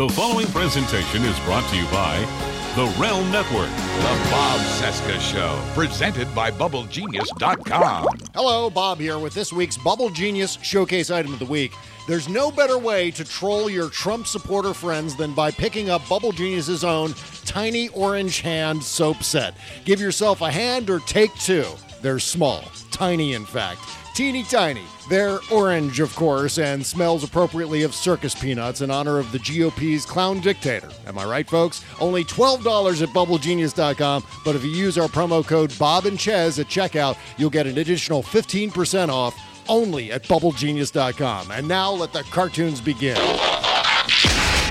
The 0.00 0.08
following 0.08 0.46
presentation 0.46 1.24
is 1.24 1.38
brought 1.40 1.68
to 1.68 1.76
you 1.76 1.84
by 1.88 2.20
the 2.74 2.86
Realm 2.98 3.30
Network. 3.30 3.68
The 3.68 4.30
Bob 4.30 4.58
Cesca 4.80 5.20
Show, 5.20 5.62
presented 5.74 6.34
by 6.34 6.50
BubbleGenius.com. 6.50 8.06
Hello, 8.34 8.70
Bob 8.70 8.98
here 8.98 9.18
with 9.18 9.34
this 9.34 9.52
week's 9.52 9.76
Bubble 9.76 10.08
Genius 10.08 10.56
Showcase 10.62 11.10
Item 11.10 11.34
of 11.34 11.38
the 11.38 11.44
Week. 11.44 11.74
There's 12.08 12.30
no 12.30 12.50
better 12.50 12.78
way 12.78 13.10
to 13.10 13.24
troll 13.24 13.68
your 13.68 13.90
Trump 13.90 14.26
supporter 14.26 14.72
friends 14.72 15.16
than 15.16 15.34
by 15.34 15.50
picking 15.50 15.90
up 15.90 16.08
Bubble 16.08 16.32
Genius's 16.32 16.82
own 16.82 17.12
tiny 17.44 17.90
orange 17.90 18.40
hand 18.40 18.82
soap 18.82 19.22
set. 19.22 19.52
Give 19.84 20.00
yourself 20.00 20.40
a 20.40 20.50
hand 20.50 20.88
or 20.88 21.00
take 21.00 21.34
two. 21.34 21.66
They're 22.00 22.20
small, 22.20 22.62
tiny 22.90 23.34
in 23.34 23.44
fact, 23.44 23.82
teeny 24.20 24.42
tiny. 24.42 24.84
They're 25.08 25.38
orange, 25.50 25.98
of 25.98 26.14
course, 26.14 26.58
and 26.58 26.84
smells 26.84 27.24
appropriately 27.24 27.84
of 27.84 27.94
circus 27.94 28.34
peanuts 28.34 28.82
in 28.82 28.90
honor 28.90 29.18
of 29.18 29.32
the 29.32 29.38
GOP's 29.38 30.04
clown 30.04 30.40
dictator. 30.40 30.90
Am 31.06 31.16
I 31.16 31.24
right, 31.24 31.48
folks? 31.48 31.82
Only 32.02 32.22
$12 32.24 33.02
at 33.02 33.08
bubblegenius.com, 33.08 34.22
but 34.44 34.54
if 34.54 34.62
you 34.62 34.72
use 34.72 34.98
our 34.98 35.08
promo 35.08 35.42
code 35.42 35.72
Bob 35.78 36.04
and 36.04 36.20
Chez 36.20 36.58
at 36.58 36.66
checkout, 36.66 37.16
you'll 37.38 37.48
get 37.48 37.66
an 37.66 37.78
additional 37.78 38.22
15% 38.22 39.08
off 39.08 39.34
only 39.70 40.12
at 40.12 40.24
bubblegenius.com. 40.24 41.50
And 41.50 41.66
now 41.66 41.90
let 41.90 42.12
the 42.12 42.22
cartoons 42.24 42.82
begin. 42.82 43.16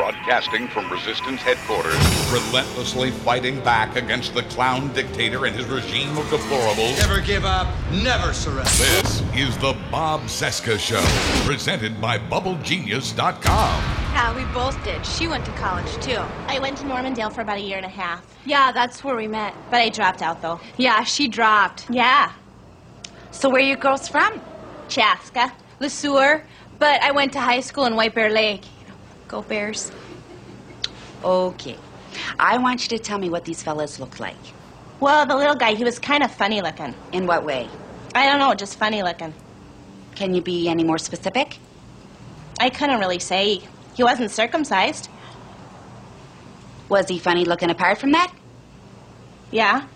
Broadcasting 0.09 0.67
from 0.69 0.91
Resistance 0.91 1.39
headquarters, 1.39 1.93
relentlessly 2.31 3.11
fighting 3.11 3.59
back 3.59 3.95
against 3.95 4.33
the 4.33 4.41
clown 4.43 4.91
dictator 4.93 5.45
and 5.45 5.55
his 5.55 5.67
regime 5.67 6.17
of 6.17 6.25
deplorables. 6.25 6.97
Never 6.97 7.21
give 7.21 7.45
up, 7.45 7.67
never 7.91 8.33
surrender. 8.33 8.63
This 8.63 9.21
is 9.35 9.55
the 9.59 9.77
Bob 9.91 10.21
Cesca 10.21 10.79
Show, 10.79 11.03
presented 11.45 12.01
by 12.01 12.17
BubbleGenius.com. 12.17 13.43
Yeah, 13.43 14.35
we 14.35 14.51
both 14.51 14.83
did. 14.83 15.05
She 15.05 15.27
went 15.27 15.45
to 15.45 15.51
college 15.51 15.93
too. 16.03 16.17
I 16.47 16.57
went 16.57 16.79
to 16.79 16.87
Normandale 16.87 17.29
for 17.29 17.41
about 17.41 17.59
a 17.59 17.61
year 17.61 17.77
and 17.77 17.85
a 17.85 17.89
half. 17.89 18.25
Yeah, 18.45 18.71
that's 18.71 19.03
where 19.03 19.15
we 19.15 19.27
met. 19.27 19.53
But 19.69 19.81
I 19.81 19.89
dropped 19.89 20.23
out 20.23 20.41
though. 20.41 20.59
Yeah, 20.77 21.03
she 21.03 21.27
dropped. 21.27 21.87
Yeah. 21.87 22.31
So 23.29 23.47
where 23.47 23.61
are 23.61 23.63
you 23.63 23.75
girls 23.75 24.07
from? 24.07 24.41
Chaska. 24.87 25.53
Le 25.79 25.87
Sueur. 25.87 26.43
But 26.79 26.99
I 27.03 27.11
went 27.11 27.31
to 27.33 27.39
high 27.39 27.59
school 27.59 27.85
in 27.85 27.95
White 27.95 28.15
Bear 28.15 28.31
Lake. 28.31 28.63
Go 29.29 29.43
Bears. 29.43 29.91
Okay. 31.23 31.77
I 32.39 32.57
want 32.57 32.81
you 32.83 32.97
to 32.97 33.03
tell 33.03 33.19
me 33.19 33.29
what 33.29 33.45
these 33.45 33.61
fellas 33.61 33.99
look 33.99 34.19
like. 34.19 34.35
Well, 34.99 35.25
the 35.27 35.35
little 35.35 35.55
guy, 35.55 35.75
he 35.75 35.83
was 35.83 35.99
kind 35.99 36.23
of 36.23 36.31
funny 36.31 36.61
looking. 36.61 36.95
In 37.13 37.27
what 37.27 37.45
way? 37.45 37.69
I 38.15 38.25
don't 38.25 38.39
know, 38.39 38.53
just 38.55 38.77
funny 38.79 39.03
looking. 39.03 39.33
Can 40.15 40.33
you 40.33 40.41
be 40.41 40.67
any 40.67 40.83
more 40.83 40.97
specific? 40.97 41.59
I 42.59 42.71
couldn't 42.71 42.99
really 42.99 43.19
say. 43.19 43.61
He 43.95 44.03
wasn't 44.03 44.31
circumcised. 44.31 45.09
Was 46.89 47.07
he 47.07 47.19
funny 47.19 47.45
looking 47.45 47.69
apart 47.69 47.99
from 47.99 48.11
that? 48.13 48.33
Yeah. 49.51 49.87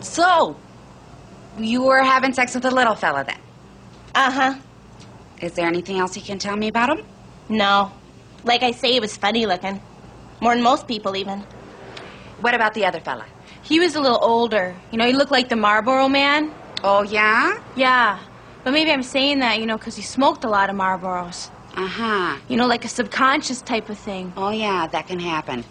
So, 0.00 0.56
you 1.58 1.82
were 1.82 2.02
having 2.02 2.34
sex 2.34 2.54
with 2.54 2.66
a 2.66 2.70
little 2.70 2.94
fella 2.94 3.24
then? 3.24 3.40
Uh 4.14 4.30
huh. 4.30 4.54
Is 5.40 5.54
there 5.54 5.66
anything 5.66 5.98
else 5.98 6.16
you 6.16 6.22
can 6.22 6.38
tell 6.38 6.56
me 6.56 6.68
about 6.68 6.98
him? 6.98 7.06
No. 7.48 7.92
Like 8.44 8.62
I 8.62 8.72
say, 8.72 8.92
he 8.92 9.00
was 9.00 9.16
funny 9.16 9.46
looking. 9.46 9.80
More 10.40 10.54
than 10.54 10.62
most 10.62 10.86
people, 10.86 11.16
even. 11.16 11.40
What 12.40 12.54
about 12.54 12.74
the 12.74 12.84
other 12.84 13.00
fella? 13.00 13.24
He 13.62 13.80
was 13.80 13.96
a 13.96 14.00
little 14.00 14.18
older. 14.22 14.74
You 14.92 14.98
know, 14.98 15.06
he 15.06 15.12
looked 15.12 15.32
like 15.32 15.48
the 15.48 15.56
Marlboro 15.56 16.08
man. 16.08 16.52
Oh, 16.84 17.02
yeah? 17.02 17.60
Yeah. 17.74 18.18
But 18.62 18.72
maybe 18.72 18.90
I'm 18.90 19.02
saying 19.02 19.38
that, 19.40 19.58
you 19.60 19.66
know, 19.66 19.78
because 19.78 19.96
he 19.96 20.02
smoked 20.02 20.44
a 20.44 20.48
lot 20.48 20.70
of 20.70 20.76
Marlboros. 20.76 21.50
Uh 21.76 21.86
huh. 21.86 22.36
You 22.48 22.56
know, 22.56 22.66
like 22.66 22.84
a 22.84 22.88
subconscious 22.88 23.62
type 23.62 23.88
of 23.88 23.98
thing. 23.98 24.32
Oh, 24.36 24.50
yeah, 24.50 24.86
that 24.88 25.06
can 25.08 25.18
happen. 25.18 25.64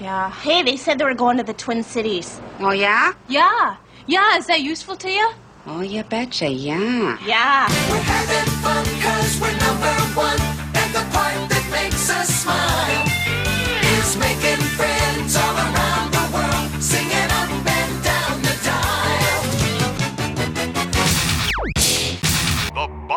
Yeah. 0.00 0.30
Hey, 0.30 0.62
they 0.62 0.76
said 0.76 0.98
they 0.98 1.04
were 1.04 1.14
going 1.14 1.36
to 1.36 1.42
the 1.42 1.52
Twin 1.54 1.82
Cities. 1.82 2.40
Oh, 2.60 2.72
yeah? 2.72 3.12
Yeah. 3.28 3.76
Yeah, 4.06 4.36
is 4.36 4.46
that 4.46 4.60
useful 4.60 4.96
to 4.96 5.10
you? 5.10 5.30
Oh, 5.66 5.80
you 5.80 6.02
betcha, 6.04 6.48
yeah. 6.48 7.18
Yeah. 7.24 7.68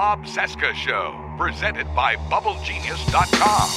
Bob 0.07 0.23
Cesca 0.23 0.73
Show, 0.73 1.19
presented 1.37 1.85
by 1.93 2.15
BubbleGenius.com. 2.15 3.69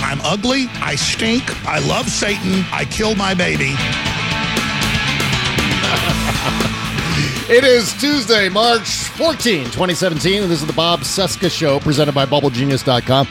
I'm 0.00 0.20
ugly. 0.22 0.66
I 0.80 0.94
stink. 0.94 1.42
I 1.66 1.80
love 1.80 2.08
Satan. 2.08 2.64
I 2.70 2.84
killed 2.84 3.18
my 3.18 3.34
baby. 3.34 3.74
It 7.52 7.64
is 7.64 7.92
Tuesday, 7.94 8.48
March 8.48 8.88
14, 8.88 9.64
2017, 9.64 10.44
and 10.44 10.52
this 10.52 10.60
is 10.60 10.68
the 10.68 10.72
Bob 10.72 11.00
Cesca 11.00 11.50
Show 11.50 11.80
presented 11.80 12.14
by 12.14 12.26
BubbleGenius.com. 12.26 13.26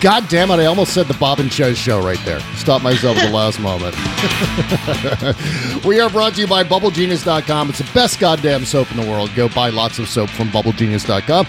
God 0.00 0.28
damn 0.30 0.50
it, 0.50 0.54
I 0.54 0.64
almost 0.64 0.94
said 0.94 1.08
the 1.08 1.14
Bob 1.14 1.40
and 1.40 1.52
Chez 1.52 1.76
show 1.76 2.00
right 2.00 2.18
there. 2.24 2.40
Stopped 2.56 2.82
myself 2.82 3.18
at 3.18 3.26
the 3.28 3.34
last 3.34 3.60
moment. 3.60 3.94
we 5.84 6.00
are 6.00 6.08
brought 6.08 6.34
to 6.34 6.40
you 6.40 6.46
by 6.46 6.64
BubbleGenius.com. 6.64 7.68
It's 7.68 7.78
the 7.78 7.90
best 7.92 8.18
goddamn 8.18 8.64
soap 8.64 8.90
in 8.90 8.96
the 8.96 9.06
world. 9.08 9.30
Go 9.34 9.50
buy 9.50 9.68
lots 9.68 9.98
of 9.98 10.08
soap 10.08 10.30
from 10.30 10.48
BubbleGenius.com. 10.48 11.46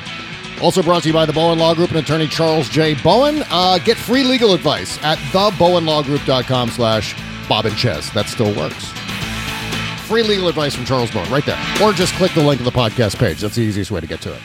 Also 0.62 0.84
brought 0.84 1.04
to 1.04 1.08
you 1.10 1.14
by 1.14 1.26
the 1.26 1.32
Bowen 1.32 1.60
Law 1.60 1.74
Group 1.74 1.92
and 1.92 2.00
attorney 2.00 2.28
Charles 2.28 2.68
J. 2.68 2.94
Bowen. 3.02 3.44
Uh, 3.50 3.80
get 3.80 3.96
free 3.98 4.24
legal 4.24 4.54
advice 4.54 5.02
at 5.02 5.18
thebowenlawgroup.com 5.18 6.70
slash 6.70 7.16
Bob 7.48 7.66
and 7.66 7.78
Ches. 7.78 8.10
That 8.12 8.28
still 8.28 8.54
works. 8.56 8.92
Free 10.08 10.24
legal 10.24 10.50
advice 10.50 10.76
from 10.76 10.84
Charles 10.84 11.10
Bowen 11.10 11.32
right 11.32 11.46
there. 11.46 11.60
Or 11.82 11.94
just 11.94 12.14
click 12.16 12.34
the 12.34 12.44
link 12.44 12.60
in 12.60 12.66
the 12.66 12.72
podcast 12.72 13.18
page. 13.18 13.40
That's 13.40 13.56
the 13.56 13.62
easiest 13.62 13.92
way 13.92 14.02
to 14.02 14.08
get 14.08 14.20
to 14.22 14.34
it. 14.34 14.42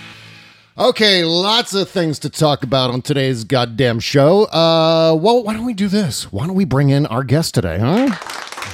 Okay, 0.78 1.24
lots 1.24 1.72
of 1.72 1.88
things 1.88 2.18
to 2.18 2.28
talk 2.28 2.62
about 2.62 2.90
on 2.90 3.00
today's 3.00 3.44
goddamn 3.44 3.98
show. 3.98 4.44
Uh, 4.44 5.16
well, 5.18 5.42
why 5.42 5.54
don't 5.54 5.64
we 5.64 5.72
do 5.72 5.88
this? 5.88 6.30
Why 6.30 6.46
don't 6.46 6.54
we 6.54 6.66
bring 6.66 6.90
in 6.90 7.06
our 7.06 7.24
guest 7.24 7.54
today, 7.54 7.78
huh? 7.78 8.14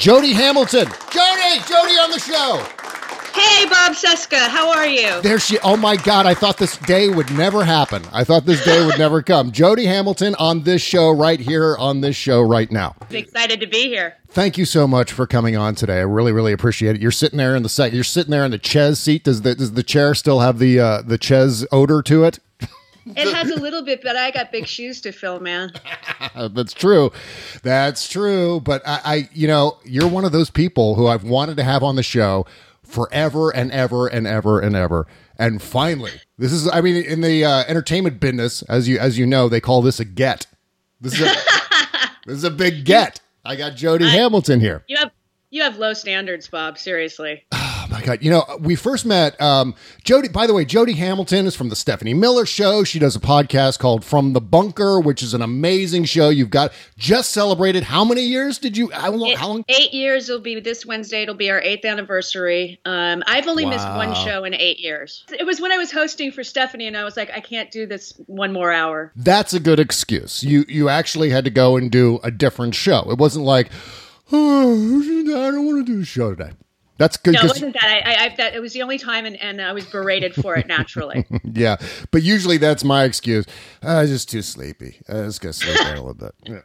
Jody 0.01 0.33
Hamilton. 0.33 0.87
Jody! 1.13 1.61
Jody 1.69 1.95
on 2.01 2.11
the 2.11 2.19
show! 2.19 2.82
Hey, 3.35 3.67
Bob 3.69 3.93
Cesca, 3.93 4.49
how 4.49 4.71
are 4.73 4.87
you? 4.87 5.21
There 5.23 5.39
she. 5.39 5.59
Oh 5.61 5.77
my 5.77 5.97
God! 5.97 6.27
I 6.27 6.35
thought 6.35 6.59
this 6.59 6.77
day 6.79 7.09
would 7.09 7.31
never 7.33 7.65
happen. 7.65 8.03
I 8.13 8.25
thought 8.25 8.45
this 8.45 8.65
day 8.65 8.85
would 8.85 8.99
never 8.99 9.23
come. 9.23 9.53
Jody 9.53 9.87
Hamilton 9.87 10.35
on 10.39 10.65
this 10.65 10.83
show 10.83 11.11
right 11.11 11.41
here 11.41 11.77
on 11.79 12.01
this 12.01 12.17
show 12.17 12.43
right 12.43 12.71
now. 12.71 12.95
I'm 13.09 13.17
excited 13.17 13.61
to 13.61 13.67
be 13.67 13.89
here. 13.89 14.17
Thank 14.29 14.59
you 14.59 14.65
so 14.65 14.87
much 14.87 15.13
for 15.13 15.27
coming 15.27 15.57
on 15.57 15.75
today. 15.75 15.99
I 15.99 16.03
really, 16.03 16.33
really 16.33 16.53
appreciate 16.53 16.97
it. 16.97 17.03
You're 17.03 17.11
sitting 17.11 17.39
there 17.39 17.57
in 17.57 17.63
the 17.63 17.69
sec. 17.69 17.93
You're 17.93 18.05
sitting 18.05 18.31
there 18.31 18.45
in 18.45 18.51
the 18.51 18.59
Chez 18.59 18.99
seat. 18.99 19.25
Does 19.25 19.43
the 19.43 19.55
does 19.55 19.73
the 19.73 19.83
chair 19.83 20.15
still 20.15 20.41
have 20.41 20.59
the 20.59 20.79
uh, 20.81 21.03
the 21.03 21.19
Chez 21.19 21.67
odor 21.73 22.03
to 22.03 22.25
it? 22.25 22.39
It 23.05 23.35
has 23.35 23.51
a 23.51 23.57
little 23.61 23.83
bit, 23.83 24.01
but 24.01 24.15
I 24.15 24.31
got 24.31 24.53
big 24.53 24.65
shoes 24.69 25.01
to 25.01 25.11
fill, 25.11 25.41
man. 25.41 25.73
That's 26.37 26.73
true. 26.73 27.11
That's 27.65 28.09
true. 28.09 28.61
But 28.61 28.81
I, 28.87 29.01
I, 29.05 29.29
you 29.33 29.49
know, 29.49 29.79
you're 29.85 30.07
one 30.09 30.25
of 30.25 30.31
those 30.31 30.51
people 30.51 30.95
who 30.95 31.09
I've 31.09 31.25
wanted 31.25 31.57
to 31.57 31.65
have 31.65 31.83
on 31.83 31.97
the 31.97 32.05
show 32.05 32.47
forever 32.93 33.51
and 33.51 33.73
ever 33.73 34.07
and 34.07 34.27
ever 34.27 34.61
and 34.61 34.77
ever. 34.77 35.07
And 35.39 35.61
finally, 35.63 36.13
this 36.39 36.53
is. 36.53 36.69
I 36.69 36.81
mean, 36.81 37.03
in 37.05 37.21
the 37.23 37.45
uh, 37.45 37.65
entertainment 37.67 38.21
business, 38.21 38.63
as 38.63 38.89
you 38.89 38.99
as 38.99 39.19
you 39.19 39.27
know, 39.27 39.49
they 39.49 39.61
call 39.61 39.83
this 39.83 39.99
a 39.99 40.05
get. 40.05 40.47
This 41.01 41.15
is 41.15 41.21
a 41.21 41.25
this 42.27 42.37
is 42.37 42.45
a 42.45 42.51
big 42.51 42.85
get. 42.85 43.21
I 43.45 43.57
got 43.57 43.75
Jody 43.75 44.05
Hamilton 44.05 44.61
here. 44.61 44.85
You 44.87 44.99
have 44.99 45.11
you 45.51 45.63
have 45.63 45.79
low 45.79 45.95
standards, 45.95 46.49
Bob. 46.49 46.79
Seriously. 46.79 47.45
My 47.93 48.01
god! 48.01 48.23
You 48.23 48.31
know, 48.31 48.45
we 48.59 48.75
first 48.75 49.05
met 49.05 49.39
um, 49.39 49.75
Jody. 50.03 50.29
By 50.29 50.47
the 50.47 50.55
way, 50.55 50.65
Jody 50.65 50.95
Hamilton 50.95 51.47
is 51.47 51.55
from 51.55 51.69
the 51.69 51.77
Stephanie 51.77 52.15
Miller 52.15 52.47
Show. 52.47 52.85
She 52.85 52.99
does 52.99 53.15
a 53.15 53.21
podcast 53.21 53.79
called 53.81 54.03
From 54.03 54.33
the 54.33 54.41
Bunker, 54.41 54.99
which 54.99 55.23
is 55.23 55.35
an 55.35 55.43
amazing 55.43 56.07
show. 56.07 56.31
You've 56.31 56.49
got 56.49 56.73
just 56.97 57.33
celebrated. 57.33 57.83
How 57.83 58.03
many 58.03 58.23
years 58.23 58.59
did 58.59 58.79
you? 58.79 58.89
How 58.89 59.11
long? 59.11 59.29
It- 59.29 59.37
How 59.39 59.49
long? 59.49 59.65
Eight 59.69 59.93
years 59.93 60.31
It'll 60.31 60.41
be 60.41 60.59
this 60.59 60.87
Wednesday. 60.87 61.23
It'll 61.25 61.35
be 61.35 61.51
our 61.51 61.61
eighth 61.61 61.85
anniversary. 61.85 62.81
Um, 62.87 63.23
I've 63.27 63.47
only 63.47 63.67
missed 63.67 63.87
one 63.89 64.15
show 64.15 64.45
in 64.45 64.55
eight 64.55 64.81
years. 64.81 65.27
It 65.39 65.45
was 65.45 65.61
when 65.61 65.71
I 65.71 65.77
was 65.77 65.93
hosting 65.93 66.33
for 66.33 66.43
Stephanie, 66.43 66.87
and 66.87 66.97
I 66.97 67.05
was 67.05 67.19
like, 67.19 67.31
I 67.31 67.41
can't 67.41 67.71
do 67.71 67.87
this 67.87 68.15
one 68.25 68.55
more 68.55 68.73
hour. 68.73 69.13
That's 69.17 69.53
a 69.53 69.61
good 69.61 69.79
excuse. 69.79 70.43
You 70.43 70.65
you 70.67 70.89
actually 70.89 71.29
had 71.29 71.45
to 71.45 71.51
go 71.51 71.77
and 71.77 71.91
do 71.91 72.21
a 72.25 72.31
different 72.31 72.75
show. 72.75 73.11
It 73.11 73.19
wasn't 73.19 73.45
like, 73.45 73.71
oh, 74.33 75.03
I 75.03 75.51
don't 75.51 75.67
want 75.67 75.87
to 75.87 75.93
do 75.93 76.01
a 76.01 76.05
show 76.07 76.35
today. 76.35 76.53
That's 77.03 77.17
good. 77.17 77.35
No, 77.35 77.41
it 77.41 77.49
wasn't 77.49 77.73
that. 77.73 77.83
I, 77.83 78.13
I, 78.13 78.25
I 78.27 78.37
that 78.37 78.55
it 78.55 78.61
was 78.61 78.75
the 78.75 78.83
only 78.83 78.97
time, 78.97 79.27
and, 79.27 79.35
and 79.43 79.61
I 79.61 79.73
was 79.73 79.85
berated 79.87 80.37
for 80.37 80.55
it 80.55 80.69
naturally. 80.69 81.27
yeah, 81.43 81.79
but 82.13 82.23
usually 82.23 82.59
that's 82.59 82.85
my 82.85 83.03
excuse. 83.03 83.45
Ah, 83.83 83.99
I 83.99 84.03
was 84.03 84.11
just 84.11 84.31
too 84.31 84.41
sleepy. 84.41 85.01
I 85.09 85.23
was 85.23 85.41
gonna 85.41 85.53
sleep 85.53 85.77
a 85.81 85.89
little 85.95 86.15
bit. 86.15 86.33
Yeah. 86.45 86.61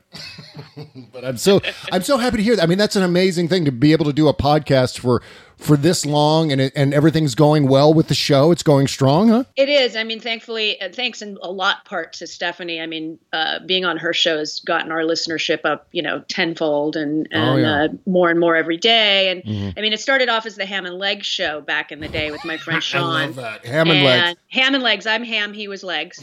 But 1.12 1.24
I'm 1.26 1.38
so 1.38 1.62
I'm 1.92 2.02
so 2.02 2.18
happy 2.18 2.38
to 2.38 2.44
hear 2.44 2.56
that. 2.56 2.64
I 2.64 2.66
mean, 2.66 2.78
that's 2.78 2.96
an 2.96 3.04
amazing 3.04 3.48
thing 3.48 3.66
to 3.66 3.72
be 3.72 3.92
able 3.92 4.06
to 4.06 4.14
do 4.14 4.28
a 4.28 4.34
podcast 4.34 5.00
for 5.00 5.22
for 5.58 5.76
this 5.76 6.06
long, 6.06 6.52
and 6.52 6.62
it, 6.62 6.74
and 6.76 6.94
everything's 6.94 7.34
going 7.34 7.68
well 7.68 7.92
with 7.92 8.10
the 8.10 8.14
show. 8.14 8.52
It's 8.52 8.62
going 8.62 8.88
strong, 8.88 9.30
huh? 9.30 9.44
It 9.56 9.70
is. 9.70 9.96
I 9.96 10.04
mean, 10.04 10.20
thankfully, 10.20 10.80
uh, 10.80 10.90
thanks 10.94 11.24
in 11.24 11.36
a 11.42 11.50
lot 11.52 11.84
part 11.84 12.14
to 12.14 12.28
Stephanie. 12.28 12.80
I 12.80 12.86
mean, 12.86 13.18
uh, 13.34 13.60
being 13.66 13.84
on 13.84 13.98
her 13.98 14.14
show 14.14 14.38
has 14.38 14.60
gotten 14.60 14.92
our 14.92 15.00
listenership 15.02 15.62
up, 15.66 15.88
you 15.92 16.04
know, 16.04 16.24
tenfold 16.28 16.96
and, 16.96 17.28
and 17.32 17.50
Oh, 17.50 17.56
yeah. 17.58 17.84
uh, 17.86 17.88
more 18.06 18.30
and 18.30 18.40
more 18.40 18.56
every 18.56 18.78
day. 18.78 19.32
And 19.32 19.44
Mhm. 19.44 19.74
I 19.76 19.82
mean, 19.82 19.94
it 19.94 20.00
started 20.00 20.30
off 20.30 20.46
as 20.46 20.58
the 20.58 20.66
Ham 20.68 20.86
and 20.86 21.00
Legs 21.00 21.26
show 21.26 21.60
back 21.62 21.92
in 21.92 22.02
the 22.02 22.08
day 22.08 22.30
with 22.30 22.46
my 22.46 22.58
friend 22.58 22.84
Sean. 22.84 23.02
love 23.26 23.36
that. 23.38 23.66
Ham 23.66 23.90
and 23.90 24.04
Legs. 24.04 24.40
Ham 24.50 24.76
and 24.76 24.84
Legs. 24.84 25.08
I'm 25.08 25.24
Ham. 25.24 25.54
He 25.54 25.68
was 25.68 25.84
Legs. 25.84 26.22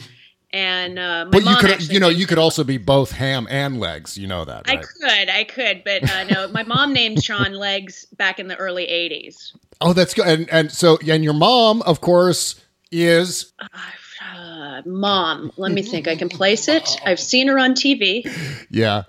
And 0.55 0.97
uh, 0.97 1.25
my 1.25 1.31
But 1.31 1.43
you 1.43 1.55
could 1.57 1.91
you 1.91 1.99
know 1.99 2.07
you 2.07 2.25
could 2.25 2.37
also 2.37 2.63
be 2.63 2.77
both 2.77 3.11
ham 3.11 3.45
and 3.49 3.77
legs. 3.77 4.17
You 4.17 4.27
know 4.27 4.45
that, 4.45 4.69
I 4.69 4.77
could, 4.77 5.29
I 5.29 5.43
could, 5.43 5.83
but 5.83 6.09
uh, 6.09 6.23
no. 6.23 6.47
My 6.47 6.63
mom 6.63 6.93
named 6.93 7.21
Sean 7.21 7.51
Legs 7.59 8.05
back 8.15 8.39
in 8.39 8.47
the 8.47 8.55
early 8.55 8.85
'80s. 8.85 9.51
Oh, 9.81 9.91
that's 9.91 10.13
good. 10.13 10.25
And 10.25 10.49
and 10.49 10.71
so 10.71 10.97
and 11.05 11.25
your 11.25 11.33
mom, 11.33 11.81
of 11.81 11.99
course, 11.99 12.55
is 12.89 13.51
Uh, 13.59 14.81
mom, 14.85 15.51
let 15.57 15.73
me 15.73 15.81
think. 15.81 16.07
I 16.07 16.15
can 16.15 16.29
place 16.29 16.69
it. 16.69 17.01
I've 17.05 17.19
seen 17.19 17.49
her 17.49 17.59
on 17.59 17.73
TV. 17.73 18.23
yeah. 18.69 19.03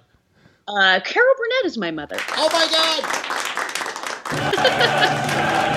Uh, 0.66 0.98
Carol 1.04 1.34
Burnett 1.38 1.64
is 1.66 1.78
my 1.78 1.92
mother. 1.92 2.16
Oh 2.36 2.48
my 2.52 2.64
you? 5.70 5.72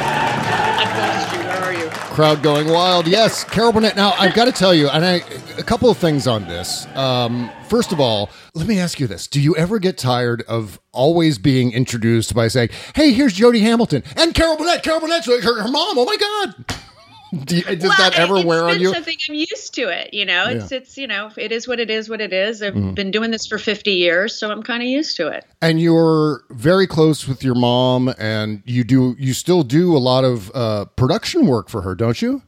Crowd 2.09 2.43
going 2.43 2.67
wild. 2.67 3.07
Yes, 3.07 3.43
Carol 3.43 3.71
Burnett. 3.71 3.95
Now 3.95 4.13
I've 4.17 4.33
got 4.33 4.45
to 4.45 4.51
tell 4.51 4.73
you, 4.73 4.89
and 4.89 5.05
I 5.05 5.21
a 5.57 5.63
couple 5.63 5.89
of 5.89 5.97
things 5.97 6.27
on 6.27 6.45
this. 6.47 6.85
Um, 6.95 7.49
first 7.67 7.91
of 7.91 7.99
all, 7.99 8.29
let 8.53 8.67
me 8.67 8.79
ask 8.79 8.99
you 8.99 9.07
this: 9.07 9.27
Do 9.27 9.39
you 9.39 9.55
ever 9.55 9.79
get 9.79 9.97
tired 9.97 10.43
of 10.47 10.79
always 10.91 11.37
being 11.37 11.71
introduced 11.71 12.35
by 12.35 12.47
saying, 12.49 12.69
"Hey, 12.95 13.13
here's 13.13 13.33
Jody 13.33 13.61
Hamilton 13.61 14.03
and 14.17 14.33
Carol 14.33 14.57
Burnett"? 14.57 14.83
Carol 14.83 14.99
Burnett's 14.99 15.27
her, 15.27 15.41
her 15.41 15.69
mom. 15.69 15.97
Oh 15.97 16.05
my 16.05 16.17
God! 16.17 16.78
Do 17.45 17.57
you, 17.57 17.63
does 17.63 17.95
that 17.97 18.13
ever 18.17 18.41
wear 18.43 18.65
on 18.67 18.79
you? 18.79 18.93
Something 18.93 19.17
I'm 19.29 19.35
used 19.35 19.73
to 19.75 19.87
it. 19.89 20.13
You 20.13 20.25
know, 20.25 20.45
it's 20.47 20.71
Yeah. 20.71 20.77
it's 20.79 20.97
you 20.97 21.07
know, 21.07 21.29
it 21.37 21.51
is 21.51 21.67
what 21.67 21.79
it 21.79 21.89
is. 21.89 22.09
What 22.09 22.21
it 22.21 22.33
is. 22.33 22.61
I've 22.63 22.73
Mhm. 22.73 22.95
been 22.95 23.11
doing 23.11 23.31
this 23.31 23.45
for 23.45 23.57
50 23.57 23.91
years, 23.91 24.33
so 24.33 24.49
I'm 24.49 24.63
kind 24.63 24.81
of 24.81 24.89
used 24.89 25.15
to 25.17 25.27
it. 25.27 25.45
And 25.61 25.79
you're 25.79 26.43
very 26.49 26.87
close 26.87 27.27
with 27.27 27.43
your 27.43 27.55
mom, 27.55 28.13
and 28.17 28.63
you 28.65 28.83
do 28.83 29.15
you 29.19 29.33
still 29.33 29.63
do 29.63 29.95
a 29.95 29.99
lot 29.99 30.23
of 30.23 30.51
uh, 30.55 30.85
production 30.85 31.45
work 31.45 31.69
for 31.69 31.81
her, 31.83 31.93
don't 31.95 32.21
you? 32.21 32.41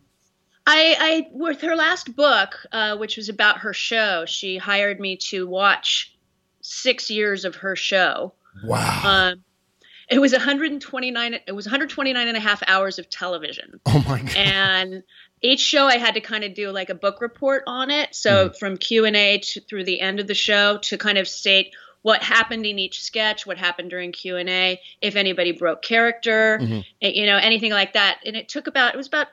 I, 0.67 0.95
I 0.99 1.27
with 1.31 1.61
her 1.61 1.75
last 1.75 2.15
book, 2.15 2.55
uh, 2.71 2.95
which 2.97 3.17
was 3.17 3.29
about 3.29 3.57
her 3.59 3.73
show, 3.73 4.25
she 4.27 4.57
hired 4.57 4.99
me 4.99 5.17
to 5.29 5.47
watch 5.47 6.13
six 6.61 7.09
years 7.09 7.45
of 7.45 7.55
her 7.55 7.75
show. 7.75 8.33
Wow. 8.63 9.01
Um, 9.33 9.43
it 10.11 10.19
was 10.19 10.31
129. 10.33 11.39
It 11.47 11.51
was 11.53 11.65
129 11.65 12.27
and 12.27 12.37
a 12.37 12.39
half 12.39 12.61
hours 12.67 12.99
of 12.99 13.09
television. 13.09 13.79
Oh 13.85 14.03
my 14.07 14.19
god. 14.21 14.35
and 14.37 15.03
each 15.41 15.59
show 15.61 15.87
I 15.87 15.97
had 15.97 16.13
to 16.15 16.21
kind 16.21 16.43
of 16.43 16.53
do 16.53 16.69
like 16.69 16.89
a 16.89 16.95
book 16.95 17.21
report 17.21 17.63
on 17.65 17.89
it. 17.89 18.13
So 18.13 18.51
from 18.51 18.77
Q 18.77 19.05
and 19.05 19.15
A 19.15 19.39
to 19.39 19.61
through 19.61 19.85
the 19.85 19.99
end 19.99 20.19
of 20.19 20.27
the 20.27 20.35
show 20.35 20.77
to 20.79 20.97
kind 20.97 21.17
of 21.17 21.27
state 21.27 21.73
what 22.03 22.21
happened 22.23 22.65
in 22.65 22.77
each 22.79 23.01
sketch, 23.03 23.45
what 23.45 23.57
happened 23.57 23.89
during 23.89 24.11
Q 24.11 24.37
and 24.37 24.49
A, 24.49 24.79
if 25.01 25.15
anybody 25.15 25.51
broke 25.51 25.81
character, 25.81 26.59
Mhm. 26.61 26.85
eh, 27.01 27.09
you 27.13 27.25
know, 27.25 27.37
anything 27.37 27.71
like 27.71 27.93
that. 27.93 28.19
And 28.25 28.35
it 28.35 28.49
took 28.49 28.67
about 28.67 28.93
it 28.93 28.97
was 28.97 29.07
about 29.07 29.27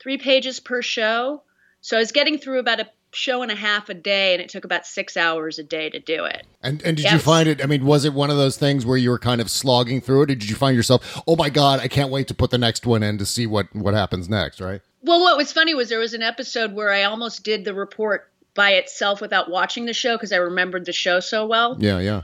three 0.00 0.18
pages 0.18 0.60
per 0.60 0.82
show. 0.82 1.42
So 1.80 1.96
I 1.96 2.00
was 2.00 2.12
getting 2.12 2.38
through 2.38 2.58
about 2.58 2.80
a 2.80 2.88
show 3.12 3.42
and 3.42 3.50
a 3.50 3.54
half 3.54 3.88
a 3.88 3.94
day, 3.94 4.32
and 4.32 4.42
it 4.42 4.48
took 4.48 4.64
about 4.64 4.86
six 4.86 5.16
hours 5.16 5.58
a 5.58 5.62
day 5.62 5.90
to 5.90 5.98
do 5.98 6.24
it. 6.24 6.46
And 6.62 6.82
and 6.82 6.96
did 6.96 7.10
you 7.10 7.18
find 7.18 7.48
it? 7.48 7.62
I 7.62 7.66
mean, 7.66 7.84
was 7.84 8.04
it 8.04 8.14
one 8.14 8.30
of 8.30 8.36
those 8.36 8.56
things 8.56 8.86
where 8.86 8.96
you 8.96 9.10
were 9.10 9.18
kind 9.18 9.40
of 9.40 9.50
slogging 9.50 10.00
through 10.00 10.22
it, 10.22 10.30
or 10.30 10.34
did 10.34 10.48
you 10.48 10.56
find 10.56 10.76
yourself, 10.76 11.22
oh 11.26 11.36
my 11.36 11.50
god, 11.50 11.80
I 11.80 11.88
can't 11.88 12.10
wait 12.10 12.28
to 12.28 12.34
put 12.34 12.50
the 12.50 12.58
next 12.58 12.86
one 12.86 13.02
in 13.02 13.18
to 13.18 13.26
see 13.26 13.46
what 13.46 13.74
what 13.74 13.94
happens 13.94 14.28
next, 14.28 14.60
right? 14.60 14.80
Well, 15.02 15.20
what 15.20 15.36
was 15.36 15.52
funny 15.52 15.74
was 15.74 15.88
there 15.88 15.98
was 15.98 16.14
an 16.14 16.22
episode 16.22 16.74
where 16.74 16.92
I 16.92 17.04
almost 17.04 17.42
did 17.42 17.64
the 17.64 17.74
report 17.74 18.30
by 18.54 18.72
itself 18.72 19.20
without 19.20 19.50
watching 19.50 19.86
the 19.86 19.94
show 19.94 20.16
because 20.16 20.32
I 20.32 20.36
remembered 20.36 20.84
the 20.84 20.92
show 20.92 21.20
so 21.20 21.46
well. 21.46 21.76
Yeah, 21.78 22.00
yeah. 22.00 22.22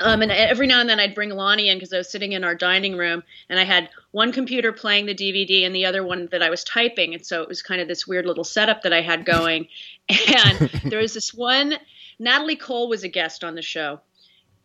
Um, 0.00 0.20
and 0.20 0.30
every 0.30 0.66
now 0.66 0.80
and 0.80 0.88
then 0.88 1.00
I'd 1.00 1.14
bring 1.14 1.30
Lonnie 1.30 1.68
in 1.68 1.78
because 1.78 1.92
I 1.92 1.98
was 1.98 2.10
sitting 2.10 2.32
in 2.32 2.44
our 2.44 2.54
dining 2.54 2.96
room 2.96 3.22
and 3.48 3.58
I 3.58 3.64
had 3.64 3.88
one 4.10 4.30
computer 4.30 4.72
playing 4.72 5.06
the 5.06 5.14
DVD 5.14 5.64
and 5.64 5.74
the 5.74 5.86
other 5.86 6.04
one 6.04 6.28
that 6.32 6.42
I 6.42 6.50
was 6.50 6.64
typing. 6.64 7.14
And 7.14 7.24
so 7.24 7.42
it 7.42 7.48
was 7.48 7.62
kind 7.62 7.80
of 7.80 7.88
this 7.88 8.06
weird 8.06 8.26
little 8.26 8.44
setup 8.44 8.82
that 8.82 8.92
I 8.92 9.00
had 9.00 9.24
going. 9.24 9.68
And 10.08 10.70
there 10.84 11.00
was 11.00 11.14
this 11.14 11.34
one, 11.34 11.74
Natalie 12.18 12.56
Cole 12.56 12.88
was 12.88 13.02
a 13.02 13.08
guest 13.08 13.42
on 13.42 13.54
the 13.54 13.62
show. 13.62 14.00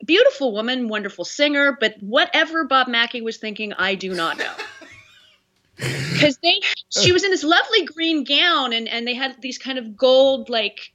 Beautiful 0.06 0.52
woman, 0.52 0.88
wonderful 0.88 1.26
singer, 1.26 1.76
but 1.80 1.96
whatever 2.00 2.66
Bob 2.66 2.88
Mackie 2.88 3.22
was 3.22 3.38
thinking, 3.38 3.74
I 3.74 3.96
do 3.96 4.14
not 4.14 4.38
know. 4.38 4.54
Because 5.78 6.38
they, 6.44 6.60
she 6.90 7.12
was 7.12 7.24
in 7.24 7.32
this 7.32 7.44
lovely 7.44 7.86
green 7.86 8.24
gown 8.24 8.74
and, 8.74 8.88
and 8.88 9.08
they 9.08 9.16
had 9.16 9.42
these 9.42 9.58
kind 9.58 9.80
of 9.80 9.98
gold, 9.98 10.48
like, 10.48 10.94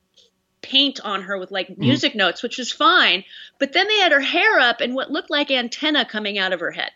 paint 0.67 1.01
on 1.05 1.23
her 1.23 1.39
with 1.39 1.51
like 1.51 1.79
music 1.79 2.15
notes, 2.15 2.43
which 2.43 2.59
was 2.59 2.73
fine. 2.73 3.25
But 3.59 3.73
then 3.73 3.87
they 3.89 3.99
had 3.99 4.13
her 4.13 4.21
hair 4.21 4.59
up 4.59 4.81
and 4.81 4.95
what 4.95 5.11
looked 5.11 5.31
like 5.31 5.51
antenna 5.51 6.05
coming 6.05 6.39
out 6.39 6.53
of 6.53 6.61
her 6.61 6.73
head. 6.73 6.91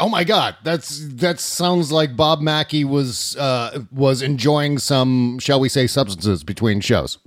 Oh 0.00 0.08
my 0.08 0.22
god, 0.22 0.56
that's 0.62 1.04
that 1.16 1.40
sounds 1.40 1.90
like 1.90 2.14
Bob 2.14 2.40
Mackie 2.40 2.84
was 2.84 3.36
uh 3.36 3.82
was 3.90 4.22
enjoying 4.22 4.78
some, 4.78 5.40
shall 5.40 5.58
we 5.58 5.68
say, 5.68 5.88
substances 5.88 6.44
between 6.44 6.80
shows. 6.80 7.18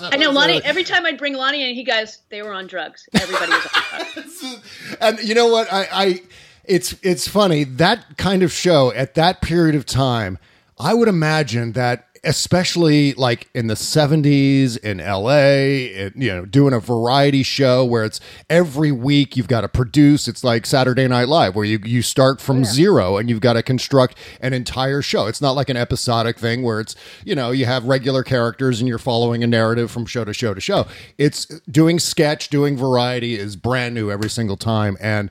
I 0.00 0.16
know 0.16 0.30
Lonnie. 0.30 0.62
Every 0.62 0.84
time 0.84 1.06
I'd 1.06 1.18
bring 1.18 1.34
Lonnie 1.34 1.68
in, 1.68 1.74
he 1.74 1.82
goes, 1.82 2.18
"They 2.28 2.42
were 2.42 2.52
on 2.52 2.68
drugs. 2.68 3.08
Everybody 3.14 3.50
was 3.50 3.66
on 3.92 4.06
drugs." 4.14 4.36
And 5.00 5.18
you 5.20 5.34
know 5.34 5.48
what? 5.48 5.72
I, 5.72 5.88
I 5.92 6.22
it's 6.64 6.94
it's 7.02 7.26
funny 7.26 7.64
that 7.64 8.16
kind 8.16 8.44
of 8.44 8.52
show 8.52 8.92
at 8.92 9.14
that 9.14 9.40
period 9.40 9.74
of 9.74 9.84
time. 9.84 10.38
I 10.78 10.94
would 10.94 11.08
imagine 11.08 11.72
that, 11.72 12.06
especially 12.24 13.14
like 13.14 13.48
in 13.54 13.66
the 13.66 13.74
'70s 13.74 14.76
in 14.78 14.98
LA, 14.98 16.04
it, 16.04 16.16
you 16.16 16.28
know, 16.28 16.44
doing 16.44 16.72
a 16.72 16.80
variety 16.80 17.42
show 17.42 17.84
where 17.84 18.04
it's 18.04 18.20
every 18.48 18.92
week 18.92 19.36
you've 19.36 19.48
got 19.48 19.62
to 19.62 19.68
produce. 19.68 20.28
It's 20.28 20.44
like 20.44 20.66
Saturday 20.66 21.08
Night 21.08 21.28
Live, 21.28 21.54
where 21.54 21.64
you 21.64 21.78
you 21.84 22.02
start 22.02 22.40
from 22.40 22.64
zero 22.64 23.16
and 23.16 23.28
you've 23.28 23.40
got 23.40 23.54
to 23.54 23.62
construct 23.62 24.16
an 24.40 24.52
entire 24.52 25.02
show. 25.02 25.26
It's 25.26 25.40
not 25.40 25.52
like 25.52 25.68
an 25.68 25.76
episodic 25.76 26.38
thing 26.38 26.62
where 26.62 26.80
it's 26.80 26.94
you 27.24 27.34
know 27.34 27.50
you 27.50 27.66
have 27.66 27.84
regular 27.84 28.22
characters 28.22 28.80
and 28.80 28.88
you're 28.88 28.98
following 28.98 29.42
a 29.42 29.46
narrative 29.46 29.90
from 29.90 30.06
show 30.06 30.24
to 30.24 30.32
show 30.32 30.54
to 30.54 30.60
show. 30.60 30.86
It's 31.18 31.46
doing 31.70 31.98
sketch, 31.98 32.48
doing 32.48 32.76
variety 32.76 33.38
is 33.38 33.56
brand 33.56 33.94
new 33.94 34.10
every 34.10 34.30
single 34.30 34.56
time, 34.56 34.96
and 35.00 35.30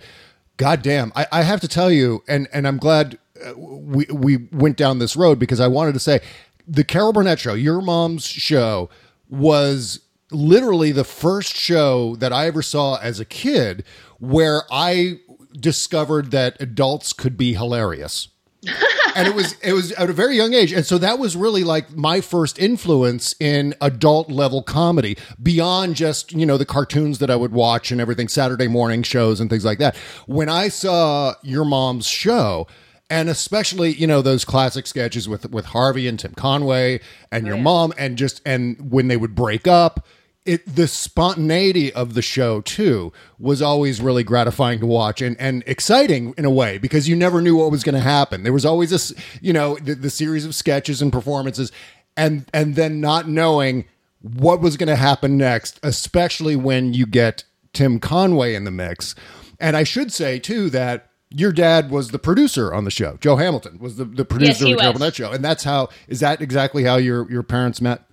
goddamn, 0.60 1.12
I, 1.16 1.26
I 1.32 1.42
have 1.42 1.60
to 1.62 1.68
tell 1.68 1.90
you, 1.90 2.24
and 2.28 2.48
and 2.54 2.68
I'm 2.68 2.78
glad 2.78 3.18
uh, 3.44 3.54
we 3.58 4.06
we 4.14 4.48
went 4.52 4.78
down 4.78 5.00
this 5.00 5.16
road 5.16 5.40
because 5.40 5.60
I 5.60 5.68
wanted 5.68 5.94
to 5.94 6.00
say 6.00 6.19
the 6.69 6.83
Carol 6.83 7.11
Burnett 7.11 7.40
show, 7.40 7.56
your 7.56 7.81
mom's 7.81 8.26
show, 8.26 8.90
was 9.28 10.02
literally 10.31 10.92
the 10.92 11.04
first 11.04 11.56
show 11.56 12.16
that 12.18 12.31
I 12.31 12.45
ever 12.45 12.61
saw 12.61 12.97
as 12.97 13.19
a 13.19 13.26
kid 13.26 13.83
where 14.19 14.64
I 14.71 15.19
discovered 15.59 16.31
that 16.31 16.61
adults 16.61 17.14
could 17.14 17.35
be 17.35 17.54
hilarious. 17.54 18.30
And 19.16 19.28
it 19.28 19.33
was 19.33 19.54
it 19.64 19.73
was 19.73 19.92
at 19.94 20.09
a 20.09 20.14
very 20.14 20.38
young 20.38 20.54
age. 20.54 20.71
And 20.71 20.85
so 20.85 20.99
that 20.99 21.18
was 21.18 21.35
really 21.35 21.64
like 21.64 21.95
my 21.95 22.21
first 22.21 22.59
influence 22.59 23.35
in 23.40 23.73
adult 23.81 24.30
level 24.30 24.61
comedy 24.61 25.18
beyond 25.42 25.95
just 25.95 26.31
you 26.31 26.45
know 26.45 26.57
the 26.57 26.66
cartoons 26.66 27.18
that 27.18 27.31
i 27.31 27.35
would 27.35 27.52
watch 27.52 27.92
and 27.92 27.99
everything 27.99 28.28
saturday 28.28 28.68
morning 28.68 29.02
shows 29.02 29.40
and 29.42 29.49
things 29.49 29.66
like 29.66 29.80
that. 29.80 29.95
When 30.28 30.47
i 30.47 30.68
saw 30.68 31.33
your 31.42 31.66
mom's 31.66 32.07
show 32.07 32.68
and 33.09 33.30
especially 33.30 33.94
you 33.94 34.07
know 34.07 34.21
those 34.21 34.45
classic 34.45 34.85
sketches 34.87 35.28
with 35.28 35.49
with 35.51 35.66
harvey 35.66 36.07
and 36.07 36.19
tim 36.19 36.33
conway 36.33 36.99
and 37.31 37.47
your 37.47 37.57
mom 37.57 37.94
and 37.97 38.18
just 38.18 38.42
and 38.45 38.92
when 38.92 39.07
they 39.07 39.18
would 39.18 39.35
break 39.35 39.68
up 39.68 40.06
it 40.49 40.75
the 40.75 40.87
spontaneity 40.87 41.94
of 41.94 42.16
the 42.16 42.23
show 42.23 42.61
too 42.61 43.13
was 43.37 43.61
always 43.61 44.01
really 44.01 44.23
gratifying 44.23 44.80
to 44.80 44.85
watch 44.85 45.21
and 45.21 45.39
and 45.39 45.63
exciting 45.68 46.33
in 46.37 46.45
a 46.45 46.49
way 46.49 46.80
because 46.80 47.07
you 47.07 47.16
never 47.16 47.39
knew 47.39 47.56
what 47.57 47.69
was 47.69 47.83
going 47.83 47.94
to 47.94 48.01
happen. 48.01 48.42
There 48.42 48.54
was 48.54 48.66
always 48.66 48.89
this, 48.89 49.13
you 49.42 49.54
know, 49.54 49.75
the, 49.75 49.94
the 49.94 50.09
series 50.09 50.45
of 50.45 50.56
sketches 50.56 51.04
and 51.04 51.11
performances, 51.11 51.71
and 52.18 52.45
and 52.51 52.75
then 52.75 52.99
not 52.99 53.28
knowing 53.28 53.85
what 54.21 54.59
was 54.59 54.75
going 54.75 54.87
to 54.87 54.95
happen 54.95 55.37
next, 55.37 55.80
especially 55.83 56.56
when 56.56 56.94
you 56.94 57.06
get 57.06 57.44
Tim 57.73 57.99
Conway 57.99 58.56
in 58.56 58.63
the 58.63 58.71
mix. 58.71 59.13
And 59.59 59.78
I 59.78 59.83
should 59.83 60.11
say 60.11 60.39
too 60.39 60.69
that 60.71 61.08
your 61.31 61.52
dad 61.52 61.92
was 61.92 62.09
the 62.09 62.19
producer 62.19 62.74
on 62.74 62.86
the 62.86 62.92
show. 62.92 63.18
Joe 63.21 63.36
Hamilton 63.36 63.80
was 63.80 63.98
the, 63.98 64.06
the 64.06 64.26
producer 64.26 64.66
he 64.66 64.71
of 64.71 64.78
the 64.78 64.81
Carol. 64.81 64.94
Burnett 64.94 65.16
show, 65.16 65.31
and 65.31 65.44
that's 65.44 65.64
how 65.64 65.90
is 66.07 66.19
that 66.21 66.42
exactly 66.42 66.83
how 66.83 66.98
your 66.98 67.30
your 67.31 67.44
parents 67.44 67.81
met? 67.81 68.04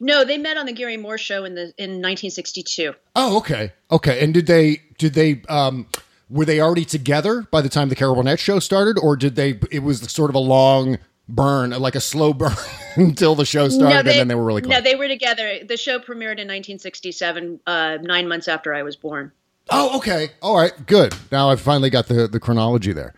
no, 0.00 0.24
they 0.24 0.38
met 0.38 0.56
on 0.56 0.66
the 0.66 0.72
Garry 0.72 0.96
Moore 0.96 1.18
show 1.18 1.44
in 1.44 1.54
the 1.54 1.72
in 1.78 2.02
1962. 2.02 2.94
Oh, 3.16 3.38
okay, 3.38 3.72
okay. 3.90 4.22
And 4.22 4.34
did 4.34 4.46
they 4.46 4.82
did 4.98 5.14
they 5.14 5.42
um 5.48 5.86
were 6.28 6.44
they 6.44 6.60
already 6.60 6.84
together 6.84 7.46
by 7.50 7.60
the 7.60 7.68
time 7.68 7.88
the 7.88 7.94
Carol 7.94 8.14
Burnett 8.14 8.38
show 8.38 8.58
started, 8.58 8.98
or 8.98 9.16
did 9.16 9.34
they? 9.34 9.58
It 9.70 9.82
was 9.82 10.00
sort 10.10 10.30
of 10.30 10.34
a 10.34 10.40
long 10.40 10.98
burn, 11.28 11.70
like 11.70 11.94
a 11.94 12.00
slow 12.00 12.32
burn 12.34 12.52
until 12.96 13.34
the 13.34 13.46
show 13.46 13.68
started, 13.68 13.98
and 13.98 14.06
then 14.06 14.28
they 14.28 14.34
were 14.34 14.44
really 14.44 14.62
close. 14.62 14.74
No, 14.74 14.80
they 14.80 14.94
were 14.94 15.08
together. 15.08 15.60
The 15.66 15.76
show 15.76 15.98
premiered 15.98 16.38
in 16.38 16.48
1967, 16.48 17.60
uh, 17.66 17.98
nine 18.02 18.28
months 18.28 18.48
after 18.48 18.74
I 18.74 18.82
was 18.82 18.96
born. 18.96 19.32
Oh, 19.70 19.96
okay. 19.98 20.30
All 20.42 20.56
right. 20.56 20.72
Good. 20.86 21.14
Now 21.30 21.50
I've 21.50 21.60
finally 21.60 21.90
got 21.90 22.08
the, 22.08 22.26
the 22.26 22.40
chronology 22.40 22.92
there. 22.92 23.14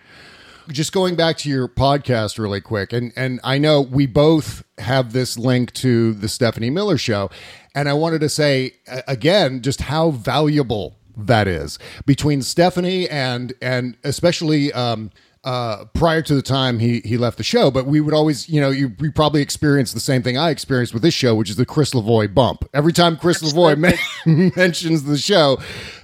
Just 0.69 0.93
going 0.93 1.17
back 1.17 1.37
to 1.39 1.49
your 1.49 1.67
podcast 1.67 2.39
really 2.39 2.61
quick, 2.61 2.93
and, 2.93 3.13
and 3.17 3.41
I 3.43 3.59
know 3.59 3.81
we 3.81 4.07
both 4.07 4.63
have 4.79 5.13
this 5.13 5.37
link 5.37 5.73
to 5.75 6.13
the 6.15 6.29
Stephanie 6.29 6.71
Miller 6.71 6.97
show. 6.97 7.29
And 7.75 7.89
I 7.89 7.93
wanted 7.93 8.21
to 8.21 8.29
say 8.29 8.75
again 9.09 9.63
just 9.63 9.81
how 9.83 10.11
valuable 10.11 10.97
that 11.17 11.49
is 11.49 11.79
between 12.07 12.43
Stephanie 12.43 13.09
and 13.09 13.53
and 13.61 13.97
especially 14.05 14.73
um, 14.73 15.11
uh, 15.45 15.87
prior 15.95 16.23
to 16.23 16.35
the 16.35 16.43
time 16.43 16.79
he 16.79 17.01
he 17.01 17.17
left 17.17 17.39
the 17.39 17.45
show. 17.45 17.71
But 17.71 17.87
we 17.87 18.01
would 18.01 18.15
always, 18.15 18.49
you 18.49 18.61
know, 18.61 18.71
you, 18.71 18.95
you 19.01 19.13
probably 19.13 19.43
experienced 19.43 19.95
the 19.95 20.01
same 20.01 20.23
thing 20.23 20.37
I 20.37 20.51
experienced 20.51 20.93
with 20.93 21.03
this 21.03 21.15
show, 21.15 21.35
which 21.35 21.51
is 21.51 21.57
the 21.57 21.67
Chris 21.67 21.93
Lavoie 21.93 22.33
bump. 22.33 22.69
Every 22.75 22.93
time 22.93 23.17
Chris 23.17 23.43
Lavoie 23.43 23.79
men- 23.79 24.53
mentions 24.57 25.05
the 25.05 25.19
show, 25.19 25.59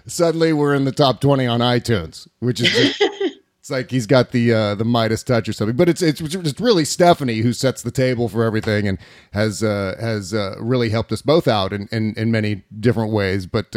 suddenly 0.06 0.52
we're 0.52 0.74
in 0.74 0.84
the 0.84 0.92
top 0.92 1.20
twenty 1.20 1.46
on 1.46 1.60
iTunes, 1.60 2.28
which 2.40 2.60
is. 2.60 2.70
Just, 2.72 3.02
It's 3.66 3.70
like 3.72 3.90
he's 3.90 4.06
got 4.06 4.30
the 4.30 4.52
uh, 4.52 4.74
the 4.76 4.84
Midas 4.84 5.24
touch 5.24 5.48
or 5.48 5.52
something, 5.52 5.74
but 5.74 5.88
it's 5.88 6.00
it's 6.00 6.20
it's 6.20 6.60
really 6.60 6.84
Stephanie 6.84 7.38
who 7.38 7.52
sets 7.52 7.82
the 7.82 7.90
table 7.90 8.28
for 8.28 8.44
everything 8.44 8.86
and 8.86 8.96
has 9.32 9.60
uh, 9.60 9.96
has 9.98 10.32
uh, 10.32 10.54
really 10.60 10.90
helped 10.90 11.10
us 11.10 11.20
both 11.20 11.48
out 11.48 11.72
in, 11.72 11.88
in, 11.90 12.14
in 12.16 12.30
many 12.30 12.62
different 12.78 13.10
ways. 13.10 13.44
But 13.46 13.74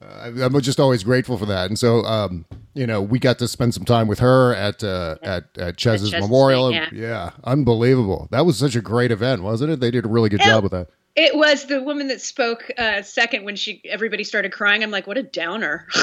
uh, 0.00 0.30
I'm 0.42 0.60
just 0.60 0.78
always 0.78 1.02
grateful 1.02 1.38
for 1.38 1.46
that. 1.46 1.68
And 1.68 1.78
so, 1.78 2.04
um, 2.04 2.44
you 2.74 2.86
know, 2.86 3.02
we 3.02 3.18
got 3.18 3.38
to 3.40 3.48
spend 3.48 3.74
some 3.74 3.84
time 3.84 4.06
with 4.08 4.20
her 4.20 4.54
at 4.54 4.84
uh, 4.84 5.16
at 5.22 5.44
at 5.58 5.76
Chez's 5.76 6.10
Chez's 6.10 6.20
memorial. 6.20 6.70
thing, 6.70 6.88
yeah. 6.92 7.30
unbelievable. 7.44 8.28
That 8.30 8.46
was 8.46 8.56
such 8.58 8.76
a 8.76 8.80
great 8.80 9.10
event, 9.10 9.42
wasn't 9.42 9.72
it? 9.72 9.80
They 9.80 9.90
did 9.90 10.04
a 10.04 10.08
really 10.08 10.28
good 10.28 10.40
job 10.40 10.62
with 10.62 10.72
that. 10.72 10.88
It 11.16 11.36
was 11.36 11.66
the 11.66 11.82
woman 11.82 12.06
that 12.08 12.20
spoke 12.20 12.70
uh, 12.78 13.02
second 13.02 13.44
when 13.44 13.56
she 13.56 13.82
everybody 13.86 14.22
started 14.22 14.52
crying. 14.52 14.84
I'm 14.84 14.92
like, 14.92 15.08
what 15.08 15.18
a 15.18 15.24
downer! 15.24 15.88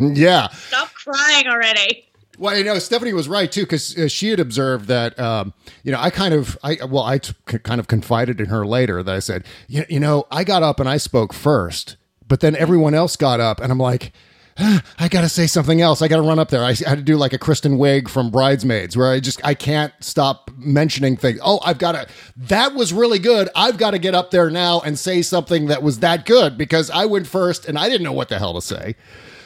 yeah. 0.00 0.48
Stop 0.48 0.94
crying 0.94 1.46
already. 1.46 2.08
Well, 2.38 2.56
you 2.56 2.64
know, 2.64 2.78
Stephanie 2.78 3.12
was 3.12 3.28
right 3.28 3.50
too 3.50 3.62
because 3.62 3.96
uh, 3.96 4.08
she 4.08 4.28
had 4.30 4.40
observed 4.40 4.86
that. 4.88 5.18
Um, 5.18 5.52
you 5.82 5.92
know, 5.92 6.00
I 6.00 6.10
kind 6.10 6.34
of, 6.34 6.58
I 6.62 6.78
well, 6.84 7.04
I 7.04 7.18
t- 7.18 7.34
kind 7.46 7.78
of 7.78 7.86
confided 7.86 8.40
in 8.40 8.46
her 8.46 8.66
later 8.66 9.02
that 9.02 9.14
I 9.14 9.20
said, 9.20 9.44
you, 9.68 9.84
you 9.88 10.00
know, 10.00 10.26
I 10.30 10.44
got 10.44 10.62
up 10.62 10.80
and 10.80 10.88
I 10.88 10.96
spoke 10.96 11.32
first, 11.32 11.96
but 12.28 12.40
then 12.40 12.56
everyone 12.56 12.94
else 12.94 13.16
got 13.16 13.40
up, 13.40 13.60
and 13.60 13.70
I'm 13.72 13.78
like. 13.78 14.12
"Ah, 14.56 14.84
I 15.00 15.08
gotta 15.08 15.28
say 15.28 15.48
something 15.48 15.80
else. 15.80 16.00
I 16.00 16.06
gotta 16.06 16.22
run 16.22 16.38
up 16.38 16.48
there. 16.50 16.62
I 16.62 16.74
had 16.74 16.98
to 16.98 17.02
do 17.02 17.16
like 17.16 17.32
a 17.32 17.38
Kristen 17.38 17.76
Wiig 17.76 18.08
from 18.08 18.30
Bridesmaids, 18.30 18.96
where 18.96 19.10
I 19.10 19.18
just 19.18 19.44
I 19.44 19.54
can't 19.54 19.92
stop 19.98 20.48
mentioning 20.56 21.16
things. 21.16 21.40
Oh, 21.42 21.58
I've 21.64 21.78
got 21.78 21.92
to. 21.92 22.06
That 22.36 22.74
was 22.74 22.92
really 22.92 23.18
good. 23.18 23.48
I've 23.56 23.78
got 23.78 23.90
to 23.90 23.98
get 23.98 24.14
up 24.14 24.30
there 24.30 24.50
now 24.50 24.80
and 24.80 24.96
say 24.96 25.22
something 25.22 25.66
that 25.66 25.82
was 25.82 25.98
that 25.98 26.24
good 26.24 26.56
because 26.56 26.88
I 26.88 27.04
went 27.06 27.26
first 27.26 27.66
and 27.66 27.76
I 27.76 27.88
didn't 27.88 28.04
know 28.04 28.12
what 28.12 28.28
the 28.28 28.38
hell 28.38 28.54
to 28.54 28.62
say. 28.62 28.94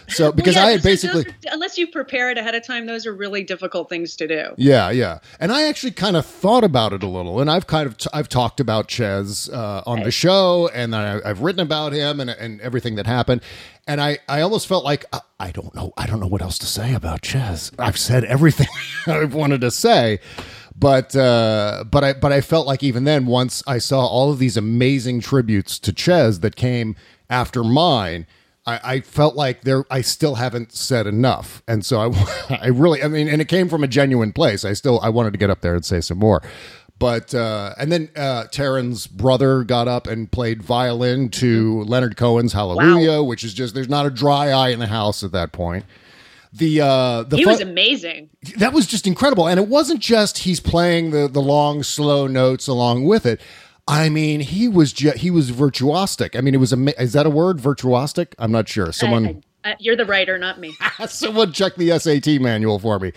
So 0.09 0.33
because 0.33 0.55
Well, 0.57 0.65
yeah, 0.65 0.69
I 0.69 0.73
had 0.73 0.83
basically. 0.83 1.27
are- 1.27 1.53
unless 1.53 1.77
you 1.79 1.87
prepare 1.87 2.31
it 2.31 2.39
ahead 2.39 2.55
of 2.55 2.67
time, 2.67 2.87
those 2.87 3.07
are 3.07 3.15
really 3.15 3.43
difficult 3.43 3.89
things 3.89 4.17
to 4.17 4.27
do. 4.27 4.45
Yeah, 4.57 4.91
yeah. 4.91 5.19
And 5.39 5.53
I 5.53 5.69
actually 5.69 5.93
kind 5.93 6.17
of 6.17 6.25
thought 6.25 6.65
about 6.65 6.93
it 6.93 7.03
a 7.03 7.07
little, 7.07 7.41
and 7.41 7.51
I've 7.51 7.67
kind 7.67 7.87
of 7.87 7.97
t- 7.99 8.09
I've 8.13 8.29
talked 8.29 8.59
about 8.61 8.89
Chez 8.91 9.49
uh, 9.53 9.83
on 9.87 10.03
the 10.03 10.11
show, 10.11 10.69
and 10.73 10.95
I, 10.97 11.21
I've 11.25 11.41
written 11.43 11.61
about 11.61 11.93
him 11.93 12.21
and 12.21 12.31
and 12.31 12.61
everything 12.61 12.95
that 12.97 13.07
happened, 13.07 13.43
and 13.87 14.01
I 14.01 14.19
I 14.29 14.41
almost 14.41 14.67
felt 14.67 14.85
like 14.85 15.05
uh, 15.13 15.21
I 15.39 15.51
don't 15.51 15.75
know 15.75 15.93
I 15.97 16.07
don't 16.07 16.21
know 16.21 16.27
what 16.27 16.43
else 16.43 16.59
to 16.59 16.67
say 16.67 16.95
about 16.95 17.23
Chez. 17.25 17.71
I've 17.79 17.99
said 17.99 18.25
everything 18.25 18.69
I've 19.07 19.35
wanted 19.35 19.61
to 19.63 19.71
say. 19.71 20.21
But 20.75 21.17
uh, 21.17 21.85
but 21.91 22.05
I 22.05 22.13
but 22.13 22.33
I 22.33 22.41
felt 22.41 22.67
like 22.67 22.83
even 22.85 23.03
then, 23.05 23.27
once 23.27 23.63
I 23.67 23.79
saw 23.79 24.07
all 24.07 24.31
of 24.31 24.39
these 24.39 24.57
amazing 24.57 25.21
tributes 25.21 25.79
to 25.81 25.93
Chez 25.93 26.39
that 26.41 26.55
came 26.55 26.95
after 27.29 27.65
mine, 27.65 28.27
I, 28.69 28.81
I 28.95 29.01
felt 29.01 29.35
like 29.35 29.63
there 29.63 29.85
I 29.91 30.01
still 30.03 30.35
haven't 30.37 30.73
said 30.73 31.07
enough, 31.07 31.63
and 31.67 31.85
so 31.85 32.01
I 32.01 32.59
I 32.63 32.67
really 32.69 33.03
I 33.03 33.09
mean, 33.09 33.29
and 33.29 33.41
it 33.41 33.49
came 33.49 33.69
from 33.69 33.83
a 33.83 33.89
genuine 33.89 34.33
place. 34.33 34.65
I 34.65 34.73
still 34.75 35.01
I 35.03 35.09
wanted 35.09 35.33
to 35.33 35.39
get 35.39 35.51
up 35.51 35.61
there 35.63 35.75
and 35.75 35.85
say 35.85 36.01
some 36.01 36.19
more, 36.19 36.43
but 36.99 37.35
uh, 37.35 37.75
and 37.79 37.91
then 37.91 38.11
uh, 38.17 38.45
Taryn's 38.51 39.07
brother 39.07 39.65
got 39.65 39.89
up 39.89 40.07
and 40.07 40.31
played 40.31 40.63
violin 40.63 41.29
to 41.31 41.83
Leonard 41.85 42.17
Cohen's 42.17 42.53
Hallelujah, 42.53 43.23
which 43.23 43.45
is 43.45 43.55
just 43.55 43.75
there's 43.75 43.89
not 43.89 44.07
a 44.07 44.11
dry 44.11 44.51
eye 44.51 44.69
in 44.69 44.79
the 44.81 44.87
house 44.89 45.23
at 45.25 45.33
that 45.33 45.53
point. 45.53 45.85
The 46.53 46.81
uh, 46.81 47.23
the 47.25 47.37
He 47.37 47.45
fun- 47.45 47.53
was 47.53 47.61
amazing. 47.61 48.31
that 48.57 48.73
was 48.73 48.87
just 48.87 49.07
incredible 49.07 49.47
and 49.47 49.61
it 49.61 49.69
wasn't 49.69 50.01
just 50.01 50.39
he's 50.39 50.61
playing 50.61 51.11
the 51.11 51.29
the 51.29 51.43
long 51.43 51.83
slow 51.83 52.27
notes 52.27 52.67
along 52.67 53.05
with 53.05 53.27
it 53.27 53.41
i 53.89 54.09
mean 54.09 54.39
he 54.41 54.69
was 54.69 54.93
ju- 54.93 55.13
he 55.17 55.31
was 55.31 55.51
virtuosic. 55.51 56.37
I 56.37 56.41
mean 56.43 56.55
it 56.55 56.59
was 56.59 56.73
ama- 56.73 56.93
is 56.99 57.13
that 57.15 57.27
a 57.27 57.31
word 57.31 57.57
virtuosic? 57.59 58.35
I'm 58.39 58.53
not 58.53 58.69
sure. 58.69 58.93
Someone 58.93 59.43
Uh, 59.65 59.75
you're 59.81 59.97
the 59.97 60.07
writer, 60.07 60.39
not 60.39 60.61
me. 60.61 60.77
someone 61.09 61.53
check 61.53 61.75
the 61.75 61.99
sat 61.99 62.27
manual 62.41 62.79
for 62.79 62.99
me. 63.01 63.13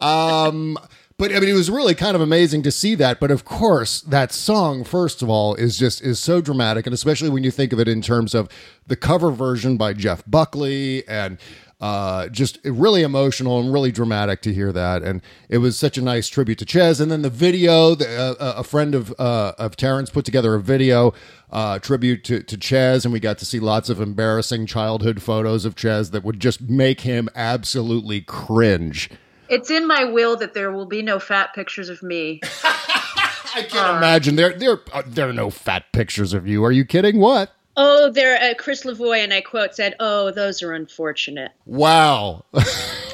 Um 0.00 0.78
but 1.18 1.30
i 1.34 1.38
mean 1.40 1.50
it 1.50 1.54
was 1.54 1.70
really 1.70 1.94
kind 1.94 2.14
of 2.16 2.20
amazing 2.22 2.62
to 2.62 2.70
see 2.72 2.94
that. 2.94 3.20
But 3.20 3.30
of 3.30 3.44
course 3.44 4.00
that 4.02 4.32
song 4.32 4.84
first 4.84 5.22
of 5.22 5.28
all 5.28 5.54
is 5.56 5.76
just 5.76 6.00
is 6.02 6.18
so 6.18 6.40
dramatic. 6.40 6.86
And 6.86 6.94
especially 6.94 7.28
when 7.28 7.44
you 7.44 7.50
think 7.50 7.72
of 7.72 7.78
it 7.80 7.88
in 7.88 8.00
terms 8.00 8.34
of 8.34 8.48
the 8.86 8.96
cover 8.96 9.30
version 9.30 9.76
by 9.76 9.92
jeff 9.92 10.22
buckley 10.26 11.06
and 11.06 11.38
uh, 11.82 12.28
just 12.28 12.60
really 12.64 13.02
emotional 13.02 13.58
and 13.58 13.72
really 13.72 13.90
dramatic 13.90 14.40
to 14.40 14.54
hear 14.54 14.70
that, 14.70 15.02
and 15.02 15.20
it 15.48 15.58
was 15.58 15.76
such 15.76 15.98
a 15.98 16.02
nice 16.02 16.28
tribute 16.28 16.58
to 16.58 16.64
Chez. 16.64 17.00
And 17.00 17.10
then 17.10 17.22
the 17.22 17.28
video, 17.28 17.96
the, 17.96 18.36
uh, 18.40 18.54
a 18.56 18.62
friend 18.62 18.94
of 18.94 19.12
uh, 19.18 19.52
of 19.58 19.74
Terrence 19.74 20.08
put 20.08 20.24
together 20.24 20.54
a 20.54 20.60
video 20.60 21.12
uh, 21.50 21.80
tribute 21.80 22.22
to 22.24 22.40
to 22.44 22.56
Chez, 22.56 23.04
and 23.04 23.12
we 23.12 23.18
got 23.18 23.36
to 23.38 23.44
see 23.44 23.58
lots 23.58 23.88
of 23.88 24.00
embarrassing 24.00 24.64
childhood 24.66 25.20
photos 25.20 25.64
of 25.64 25.74
Ches 25.74 26.10
that 26.10 26.22
would 26.22 26.38
just 26.38 26.60
make 26.60 27.00
him 27.00 27.28
absolutely 27.34 28.20
cringe. 28.20 29.10
It's 29.48 29.68
in 29.68 29.88
my 29.88 30.04
will 30.04 30.36
that 30.36 30.54
there 30.54 30.70
will 30.70 30.86
be 30.86 31.02
no 31.02 31.18
fat 31.18 31.52
pictures 31.52 31.88
of 31.88 32.00
me. 32.00 32.40
I 32.64 33.66
can't 33.68 33.96
imagine 33.96 34.36
there 34.36 34.52
there 34.52 34.78
uh, 34.92 35.02
there 35.04 35.28
are 35.28 35.32
no 35.32 35.50
fat 35.50 35.92
pictures 35.92 36.32
of 36.32 36.46
you. 36.46 36.64
Are 36.64 36.72
you 36.72 36.84
kidding? 36.84 37.18
What? 37.18 37.50
Oh, 37.76 38.10
there, 38.10 38.36
uh, 38.40 38.54
Chris 38.54 38.84
Lavoie, 38.84 39.22
and 39.24 39.32
I 39.32 39.40
quote, 39.40 39.74
said, 39.74 39.94
Oh, 39.98 40.30
those 40.30 40.62
are 40.62 40.72
unfortunate. 40.72 41.52
Wow. 41.66 42.44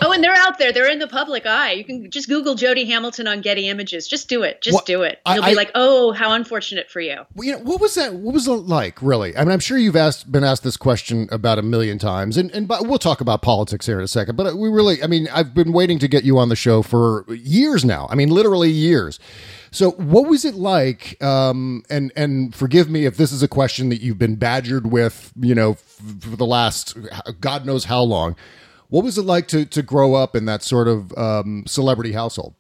Oh, 0.01 0.13
and 0.13 0.23
they're 0.23 0.33
out 0.33 0.61
there. 0.61 0.73
They're 0.73 0.89
in 0.89 1.01
the 1.01 1.09
public 1.09 1.45
eye. 1.45 1.73
You 1.73 1.85
can 1.85 2.09
just 2.09 2.29
Google 2.29 2.55
Jody 2.55 2.85
Hamilton 2.85 3.27
on 3.27 3.41
Getty 3.41 3.69
Images. 3.69 4.07
Just 4.07 4.29
do 4.29 4.45
it. 4.45 4.63
Just 4.63 4.75
What- 4.77 4.87
do 4.87 5.03
it. 5.03 5.19
You'll 5.27 5.43
I- 5.43 5.51
be 5.51 5.57
like, 5.57 5.73
Oh, 5.75 6.13
how 6.13 6.33
unfortunate 6.35 6.89
for 6.89 7.01
you. 7.01 7.17
Well, 7.35 7.45
you 7.45 7.53
know, 7.55 7.59
what 7.59 7.81
was 7.81 7.97
that? 7.97 8.15
What 8.15 8.33
was 8.33 8.47
it 8.47 8.53
like, 8.53 9.03
really? 9.03 9.37
I 9.37 9.41
mean, 9.43 9.51
I'm 9.51 9.59
sure 9.59 9.77
you've 9.77 9.97
asked, 9.97 10.31
been 10.31 10.45
asked 10.45 10.63
this 10.63 10.77
question 10.77 11.29
about 11.33 11.59
a 11.59 11.63
million 11.63 11.99
times, 11.99 12.37
and 12.37 12.49
and 12.53 12.69
but 12.69 12.87
we'll 12.87 13.01
talk 13.01 13.21
about 13.21 13.43
politics 13.43 13.87
here 13.87 13.99
in 13.99 14.05
a 14.05 14.09
second. 14.09 14.37
But 14.37 14.57
we 14.57 14.69
really, 14.69 15.03
I 15.03 15.09
mean, 15.09 15.27
I've 15.35 15.53
been 15.53 15.73
waiting 15.73 15.99
to 15.99 16.07
get 16.07 16.23
you 16.23 16.39
on 16.39 16.49
the 16.49 16.57
show 16.57 16.83
for 16.83 17.25
years 17.35 17.85
now. 17.85 18.07
I 18.09 18.15
mean, 18.15 18.29
literally 18.31 18.71
years. 18.71 19.19
So, 19.71 19.93
what 19.93 20.29
was 20.29 20.45
it 20.45 20.55
like? 20.55 21.23
Um, 21.23 21.85
and 21.91 22.13
and 22.17 22.55
forgive 22.55 22.89
me 22.89 23.05
if 23.05 23.17
this 23.17 23.33
is 23.33 23.43
a 23.43 23.49
question 23.49 23.89
that 23.91 24.01
you've 24.01 24.19
been 24.19 24.37
badgered 24.37 24.91
with, 24.91 25.33
you 25.39 25.55
know, 25.55 25.73
f- 25.73 26.01
for 26.21 26.37
the 26.37 26.47
last 26.47 26.97
God 27.41 27.67
knows 27.67 27.85
how 27.85 28.03
long. 28.03 28.37
What 28.89 29.05
was 29.05 29.19
it 29.19 29.23
like 29.23 29.49
to 29.49 29.65
to 29.67 29.83
grow 29.83 30.15
up 30.15 30.35
in 30.35 30.47
that 30.47 30.63
sort 30.63 30.89
of 30.89 31.17
um, 31.17 31.65
celebrity 31.67 32.13
household? 32.13 32.55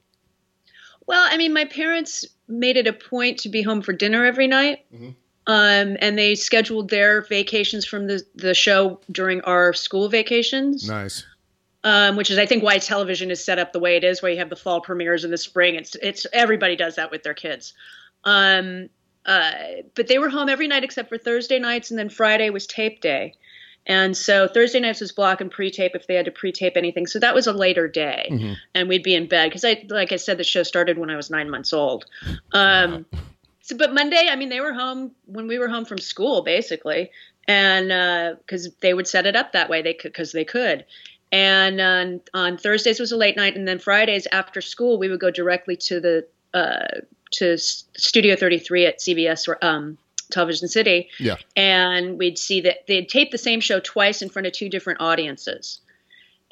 Well, 1.06 1.26
I 1.30 1.38
mean, 1.38 1.54
my 1.54 1.64
parents 1.64 2.26
made 2.48 2.76
it 2.76 2.86
a 2.86 2.92
point 2.92 3.38
to 3.40 3.48
be 3.48 3.62
home 3.62 3.82
for 3.82 3.92
dinner 3.92 4.24
every 4.24 4.46
night. 4.46 4.84
Mm-hmm. 4.94 5.10
Um, 5.46 5.96
and 6.00 6.18
they 6.18 6.34
scheduled 6.34 6.90
their 6.90 7.22
vacations 7.22 7.86
from 7.86 8.06
the, 8.06 8.22
the 8.34 8.52
show 8.52 9.00
during 9.10 9.40
our 9.42 9.72
school 9.72 10.10
vacations. 10.10 10.86
Nice. 10.86 11.24
Um, 11.88 12.16
which 12.16 12.30
is 12.30 12.36
I 12.36 12.44
think 12.44 12.62
why 12.62 12.76
television 12.76 13.30
is 13.30 13.42
set 13.42 13.58
up 13.58 13.72
the 13.72 13.78
way 13.78 13.96
it 13.96 14.04
is, 14.04 14.20
where 14.20 14.30
you 14.30 14.36
have 14.38 14.50
the 14.50 14.56
fall 14.56 14.82
premieres 14.82 15.24
in 15.24 15.30
the 15.30 15.38
spring. 15.38 15.74
It's 15.74 15.94
it's 16.02 16.26
everybody 16.34 16.76
does 16.76 16.96
that 16.96 17.10
with 17.10 17.22
their 17.22 17.32
kids. 17.32 17.72
Um, 18.24 18.90
uh, 19.24 19.52
but 19.94 20.06
they 20.06 20.18
were 20.18 20.28
home 20.28 20.50
every 20.50 20.68
night 20.68 20.84
except 20.84 21.08
for 21.08 21.16
Thursday 21.16 21.58
nights, 21.58 21.90
and 21.90 21.98
then 21.98 22.10
Friday 22.10 22.50
was 22.50 22.66
tape 22.66 23.00
day. 23.00 23.34
And 23.86 24.14
so 24.14 24.46
Thursday 24.46 24.80
nights 24.80 25.00
was 25.00 25.12
block 25.12 25.40
and 25.40 25.50
pre-tape 25.50 25.92
if 25.94 26.06
they 26.06 26.14
had 26.14 26.26
to 26.26 26.30
pre-tape 26.30 26.76
anything. 26.76 27.06
So 27.06 27.18
that 27.20 27.34
was 27.34 27.46
a 27.46 27.54
later 27.54 27.88
day, 27.88 28.26
and 28.74 28.86
we'd 28.86 29.02
be 29.02 29.14
in 29.14 29.26
bed 29.26 29.48
because 29.48 29.64
I, 29.64 29.82
like 29.88 30.12
I 30.12 30.16
said, 30.16 30.36
the 30.36 30.44
show 30.44 30.64
started 30.64 30.98
when 30.98 31.08
I 31.08 31.16
was 31.16 31.30
nine 31.30 31.48
months 31.48 31.72
old. 31.72 32.04
Um, 32.52 33.06
so, 33.62 33.78
but 33.78 33.94
Monday, 33.94 34.28
I 34.30 34.36
mean, 34.36 34.50
they 34.50 34.60
were 34.60 34.74
home 34.74 35.12
when 35.24 35.48
we 35.48 35.58
were 35.58 35.68
home 35.68 35.86
from 35.86 35.96
school, 35.96 36.42
basically, 36.42 37.10
and 37.46 37.88
because 38.40 38.68
they 38.82 38.92
would 38.92 39.08
set 39.08 39.24
it 39.24 39.36
up 39.36 39.52
that 39.52 39.70
way, 39.70 39.80
they 39.80 39.94
could 39.94 40.12
because 40.12 40.32
they 40.32 40.44
could. 40.44 40.84
And 41.30 41.80
on, 41.80 42.20
on 42.32 42.56
Thursdays 42.58 42.98
was 43.00 43.12
a 43.12 43.16
late 43.16 43.36
night, 43.36 43.54
and 43.56 43.68
then 43.68 43.78
Fridays 43.78 44.26
after 44.32 44.60
school, 44.60 44.98
we 44.98 45.08
would 45.08 45.20
go 45.20 45.30
directly 45.30 45.76
to 45.76 46.00
the 46.00 46.26
uh, 46.54 47.00
to 47.32 47.58
Studio 47.58 48.34
33 48.36 48.86
at 48.86 48.98
CBS 49.00 49.46
or 49.48 49.62
um, 49.62 49.98
Television 50.30 50.68
City, 50.68 51.10
Yeah. 51.20 51.36
and 51.56 52.18
we'd 52.18 52.38
see 52.38 52.62
that 52.62 52.86
they'd 52.86 53.08
tape 53.08 53.30
the 53.30 53.38
same 53.38 53.60
show 53.60 53.80
twice 53.80 54.22
in 54.22 54.30
front 54.30 54.46
of 54.46 54.52
two 54.54 54.68
different 54.70 55.00
audiences. 55.02 55.80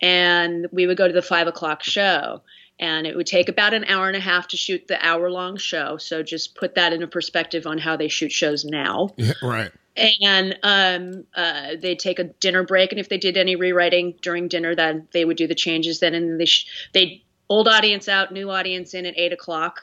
and 0.02 0.66
we 0.72 0.86
would 0.86 0.98
go 0.98 1.06
to 1.06 1.12
the 1.14 1.22
five 1.22 1.46
o'clock 1.46 1.82
show. 1.82 2.42
And 2.78 3.06
it 3.06 3.16
would 3.16 3.26
take 3.26 3.48
about 3.48 3.72
an 3.72 3.84
hour 3.86 4.06
and 4.06 4.16
a 4.16 4.20
half 4.20 4.48
to 4.48 4.58
shoot 4.58 4.86
the 4.86 5.02
hour 5.02 5.30
long 5.30 5.56
show. 5.56 5.96
So 5.96 6.22
just 6.22 6.54
put 6.54 6.74
that 6.74 6.92
into 6.92 7.06
perspective 7.06 7.66
on 7.66 7.78
how 7.78 7.96
they 7.96 8.08
shoot 8.08 8.30
shows 8.30 8.66
now. 8.66 9.14
Yeah, 9.16 9.32
right. 9.42 9.72
And 9.96 10.58
um, 10.62 11.24
uh, 11.34 11.76
they'd 11.80 11.98
take 11.98 12.18
a 12.18 12.24
dinner 12.24 12.64
break, 12.64 12.92
and 12.92 12.98
if 13.00 13.08
they 13.08 13.18
did 13.18 13.36
any 13.36 13.56
rewriting 13.56 14.14
during 14.20 14.48
dinner, 14.48 14.74
then 14.74 15.08
they 15.12 15.24
would 15.24 15.36
do 15.38 15.46
the 15.46 15.54
changes. 15.54 16.00
Then, 16.00 16.14
and 16.14 16.38
they 16.40 16.44
sh- 16.44 16.66
they 16.92 17.22
old 17.48 17.66
audience 17.68 18.08
out, 18.08 18.32
new 18.32 18.50
audience 18.50 18.92
in 18.94 19.06
at 19.06 19.16
eight 19.16 19.32
o'clock, 19.32 19.82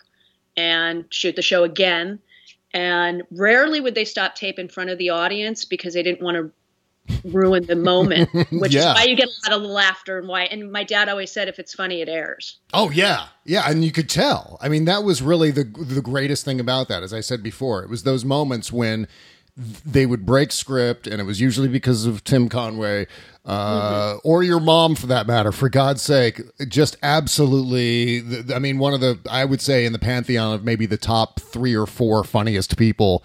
and 0.55 1.05
shoot 1.09 1.35
the 1.35 1.41
show 1.41 1.63
again. 1.63 2.19
And 2.73 3.23
rarely 3.31 3.81
would 3.81 3.95
they 3.95 4.05
stop 4.05 4.35
tape 4.35 4.59
in 4.59 4.67
front 4.67 4.89
of 4.89 4.97
the 4.97 5.09
audience 5.11 5.65
because 5.65 5.93
they 5.93 6.03
didn't 6.03 6.21
want 6.21 6.35
to 6.37 6.51
ruin 7.25 7.65
the 7.65 7.75
moment, 7.75 8.29
which 8.51 8.73
Yeah. 8.73 8.91
is 8.91 8.95
why 8.95 9.03
you 9.05 9.15
get 9.15 9.27
a 9.27 9.49
lot 9.51 9.59
of 9.59 9.63
laughter 9.69 10.17
and 10.17 10.27
why. 10.27 10.43
And 10.43 10.71
my 10.71 10.83
dad 10.83 11.09
always 11.09 11.31
said, 11.31 11.47
if 11.47 11.59
it's 11.59 11.73
funny, 11.73 12.01
it 12.01 12.09
airs. 12.09 12.59
Oh 12.73 12.89
yeah, 12.91 13.27
yeah, 13.45 13.63
and 13.67 13.83
you 13.83 13.91
could 13.91 14.09
tell. 14.09 14.57
I 14.61 14.69
mean, 14.69 14.85
that 14.85 15.03
was 15.03 15.21
really 15.21 15.51
the 15.51 15.63
the 15.63 16.01
greatest 16.01 16.45
thing 16.45 16.59
about 16.59 16.87
that. 16.89 17.03
As 17.03 17.13
I 17.13 17.19
said 17.21 17.43
before, 17.43 17.83
it 17.83 17.89
was 17.89 18.03
those 18.03 18.23
moments 18.25 18.71
when 18.71 19.07
they 19.55 20.05
would 20.05 20.25
break 20.25 20.51
script, 20.51 21.05
and 21.05 21.21
it 21.21 21.25
was 21.25 21.39
usually 21.39 21.67
because 21.67 22.05
of 22.05 22.23
Tim 22.23 22.49
Conway 22.49 23.05
uh, 23.45 24.17
or 24.23 24.41
your 24.41 24.59
mom, 24.59 24.95
for 24.95 25.07
that 25.07 25.27
matter. 25.27 25.51
For 25.51 25.69
God's 25.69 26.01
sake, 26.01 26.41
just 26.67 26.97
absolutely. 27.03 28.23
I 28.53 28.59
mean, 28.59 28.79
one 28.79 28.93
of 28.93 29.01
the 29.01 29.19
I 29.29 29.45
would 29.45 29.61
say 29.61 29.85
in 29.85 29.93
the 29.93 29.99
pantheon 29.99 30.53
of 30.53 30.63
maybe 30.63 30.85
the 30.85 30.97
top 30.97 31.39
three 31.39 31.75
or 31.75 31.85
four 31.85 32.23
funniest 32.23 32.77
people. 32.77 33.23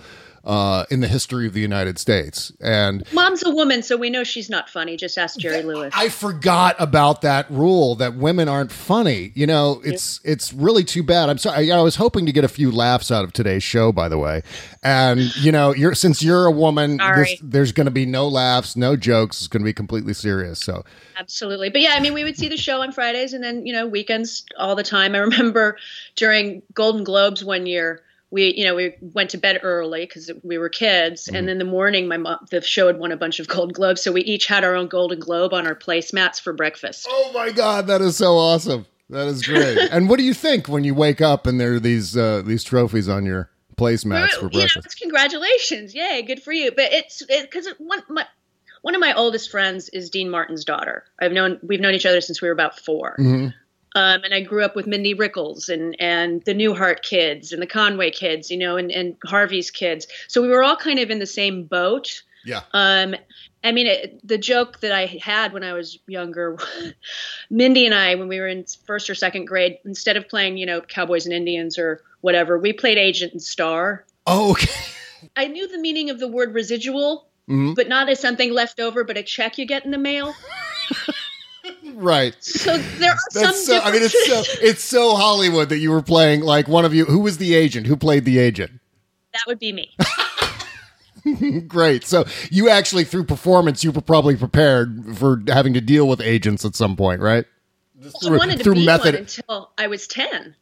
Uh, 0.48 0.86
in 0.90 1.00
the 1.00 1.08
history 1.08 1.46
of 1.46 1.52
the 1.52 1.60
United 1.60 1.98
States, 1.98 2.50
and 2.58 3.04
Mom's 3.12 3.44
a 3.44 3.50
woman, 3.50 3.82
so 3.82 3.98
we 3.98 4.08
know 4.08 4.24
she's 4.24 4.48
not 4.48 4.70
funny. 4.70 4.96
Just 4.96 5.18
ask 5.18 5.38
Jerry 5.38 5.62
Lewis. 5.62 5.92
I 5.94 6.08
forgot 6.08 6.74
about 6.78 7.20
that 7.20 7.50
rule 7.50 7.96
that 7.96 8.14
women 8.14 8.48
aren't 8.48 8.72
funny. 8.72 9.30
You 9.34 9.46
know, 9.46 9.82
it's 9.84 10.20
it's 10.24 10.54
really 10.54 10.84
too 10.84 11.02
bad. 11.02 11.28
I'm 11.28 11.36
sorry. 11.36 11.70
I 11.70 11.82
was 11.82 11.96
hoping 11.96 12.24
to 12.24 12.32
get 12.32 12.44
a 12.44 12.48
few 12.48 12.70
laughs 12.70 13.10
out 13.10 13.24
of 13.24 13.34
today's 13.34 13.62
show, 13.62 13.92
by 13.92 14.08
the 14.08 14.16
way. 14.16 14.42
And 14.82 15.36
you 15.36 15.52
know, 15.52 15.74
you're 15.74 15.94
since 15.94 16.22
you're 16.22 16.46
a 16.46 16.50
woman, 16.50 16.96
this, 16.96 17.38
there's 17.42 17.72
going 17.72 17.84
to 17.84 17.90
be 17.90 18.06
no 18.06 18.26
laughs, 18.26 18.74
no 18.74 18.96
jokes. 18.96 19.40
It's 19.40 19.48
going 19.48 19.60
to 19.60 19.66
be 19.66 19.74
completely 19.74 20.14
serious. 20.14 20.60
So 20.60 20.82
Absolutely. 21.18 21.68
But 21.68 21.80
yeah, 21.80 21.94
I 21.94 22.00
mean, 22.00 22.14
we 22.14 22.24
would 22.24 22.38
see 22.38 22.48
the 22.48 22.56
show 22.56 22.80
on 22.80 22.92
Fridays 22.92 23.32
and 23.32 23.42
then, 23.42 23.66
you 23.66 23.72
know, 23.72 23.86
weekends 23.86 24.46
all 24.56 24.76
the 24.76 24.82
time. 24.84 25.14
I 25.14 25.18
remember 25.18 25.76
during 26.16 26.62
Golden 26.72 27.04
Globes 27.04 27.44
one 27.44 27.66
year, 27.66 28.02
we, 28.30 28.54
you 28.54 28.64
know, 28.64 28.74
we 28.74 28.94
went 29.00 29.30
to 29.30 29.38
bed 29.38 29.60
early 29.62 30.04
because 30.04 30.30
we 30.42 30.58
were 30.58 30.68
kids. 30.68 31.28
And 31.28 31.48
in 31.48 31.58
the 31.58 31.64
morning, 31.64 32.08
my 32.08 32.18
mom, 32.18 32.46
the 32.50 32.60
show 32.60 32.86
had 32.86 32.98
won 32.98 33.10
a 33.10 33.16
bunch 33.16 33.40
of 33.40 33.48
Golden 33.48 33.72
Globes. 33.72 34.02
So 34.02 34.12
we 34.12 34.20
each 34.22 34.46
had 34.46 34.64
our 34.64 34.74
own 34.74 34.88
Golden 34.88 35.18
Globe 35.18 35.54
on 35.54 35.66
our 35.66 35.74
placemats 35.74 36.40
for 36.40 36.52
breakfast. 36.52 37.06
Oh 37.10 37.30
my 37.32 37.50
God, 37.52 37.86
that 37.86 38.02
is 38.02 38.16
so 38.16 38.36
awesome. 38.36 38.86
That 39.08 39.28
is 39.28 39.42
great. 39.42 39.78
and 39.90 40.08
what 40.08 40.18
do 40.18 40.24
you 40.24 40.34
think 40.34 40.68
when 40.68 40.84
you 40.84 40.94
wake 40.94 41.22
up 41.22 41.46
and 41.46 41.58
there 41.58 41.74
are 41.74 41.80
these 41.80 42.16
uh, 42.16 42.42
these 42.44 42.62
trophies 42.64 43.08
on 43.08 43.24
your 43.24 43.50
placemats 43.76 44.32
for 44.32 44.36
you 44.36 44.42
know, 44.42 44.48
breakfast? 44.50 44.86
it's 44.86 44.94
congratulations. 44.94 45.94
Yay, 45.94 46.22
good 46.22 46.42
for 46.42 46.52
you. 46.52 46.70
But 46.70 46.92
it's 46.92 47.22
because 47.24 47.66
it, 47.66 47.80
one, 47.80 48.02
my, 48.10 48.26
one 48.82 48.94
of 48.94 49.00
my 49.00 49.14
oldest 49.14 49.50
friends 49.50 49.88
is 49.88 50.10
Dean 50.10 50.28
Martin's 50.28 50.64
daughter. 50.66 51.04
I've 51.18 51.32
known, 51.32 51.58
we've 51.62 51.80
known 51.80 51.94
each 51.94 52.06
other 52.06 52.20
since 52.20 52.42
we 52.42 52.48
were 52.48 52.52
about 52.52 52.78
4 52.78 53.16
Mhm. 53.18 53.54
Um, 53.94 54.22
and 54.22 54.34
I 54.34 54.40
grew 54.42 54.64
up 54.64 54.76
with 54.76 54.86
Mindy 54.86 55.14
Rickles 55.14 55.68
and, 55.68 55.96
and 55.98 56.42
the 56.44 56.54
Newhart 56.54 57.02
kids 57.02 57.52
and 57.52 57.60
the 57.62 57.66
Conway 57.66 58.10
kids, 58.10 58.50
you 58.50 58.56
know, 58.58 58.76
and, 58.76 58.90
and 58.90 59.16
Harvey's 59.24 59.70
kids. 59.70 60.06
So 60.28 60.42
we 60.42 60.48
were 60.48 60.62
all 60.62 60.76
kind 60.76 60.98
of 60.98 61.10
in 61.10 61.18
the 61.18 61.26
same 61.26 61.64
boat. 61.64 62.22
Yeah. 62.44 62.62
Um, 62.72 63.14
I 63.64 63.72
mean, 63.72 63.86
it, 63.86 64.20
the 64.26 64.38
joke 64.38 64.80
that 64.80 64.92
I 64.92 65.06
had 65.20 65.52
when 65.52 65.64
I 65.64 65.72
was 65.72 65.98
younger, 66.06 66.58
Mindy 67.50 67.86
and 67.86 67.94
I, 67.94 68.14
when 68.14 68.28
we 68.28 68.38
were 68.40 68.46
in 68.46 68.64
first 68.86 69.10
or 69.10 69.14
second 69.14 69.46
grade, 69.46 69.78
instead 69.84 70.16
of 70.16 70.28
playing, 70.28 70.56
you 70.58 70.66
know, 70.66 70.80
Cowboys 70.80 71.24
and 71.26 71.34
Indians 71.34 71.78
or 71.78 72.02
whatever, 72.20 72.58
we 72.58 72.72
played 72.72 72.98
Agent 72.98 73.32
and 73.32 73.42
Star. 73.42 74.04
Oh, 74.26 74.52
okay. 74.52 74.70
I 75.36 75.48
knew 75.48 75.66
the 75.66 75.78
meaning 75.78 76.10
of 76.10 76.20
the 76.20 76.28
word 76.28 76.54
residual, 76.54 77.26
Mhm. 77.48 77.74
but 77.74 77.88
not 77.88 78.08
as 78.10 78.20
something 78.20 78.52
left 78.52 78.78
over, 78.78 79.02
but 79.04 79.16
a 79.16 79.22
check 79.22 79.56
you 79.58 79.64
get 79.66 79.84
in 79.84 79.90
the 79.90 79.98
mail. 79.98 80.34
Right. 81.98 82.36
So 82.38 82.78
there 82.78 83.10
are 83.10 83.16
That's 83.34 83.66
some. 83.66 83.76
so, 83.76 83.80
I 83.80 83.90
mean, 83.90 84.02
it's 84.04 84.26
so 84.26 84.42
it's 84.64 84.84
so 84.84 85.16
Hollywood 85.16 85.68
that 85.70 85.78
you 85.78 85.90
were 85.90 86.02
playing 86.02 86.42
like 86.42 86.68
one 86.68 86.84
of 86.84 86.94
you. 86.94 87.04
Who 87.06 87.18
was 87.18 87.38
the 87.38 87.56
agent? 87.56 87.88
Who 87.88 87.96
played 87.96 88.24
the 88.24 88.38
agent? 88.38 88.70
that 89.32 89.42
would 89.46 89.58
be 89.58 89.72
me. 89.72 89.94
Great. 91.68 92.04
So 92.04 92.24
you 92.50 92.68
actually, 92.68 93.04
through 93.04 93.24
performance, 93.24 93.82
you 93.82 93.90
were 93.90 94.00
probably 94.00 94.36
prepared 94.36 95.16
for 95.16 95.42
having 95.48 95.74
to 95.74 95.80
deal 95.80 96.06
with 96.08 96.20
agents 96.20 96.64
at 96.64 96.76
some 96.76 96.96
point, 96.96 97.20
right? 97.20 97.44
I 98.24 98.30
wanted 98.30 98.62
to 98.62 98.72
be 98.74 98.86
one 98.86 99.14
until 99.14 99.72
I 99.76 99.88
was 99.88 100.06
ten. 100.06 100.54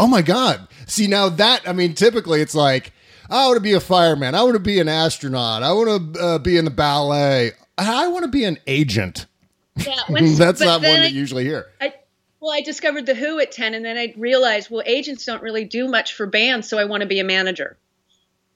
Oh 0.00 0.08
my 0.08 0.22
God. 0.22 0.66
See, 0.86 1.06
now 1.06 1.28
that, 1.28 1.68
I 1.68 1.72
mean, 1.72 1.94
typically 1.94 2.40
it's 2.40 2.54
like, 2.54 2.92
I 3.28 3.46
want 3.46 3.56
to 3.58 3.62
be 3.62 3.74
a 3.74 3.80
fireman. 3.80 4.34
I 4.34 4.42
want 4.42 4.54
to 4.54 4.60
be 4.60 4.80
an 4.80 4.88
astronaut. 4.88 5.62
I 5.62 5.72
want 5.72 6.14
to 6.14 6.20
uh, 6.20 6.38
be 6.38 6.56
in 6.56 6.64
the 6.64 6.70
ballet. 6.70 7.52
I 7.78 8.08
want 8.08 8.24
to 8.24 8.30
be 8.30 8.44
an 8.44 8.58
agent. 8.66 9.26
Yeah, 9.86 10.00
when- 10.08 10.34
That's 10.34 10.60
not 10.60 10.74
one 10.74 10.82
then 10.82 11.00
that 11.02 11.12
you 11.12 11.18
usually 11.20 11.44
hear. 11.44 11.66
I, 11.80 11.94
well, 12.40 12.52
I 12.52 12.62
discovered 12.62 13.06
the 13.06 13.14
Who 13.14 13.38
at 13.40 13.52
ten, 13.52 13.74
and 13.74 13.84
then 13.84 13.96
I 13.98 14.14
realized, 14.16 14.70
well, 14.70 14.82
agents 14.86 15.24
don't 15.24 15.42
really 15.42 15.64
do 15.64 15.88
much 15.88 16.14
for 16.14 16.26
bands, 16.26 16.68
so 16.68 16.78
I 16.78 16.84
want 16.84 17.02
to 17.02 17.06
be 17.06 17.20
a 17.20 17.24
manager. 17.24 17.76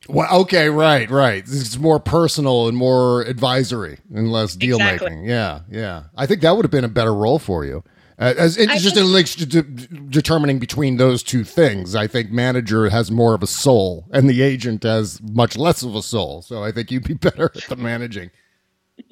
Well, 0.09 0.41
okay, 0.43 0.69
right, 0.69 1.09
right. 1.11 1.43
It's 1.47 1.79
more 1.79 1.99
personal 1.99 2.69
and 2.69 2.77
more 2.77 3.23
advisory 3.23 3.99
and 4.15 4.31
less 4.31 4.55
deal 4.55 4.77
Exactly. 4.77 5.11
making. 5.11 5.25
Yeah, 5.27 5.61
yeah. 5.71 6.05
I 6.17 6.27
think 6.27 6.43
that 6.43 6.55
would 6.57 6.65
have 6.65 6.71
been 6.71 6.85
a 6.85 6.89
better 6.89 7.15
role 7.15 7.39
for 7.39 7.65
you. 7.65 7.83
Uh, 8.19 8.33
as 8.39 8.57
it's 8.57 8.83
just 8.83 8.97
in 8.97 9.13
like 9.13 9.27
de- 9.33 9.47
de- 9.47 9.63
determining 9.63 10.59
between 10.61 10.99
those 10.99 11.23
two 11.23 11.43
things. 11.43 11.97
I 11.97 12.07
think 12.07 12.31
manager 12.31 12.89
has 12.89 13.11
more 13.11 13.35
of 13.35 13.43
a 13.43 13.47
soul, 13.47 14.07
and 14.13 14.31
the 14.31 14.41
agent 14.43 14.85
has 14.85 15.21
much 15.23 15.57
less 15.57 15.83
of 15.83 15.97
a 15.97 16.03
soul. 16.03 16.43
So 16.43 16.63
I 16.63 16.71
think 16.71 16.91
you'd 16.93 17.03
be 17.09 17.15
better 17.29 17.51
at 17.55 17.65
the 17.65 17.77
managing. 17.77 18.31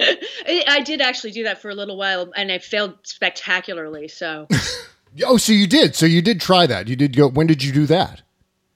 I, 0.01 0.65
I 0.69 0.81
did 0.81 1.01
actually 1.01 1.33
do 1.33 1.45
that 1.45 1.61
for 1.61 1.71
a 1.71 1.75
little 1.75 1.97
while, 1.97 2.33
and 2.37 2.51
I 2.51 2.59
failed 2.59 2.99
spectacularly. 3.03 4.09
So 4.09 4.49
Oh, 5.25 5.37
so 5.37 5.53
you 5.53 5.67
did. 5.67 5.95
So 5.95 6.07
you 6.07 6.23
did 6.23 6.41
try 6.41 6.67
that. 6.67 6.89
You 6.89 6.97
did 6.97 7.15
go. 7.17 7.29
When 7.29 7.47
did 7.47 7.63
you 7.63 7.73
do 7.73 7.87
that? 7.87 8.23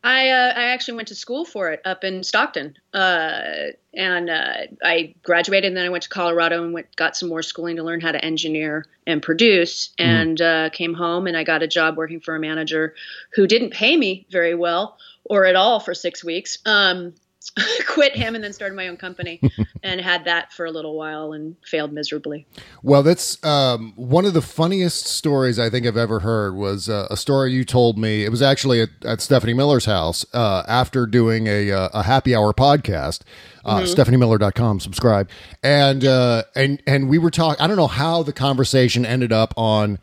I 0.05 0.29
uh, 0.29 0.53
I 0.55 0.65
actually 0.67 0.97
went 0.97 1.09
to 1.09 1.15
school 1.15 1.45
for 1.45 1.71
it 1.71 1.81
up 1.85 2.05
in 2.05 2.23
Stockton, 2.23 2.77
uh, 2.93 3.73
and 3.95 4.31
uh, 4.31 4.55
I 4.85 5.15
graduated. 5.23 5.69
And 5.69 5.77
then 5.77 5.87
I 5.87 5.89
went 5.89 6.05
to 6.05 6.09
Colorado 6.09 6.63
and 6.63 6.75
went 6.75 6.95
got 6.97 7.17
some 7.17 7.29
more 7.29 7.43
schooling 7.43 7.77
to 7.77 7.83
learn 7.83 8.01
how 8.01 8.13
to 8.13 8.25
engineer 8.25 8.87
and 9.07 9.23
produce. 9.23 9.91
And 9.99 10.41
uh, 10.41 10.71
came 10.71 10.95
home 10.95 11.27
and 11.27 11.37
I 11.37 11.45
got 11.45 11.63
a 11.63 11.67
job 11.67 11.97
working 11.97 12.21
for 12.21 12.37
a 12.37 12.41
manager 12.41 12.95
who 13.35 13.47
didn't 13.47 13.71
pay 13.71 13.97
me 13.97 14.27
very 14.31 14.55
well 14.55 14.99
or 15.25 15.45
at 15.45 15.57
all 15.57 15.81
for 15.81 15.95
six 15.95 16.23
weeks. 16.23 16.59
Um, 16.67 17.15
quit 17.87 18.15
him 18.17 18.35
and 18.35 18.43
then 18.45 18.53
started 18.53 18.75
my 18.75 18.89
own 18.89 18.97
company 18.97 19.41
and 19.83 20.01
had 20.01 20.25
that 20.25 20.53
for 20.53 20.67
a 20.67 20.71
little 20.71 20.97
while 20.97 21.33
and 21.33 21.57
failed 21.65 21.93
miserably. 21.93 22.47
Well, 22.83 23.03
that's 23.03 23.43
um, 23.45 23.93
one 23.97 24.25
of 24.25 24.35
the 24.35 24.43
funniest 24.43 25.07
stories 25.07 25.59
I 25.59 25.71
think 25.71 25.87
I've 25.87 25.97
ever 25.97 26.21
heard. 26.21 26.55
Was 26.55 26.89
uh, 26.89 27.07
a 27.11 27.17
story 27.17 27.53
you 27.53 27.65
told 27.65 27.99
me. 27.99 28.25
It 28.25 28.31
was 28.31 28.43
actually 28.43 28.81
at, 28.83 28.89
at 29.05 29.21
Stephanie 29.21 29.55
Miller's 29.55 29.85
house 29.87 30.25
uh, 30.35 30.63
after 30.69 31.07
doing 31.07 31.47
a, 31.47 31.71
uh, 31.73 31.89
a 31.95 32.03
happy 32.03 32.35
hour 32.35 32.53
podcast. 32.53 33.21
Uh, 33.65 33.81
Mhm. 33.81 33.95
StephanieMiller.com. 33.97 34.79
Subscribe. 34.81 35.29
And 35.63 36.05
uh, 36.05 36.45
and 36.55 36.81
and 36.87 37.09
we 37.09 37.19
were 37.19 37.31
talking. 37.33 37.61
I 37.63 37.67
don't 37.67 37.77
know 37.77 37.89
how 37.89 38.23
the 38.23 38.33
conversation 38.33 39.05
ended 39.05 39.33
up 39.33 39.53
on. 39.57 39.99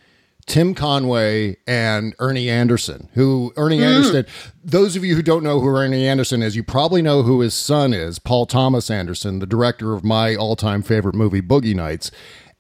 Tim 0.46 0.74
Conway 0.76 1.58
and 1.68 2.14
Ernie 2.20 2.50
Anderson, 2.50 3.10
who 3.14 3.54
Ernie 3.56 3.80
Mm. 3.80 3.96
Anderson, 3.96 4.26
those 4.64 4.96
of 4.96 5.04
you 5.06 5.16
who 5.16 5.22
don't 5.22 5.44
know 5.44 5.60
who 5.60 5.68
Ernie 5.70 6.08
Anderson 6.08 6.42
is, 6.44 6.56
you 6.56 6.64
probably 6.64 7.02
know 7.02 7.24
who 7.24 7.40
his 7.42 7.54
son 7.54 7.94
is, 7.94 8.20
Paul 8.20 8.46
Thomas 8.46 8.90
Anderson, 8.92 9.40
the 9.40 9.46
director 9.46 9.94
of 9.94 10.04
my 10.04 10.36
all-time 10.36 10.82
favorite 10.82 11.16
movie, 11.16 11.42
Boogie 11.42 11.76
Nights, 11.76 12.12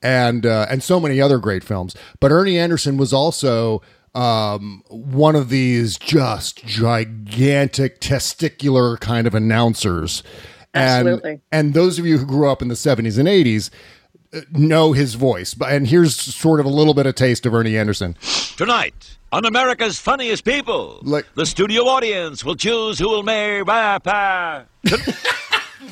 and 0.02 0.46
uh, 0.46 0.65
and 0.69 0.82
so 0.84 1.00
many 1.00 1.19
other 1.22 1.38
great 1.38 1.63
films. 1.63 1.96
But 2.19 2.32
Ernie 2.32 2.58
Anderson 2.58 2.98
was 2.98 3.13
also 3.13 3.82
um, 4.15 4.84
one 4.89 5.36
of 5.36 5.50
these 5.50 5.98
just 5.98 6.63
gigantic 6.65 8.00
testicular 8.00 9.00
kind 9.00 9.28
of 9.28 9.34
announcers. 9.36 10.24
And, 10.74 11.08
Absolutely. 11.08 11.41
and 11.52 11.74
those 11.74 12.00
of 12.00 12.06
you 12.06 12.17
who 12.17 12.26
grew 12.26 12.50
up 12.50 12.62
in 12.62 12.67
the 12.67 12.74
70s 12.74 13.17
and 13.19 13.28
80s 13.28 13.69
uh, 13.69 14.03
know 14.52 14.93
his 14.93 15.13
voice. 15.15 15.54
But 15.54 15.72
And 15.72 15.88
here's 15.88 16.15
sort 16.15 16.60
of 16.60 16.65
a 16.65 16.69
little 16.69 16.93
bit 16.93 17.06
of 17.06 17.15
taste 17.15 17.46
of 17.46 17.54
Ernie 17.54 17.78
Anderson. 17.78 18.15
Tonight, 18.58 19.17
on 19.32 19.46
America's 19.46 20.00
Funniest 20.00 20.43
People, 20.43 21.00
Like- 21.04 21.26
the 21.36 21.46
studio 21.46 21.84
audience 21.84 22.43
will 22.43 22.56
choose 22.56 23.00
who 23.00 23.10
will 23.10 23.24
marry 23.24 23.63
Papa. 23.63 24.65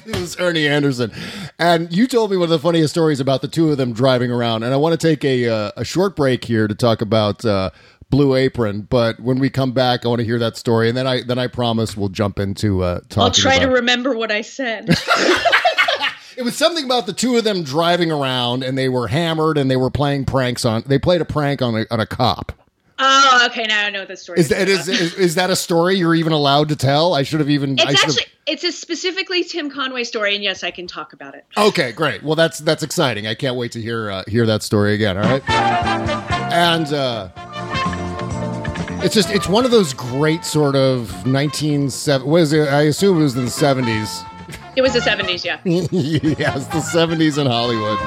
It 0.05 0.15
was 0.15 0.39
Ernie 0.39 0.67
Anderson. 0.67 1.11
And 1.59 1.93
you 1.95 2.07
told 2.07 2.31
me 2.31 2.37
one 2.37 2.45
of 2.45 2.49
the 2.49 2.59
funniest 2.59 2.93
stories 2.93 3.19
about 3.19 3.41
the 3.41 3.47
two 3.47 3.71
of 3.71 3.77
them 3.77 3.93
driving 3.93 4.31
around. 4.31 4.63
And 4.63 4.73
I 4.73 4.77
want 4.77 4.99
to 4.99 5.07
take 5.07 5.23
a, 5.23 5.47
uh, 5.47 5.71
a 5.77 5.83
short 5.85 6.15
break 6.15 6.45
here 6.45 6.67
to 6.67 6.73
talk 6.73 7.01
about 7.01 7.43
uh, 7.45 7.69
Blue 8.09 8.35
Apron. 8.35 8.81
But 8.89 9.19
when 9.19 9.37
we 9.37 9.49
come 9.49 9.73
back, 9.73 10.05
I 10.05 10.07
want 10.07 10.19
to 10.19 10.25
hear 10.25 10.39
that 10.39 10.55
story. 10.57 10.87
And 10.87 10.97
then 10.97 11.07
I 11.07 11.21
then 11.23 11.37
I 11.37 11.47
promise 11.47 11.95
we'll 11.97 12.09
jump 12.09 12.39
into 12.39 12.83
uh, 12.83 13.01
talking 13.09 13.21
I'll 13.23 13.31
try 13.31 13.55
about 13.55 13.67
to 13.67 13.71
remember 13.73 14.15
what 14.15 14.31
I 14.31 14.41
said. 14.41 14.89
It 16.41 16.43
was 16.43 16.57
something 16.57 16.83
about 16.83 17.05
the 17.05 17.13
two 17.13 17.37
of 17.37 17.43
them 17.43 17.61
driving 17.61 18.11
around, 18.11 18.63
and 18.63 18.75
they 18.75 18.89
were 18.89 19.09
hammered, 19.09 19.59
and 19.59 19.69
they 19.69 19.75
were 19.75 19.91
playing 19.91 20.25
pranks 20.25 20.65
on. 20.65 20.83
They 20.87 20.97
played 20.97 21.21
a 21.21 21.25
prank 21.25 21.61
on 21.61 21.75
a, 21.75 21.85
on 21.91 21.99
a 21.99 22.07
cop. 22.07 22.51
Oh, 22.97 23.47
okay. 23.51 23.65
Now 23.67 23.85
I 23.85 23.91
know 23.91 23.99
what 23.99 24.07
the 24.07 24.17
story 24.17 24.39
Is 24.39 24.49
that 24.49 24.67
is, 24.67 24.87
is 24.87 25.13
is 25.13 25.35
that 25.35 25.51
a 25.51 25.55
story 25.55 25.97
you're 25.97 26.15
even 26.15 26.33
allowed 26.33 26.69
to 26.69 26.75
tell? 26.75 27.13
I 27.13 27.21
should 27.21 27.41
have 27.41 27.49
even. 27.51 27.73
It's 27.73 27.83
have- 27.83 27.93
actually 27.93 28.23
it's 28.47 28.63
a 28.63 28.71
specifically 28.71 29.43
Tim 29.43 29.69
Conway 29.69 30.03
story, 30.03 30.33
and 30.33 30.43
yes, 30.43 30.63
I 30.63 30.71
can 30.71 30.87
talk 30.87 31.13
about 31.13 31.35
it. 31.35 31.45
Okay, 31.55 31.91
great. 31.91 32.23
Well, 32.23 32.33
that's 32.35 32.57
that's 32.57 32.81
exciting. 32.81 33.27
I 33.27 33.35
can't 33.35 33.55
wait 33.55 33.71
to 33.73 33.81
hear 33.81 34.09
uh, 34.09 34.23
hear 34.27 34.47
that 34.47 34.63
story 34.63 34.95
again. 34.95 35.17
All 35.17 35.23
right, 35.23 35.47
and 35.47 36.91
uh, 36.91 37.29
it's 39.03 39.13
just 39.13 39.29
it's 39.29 39.47
one 39.47 39.63
of 39.63 39.69
those 39.69 39.93
great 39.93 40.43
sort 40.43 40.75
of 40.75 41.23
nineteen 41.27 41.91
seven. 41.91 42.25
What 42.25 42.41
is 42.41 42.51
it? 42.51 42.67
I 42.67 42.81
assume 42.81 43.19
it 43.19 43.21
was 43.21 43.35
in 43.35 43.45
the 43.45 43.51
seventies. 43.51 44.23
It 44.75 44.81
was 44.81 44.93
the 44.93 44.99
'70s, 44.99 45.43
yeah. 45.43 45.59
yes, 45.65 46.67
the 46.67 46.81
seventies 46.81 47.37
in 47.37 47.45
Hollywood. 47.47 47.97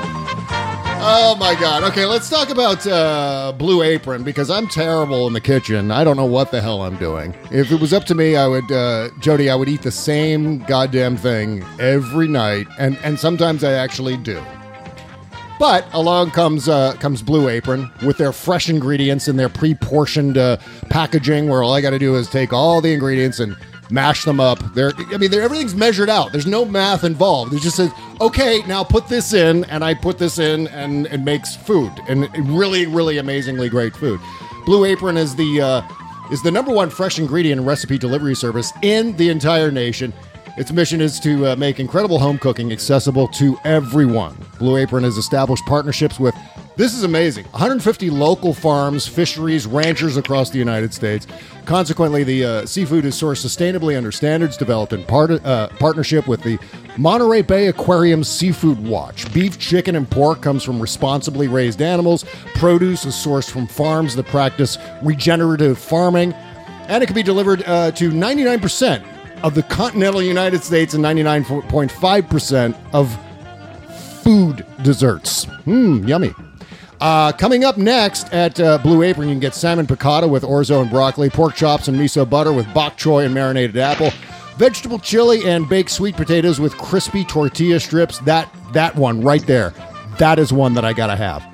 Oh 1.07 1.37
my 1.39 1.55
God. 1.55 1.83
Okay, 1.83 2.07
let's 2.07 2.31
talk 2.31 2.49
about 2.49 2.87
uh, 2.87 3.53
Blue 3.59 3.83
Apron 3.83 4.23
because 4.23 4.49
I'm 4.49 4.67
terrible 4.67 5.27
in 5.27 5.35
the 5.35 5.41
kitchen. 5.41 5.91
I 5.91 6.03
don't 6.03 6.17
know 6.17 6.25
what 6.25 6.51
the 6.51 6.63
hell 6.63 6.81
I'm 6.81 6.97
doing. 6.97 7.35
If 7.51 7.71
it 7.71 7.79
was 7.79 7.93
up 7.93 8.05
to 8.05 8.15
me, 8.15 8.37
I 8.37 8.47
would, 8.47 8.73
uh, 8.73 9.11
Jody, 9.21 9.51
I 9.51 9.55
would 9.55 9.69
eat 9.69 9.83
the 9.83 9.91
same 9.91 10.61
goddamn 10.61 11.19
thing 11.19 11.63
every 11.79 12.27
night, 12.27 12.67
and 12.79 12.97
and 13.05 13.21
sometimes 13.21 13.63
I 13.63 13.73
actually 13.73 14.17
do. 14.17 14.43
But 15.59 15.87
along 15.93 16.31
comes 16.31 16.69
uh, 16.71 16.95
comes 16.95 17.21
Blue 17.21 17.51
Apron 17.51 17.91
with 18.05 18.17
their 18.17 18.33
fresh 18.33 18.71
ingredients 18.71 19.29
and 19.29 19.39
their 19.39 19.51
pre-portioned 19.51 20.39
uh, 20.39 20.57
packaging, 20.89 21.51
where 21.51 21.63
all 21.63 21.75
I 21.75 21.83
got 21.83 21.91
to 21.91 21.99
do 21.99 22.17
is 22.17 22.31
take 22.31 22.55
all 22.55 22.81
the 22.81 22.95
ingredients 22.95 23.41
and 23.41 23.57
mash 23.91 24.25
them 24.25 24.41
up. 24.41 24.59
They're, 24.75 24.93
I 25.13 25.19
mean, 25.19 25.31
they're, 25.31 25.43
everything's 25.43 25.75
measured 25.75 26.09
out. 26.09 26.33
There's 26.33 26.47
no 26.47 26.65
math 26.65 27.05
involved. 27.05 27.53
It 27.53 27.61
just 27.61 27.77
says, 27.77 27.91
okay, 28.21 28.63
now 28.67 28.85
put 28.85 29.09
this 29.09 29.33
in, 29.33 29.65
and 29.65 29.85
I 29.85 29.95
put 29.95 30.19
this 30.19 30.39
in, 30.39 30.69
and 30.69 31.07
it 31.07 31.19
makes 31.19 31.57
food, 31.57 31.93
and 32.09 32.29
really, 32.49 32.87
really 32.87 33.19
amazingly 33.19 33.69
great 33.69 33.95
food. 33.95 34.21
Blue 34.65 34.85
Apron 34.85 35.17
is 35.17 35.37
the 35.37 35.61
uh, 35.61 35.83
is 36.33 36.43
the 36.43 36.51
number 36.51 36.73
one 36.73 36.89
fresh 36.89 37.19
ingredient 37.19 37.61
recipe 37.63 37.99
delivery 37.99 38.35
service 38.35 38.73
in 38.83 39.15
the 39.17 39.29
entire 39.29 39.71
nation. 39.71 40.13
Its 40.57 40.73
mission 40.73 41.01
is 41.01 41.19
to 41.21 41.49
uh, 41.49 41.57
make 41.57 41.81
incredible 41.81 42.19
home 42.19 42.39
cooking 42.39 42.73
accessible 42.73 43.29
to 43.29 43.59
everyone. 43.65 44.37
Blue 44.59 44.77
Apron 44.77 45.03
has 45.03 45.19
established 45.19 45.65
partnerships 45.67 46.21
with, 46.21 46.35
this 46.77 46.95
is 46.95 47.05
amazing, 47.05 47.45
150 47.47 48.11
local 48.11 48.53
farms, 48.53 49.07
fisheries, 49.07 49.67
ranchers 49.67 50.17
across 50.17 50.51
the 50.51 50.59
United 50.59 50.93
States. 50.93 51.27
Consequently, 51.67 52.25
the 52.25 52.45
uh, 52.45 52.67
seafood 52.67 53.05
is 53.05 53.15
sourced 53.15 53.45
sustainably 53.45 53.97
under 53.97 54.11
standards 54.11 54.57
developed 54.57 54.93
in 54.93 55.05
part, 55.05 55.31
uh, 55.31 55.69
partnership 55.79 56.27
with 56.27 56.43
the 56.43 56.59
Monterey 56.99 57.43
Bay 57.43 57.69
Aquarium 57.69 58.25
Seafood 58.25 58.79
Watch. 58.85 59.33
Beef, 59.33 59.59
chicken, 59.59 59.95
and 59.95 60.11
pork 60.11 60.43
comes 60.43 60.63
from 60.65 60.81
responsibly 60.81 61.49
raised 61.49 61.81
animals. 61.81 62.25
Produce 62.55 63.05
is 63.05 63.15
sourced 63.15 63.51
from 63.51 63.67
farms 63.67 64.17
that 64.17 64.27
practice 64.27 64.77
regenerative 65.03 65.79
farming. 65.79 66.33
And 66.89 67.03
it 67.03 67.07
can 67.07 67.15
be 67.15 67.23
delivered 67.23 67.63
uh, 67.67 67.93
to 67.93 68.11
99% 68.11 69.05
of 69.43 69.55
the 69.55 69.63
continental 69.63 70.23
United 70.23 70.63
States 70.63 70.95
and 70.95 71.05
99.5% 71.05 72.77
of 72.93 73.19
food 74.23 74.67
desserts. 74.83 75.47
Mmm, 75.67 76.07
yummy. 76.09 76.35
Uh, 77.05 77.31
coming 77.33 77.65
up 77.65 77.77
next 77.77 78.33
at 78.33 78.59
uh, 78.59 78.79
Blue 78.79 79.03
Apron, 79.03 79.29
you 79.29 79.35
can 79.35 79.41
get 79.41 79.55
salmon 79.55 79.87
piccata 79.87 80.27
with 80.27 80.43
orzo 80.43 80.81
and 80.81 80.91
broccoli, 80.91 81.29
pork 81.29 81.55
chops 81.55 81.87
and 81.87 81.99
miso 81.99 82.27
butter 82.27 82.51
with 82.51 82.65
bok 82.73 82.97
choy 82.97 83.27
and 83.27 83.35
marinated 83.35 83.77
apple, 83.77 84.11
vegetable 84.57 84.99
chili 84.99 85.45
and 85.45 85.69
baked 85.69 85.91
sweet 85.91 86.17
potatoes 86.17 86.61
with 86.61 86.75
crispy 86.79 87.23
tortilla 87.23 87.79
strips. 87.79 88.21
That 88.21 88.51
that 88.73 88.97
one 88.97 89.21
right 89.21 89.47
there, 89.47 89.75
that 90.19 90.39
is 90.39 90.51
one 90.51 90.73
that 90.73 90.87
I 90.87 90.95
gotta 90.95 91.15
have. 91.15 91.47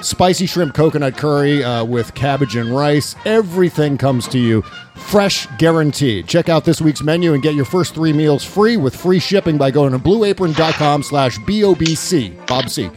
Spicy 0.00 0.46
shrimp 0.46 0.74
coconut 0.74 1.16
curry 1.16 1.62
uh, 1.62 1.84
with 1.84 2.12
cabbage 2.14 2.56
and 2.56 2.76
rice. 2.76 3.14
Everything 3.24 3.98
comes 3.98 4.26
to 4.26 4.38
you 4.40 4.62
fresh, 4.96 5.46
guaranteed. 5.58 6.26
Check 6.26 6.48
out 6.48 6.64
this 6.64 6.80
week's 6.80 7.02
menu 7.02 7.34
and 7.34 7.42
get 7.42 7.54
your 7.54 7.66
first 7.66 7.94
three 7.94 8.12
meals 8.12 8.42
free 8.42 8.76
with 8.76 8.96
free 8.96 9.20
shipping 9.20 9.58
by 9.58 9.70
going 9.70 9.92
to 9.92 9.98
blueapron.com 10.00 11.04
slash 11.04 11.38
B-O-B-C, 11.46 12.30
Bob 12.48 12.68
C. 12.68 12.90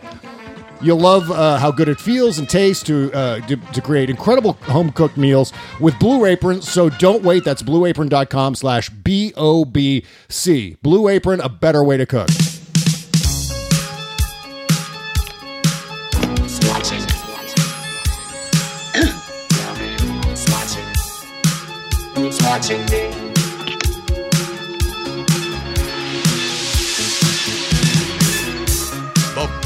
You'll 0.84 1.00
love 1.00 1.30
uh, 1.30 1.58
how 1.58 1.72
good 1.72 1.89
it 1.89 2.00
feels 2.00 2.39
and 2.39 2.50
tastes 2.50 2.84
to, 2.84 3.12
uh, 3.13 3.39
to 3.48 3.56
to 3.56 3.82
create 3.82 4.10
incredible 4.10 4.54
home 4.54 4.91
cooked 4.91 5.17
meals 5.17 5.54
with 5.80 5.98
Blue 6.00 6.26
Apron. 6.26 6.62
So 6.62 6.89
don't 6.89 7.24
wait. 7.24 7.44
That's 7.44 7.62
blueapron.com 7.62 8.56
slash 8.56 8.89
B 8.89 9.34
O 9.38 9.65
B 9.65 10.06
C. 10.30 10.78
Blue 10.82 11.08
Apron, 11.08 11.39
a 11.41 11.50
better 11.50 11.84
way 11.84 11.98
to 11.98 12.06
cook. 12.06 12.30
Watching 22.52 22.86
me? 22.88 23.08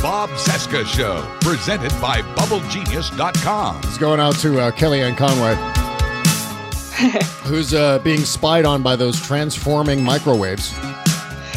Bob 0.01 0.29
Cesca 0.31 0.85
Show, 0.85 1.25
presented 1.41 1.91
by 2.01 2.21
BubbleGenius.com. 2.21 3.77
It's 3.83 3.97
going 3.97 4.19
out 4.19 4.35
to 4.37 4.59
uh, 4.59 4.71
Kellyanne 4.71 5.17
Conway, 5.17 5.55
who's 7.49 7.73
uh, 7.73 7.99
being 7.99 8.19
spied 8.19 8.65
on 8.65 8.83
by 8.83 8.95
those 8.95 9.19
transforming 9.21 10.03
microwaves. 10.03 10.73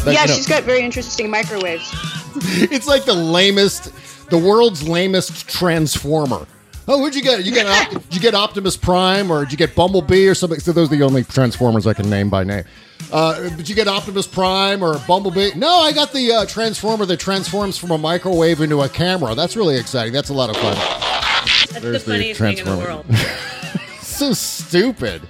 That, 0.03 0.13
yeah, 0.13 0.21
you 0.21 0.27
know, 0.27 0.33
she's 0.35 0.47
got 0.47 0.63
very 0.63 0.81
interesting 0.81 1.29
microwaves. 1.29 1.91
it's 2.71 2.87
like 2.87 3.05
the 3.05 3.13
lamest, 3.13 3.91
the 4.29 4.37
world's 4.37 4.87
lamest 4.87 5.47
transformer. 5.47 6.47
Oh, 6.91 6.99
who'd 6.99 7.13
you 7.13 7.21
get? 7.21 7.45
You 7.45 7.51
get 7.53 7.67
Op- 7.67 7.91
did 7.91 8.15
you 8.15 8.19
get 8.19 8.33
Optimus 8.33 8.75
Prime 8.75 9.29
or 9.31 9.41
did 9.43 9.51
you 9.51 9.57
get 9.59 9.75
Bumblebee 9.75 10.27
or 10.27 10.33
something? 10.33 10.59
So 10.59 10.71
those 10.71 10.91
are 10.91 10.95
the 10.95 11.03
only 11.03 11.23
Transformers 11.23 11.85
I 11.85 11.93
can 11.93 12.09
name 12.09 12.31
by 12.31 12.43
name. 12.43 12.63
Uh, 13.11 13.47
did 13.49 13.69
you 13.69 13.75
get 13.75 13.87
Optimus 13.87 14.25
Prime 14.25 14.81
or 14.83 14.97
Bumblebee? 15.07 15.51
No, 15.55 15.69
I 15.81 15.91
got 15.91 16.11
the 16.11 16.31
uh, 16.31 16.45
Transformer 16.47 17.05
that 17.05 17.19
transforms 17.19 17.77
from 17.77 17.91
a 17.91 17.97
microwave 17.99 18.59
into 18.61 18.81
a 18.81 18.89
camera. 18.89 19.35
That's 19.35 19.55
really 19.55 19.77
exciting. 19.77 20.13
That's 20.13 20.29
a 20.29 20.33
lot 20.33 20.49
of 20.49 20.57
fun. 20.57 20.73
That's 20.75 21.79
There's 21.79 22.03
the 22.05 22.11
the 22.13 22.17
funniest 22.33 22.39
thing 22.39 22.57
in 22.57 22.65
the 22.65 22.71
Transformer. 22.71 22.85
world. 22.85 23.05
so 24.01 24.33
stupid. 24.33 25.21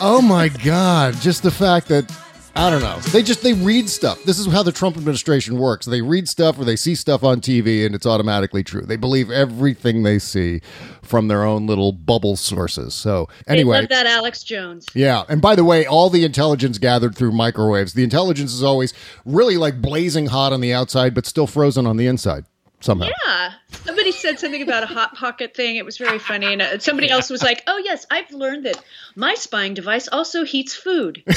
Oh 0.00 0.22
my 0.22 0.48
god! 0.48 1.14
Just 1.20 1.42
the 1.42 1.50
fact 1.50 1.88
that 1.88 2.08
I 2.56 2.70
don't 2.70 2.82
know. 2.82 2.98
They 3.10 3.22
just 3.24 3.42
they 3.42 3.52
read 3.52 3.88
stuff. 3.90 4.22
This 4.22 4.38
is 4.38 4.46
how 4.46 4.62
the 4.62 4.70
Trump 4.70 4.96
administration 4.96 5.58
works. 5.58 5.86
They 5.86 6.02
read 6.02 6.28
stuff 6.28 6.56
or 6.56 6.64
they 6.64 6.76
see 6.76 6.94
stuff 6.94 7.24
on 7.24 7.40
TV 7.40 7.84
and 7.84 7.94
it's 7.96 8.06
automatically 8.06 8.62
true. 8.62 8.82
They 8.82 8.96
believe 8.96 9.28
everything 9.30 10.04
they 10.04 10.20
see 10.20 10.60
from 11.02 11.26
their 11.26 11.42
own 11.42 11.66
little 11.66 11.90
bubble 11.90 12.36
sources. 12.36 12.94
So 12.94 13.28
They 13.48 13.54
anyway, 13.54 13.80
love 13.80 13.88
that 13.88 14.06
Alex 14.06 14.44
Jones. 14.44 14.86
yeah. 14.94 15.24
And 15.28 15.42
by 15.42 15.56
the 15.56 15.64
way, 15.64 15.84
all 15.84 16.10
the 16.10 16.24
intelligence 16.24 16.78
gathered 16.78 17.16
through 17.16 17.32
microwaves. 17.32 17.94
The 17.94 18.04
intelligence 18.04 18.52
is 18.54 18.62
always 18.62 18.94
really 19.24 19.56
like 19.56 19.82
blazing 19.82 20.26
hot 20.26 20.52
on 20.52 20.60
the 20.60 20.72
outside, 20.72 21.12
but 21.12 21.26
still 21.26 21.48
frozen 21.48 21.86
on 21.88 21.96
the 21.96 22.06
inside 22.06 22.44
somehow. 22.80 23.08
Yeah. 23.26 23.52
Somebody 23.84 24.12
said 24.12 24.38
something 24.38 24.62
about 24.62 24.84
a 24.84 24.86
hot 24.86 25.14
pocket 25.16 25.56
thing. 25.56 25.74
It 25.76 25.84
was 25.84 25.98
very 25.98 26.20
funny. 26.20 26.52
And 26.52 26.62
uh, 26.62 26.78
somebody 26.78 27.10
else 27.10 27.28
was 27.30 27.42
like, 27.42 27.62
"Oh 27.66 27.78
yes, 27.84 28.06
I've 28.10 28.30
learned 28.30 28.64
that 28.66 28.80
my 29.16 29.34
spying 29.34 29.74
device 29.74 30.06
also 30.08 30.44
heats 30.44 30.74
food." 30.74 31.22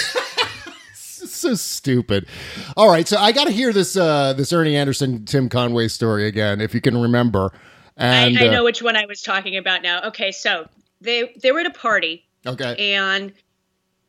so 1.33 1.55
stupid. 1.55 2.27
All 2.75 2.89
right, 2.89 3.07
so 3.07 3.17
I 3.17 3.31
got 3.31 3.45
to 3.45 3.53
hear 3.53 3.73
this 3.73 3.95
uh 3.95 4.33
this 4.33 4.51
Ernie 4.53 4.75
Anderson 4.75 5.25
Tim 5.25 5.49
Conway 5.49 5.87
story 5.87 6.27
again 6.27 6.61
if 6.61 6.73
you 6.73 6.81
can 6.81 6.99
remember. 6.99 7.51
And 7.95 8.37
I, 8.37 8.45
I 8.45 8.47
uh, 8.47 8.51
know 8.51 8.63
which 8.63 8.81
one 8.81 8.95
I 8.95 9.05
was 9.05 9.21
talking 9.21 9.57
about 9.57 9.81
now. 9.81 10.07
Okay, 10.09 10.31
so 10.31 10.67
they 11.01 11.33
they 11.41 11.51
were 11.51 11.59
at 11.59 11.65
a 11.65 11.71
party 11.71 12.25
Okay. 12.45 12.93
and 12.95 13.33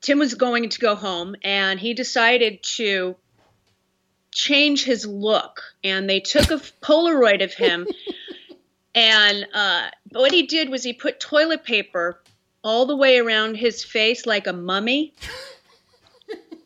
Tim 0.01 0.19
was 0.19 0.35
going 0.35 0.69
to 0.69 0.79
go 0.79 0.95
home 0.95 1.35
and 1.43 1.81
he 1.81 1.95
decided 1.95 2.63
to 2.77 3.17
change 4.33 4.85
his 4.85 5.07
look 5.07 5.63
and 5.83 6.09
they 6.09 6.21
took 6.21 6.51
a 6.51 6.61
Polaroid 6.83 7.43
of 7.43 7.53
him 7.53 7.87
and 8.95 9.47
uh, 9.53 9.89
but 10.13 10.21
what 10.21 10.33
he 10.33 10.47
did 10.47 10.69
was 10.69 10.85
he 10.85 10.93
put 10.93 11.19
toilet 11.21 11.65
paper 11.65 12.21
all 12.63 12.87
the 12.87 12.97
way 12.97 13.19
around 13.19 13.57
his 13.57 13.85
face 13.85 14.27
like 14.27 14.47
a 14.47 14.53
mummy. 14.53 15.15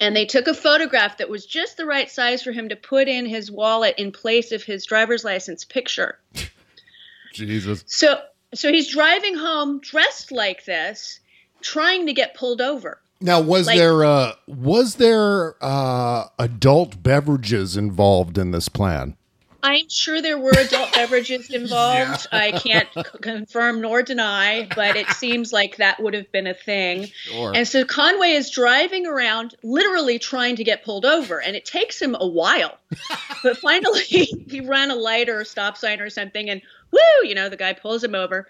And 0.01 0.17
they 0.17 0.25
took 0.27 0.49
a 0.49 0.55
photograph 0.55 1.19
that 1.19 1.29
was 1.29 1.47
just 1.47 1.77
the 1.77 1.87
right 1.87 2.11
size 2.11 2.43
for 2.43 2.51
him 2.53 2.69
to 2.71 2.77
put 2.77 3.07
in 3.09 3.25
his 3.27 3.51
wallet 3.51 3.95
in 3.99 4.11
place 4.13 4.51
of 4.51 4.63
his 4.65 4.85
driver's 4.85 5.25
license 5.25 5.65
picture. 5.65 6.19
Jesus. 7.33 7.85
So 7.87 8.21
so 8.55 8.71
he's 8.71 8.93
driving 8.93 9.37
home 9.37 9.81
dressed 9.81 10.31
like 10.33 10.65
this, 10.65 11.21
trying 11.63 12.07
to 12.07 12.13
get 12.13 12.35
pulled 12.35 12.61
over. 12.61 13.01
Now, 13.21 13.41
was 13.41 13.67
Like- 13.69 13.79
there 13.79 14.05
uh 14.05 14.33
was 14.47 14.97
there 14.97 15.55
uh 15.63 16.25
adult 16.39 17.03
beverages 17.03 17.77
involved 17.77 18.37
in 18.39 18.51
this 18.51 18.69
plan? 18.69 19.17
I'm 19.63 19.89
sure 19.89 20.21
there 20.21 20.39
were 20.39 20.51
adult 20.51 20.93
beverages 20.95 21.51
involved. 21.51 22.27
I 22.33 22.53
can't 22.53 22.89
c- 22.95 23.03
confirm 23.21 23.81
nor 23.81 24.03
deny, 24.03 24.69
but 24.75 24.97
it 24.97 25.09
seems 25.11 25.53
like 25.53 25.77
that 25.77 26.03
would 26.03 26.15
have 26.15 26.31
been 26.33 26.47
a 26.47 26.55
thing. 26.55 27.09
Sure. 27.25 27.53
And 27.55 27.67
so 27.67 27.85
Conway 27.85 28.33
is 28.33 28.51
driving 28.51 29.07
around, 29.07 29.55
literally 29.63 30.19
trying 30.19 30.57
to 30.57 30.65
get 30.65 30.85
pulled 30.85 31.05
over, 31.05 31.41
and 31.41 31.55
it 31.55 31.65
takes 31.65 32.01
him 32.01 32.17
a 32.19 32.27
while. 32.27 32.77
but 33.43 33.57
finally, 33.59 34.03
he 34.05 34.61
ran 34.61 34.91
a 34.91 34.97
light 34.97 35.29
or 35.29 35.41
a 35.41 35.45
stop 35.45 35.77
sign 35.77 36.01
or 36.01 36.11
something, 36.11 36.51
and 36.51 36.61
woo, 36.93 37.29
you 37.29 37.35
know, 37.35 37.49
the 37.49 37.57
guy 37.57 37.73
pulls 37.73 38.03
him 38.03 38.15
over. 38.15 38.47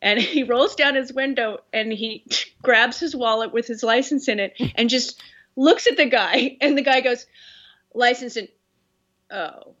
And 0.00 0.18
he 0.18 0.42
rolls 0.48 0.74
down 0.74 0.94
his 0.96 1.12
window 1.12 1.60
and 1.72 1.92
he 1.92 2.24
grabs 2.60 2.98
his 2.98 3.14
wallet 3.14 3.52
with 3.52 3.66
his 3.66 3.82
license 3.82 4.28
in 4.28 4.40
it 4.40 4.54
and 4.74 4.90
just 4.90 5.22
looks 5.56 5.86
at 5.86 5.96
the 5.96 6.06
guy. 6.06 6.56
And 6.60 6.76
the 6.76 6.82
guy 6.82 7.00
goes, 7.00 7.26
License 7.94 8.36
in. 8.36 8.48
Oh. 9.30 9.74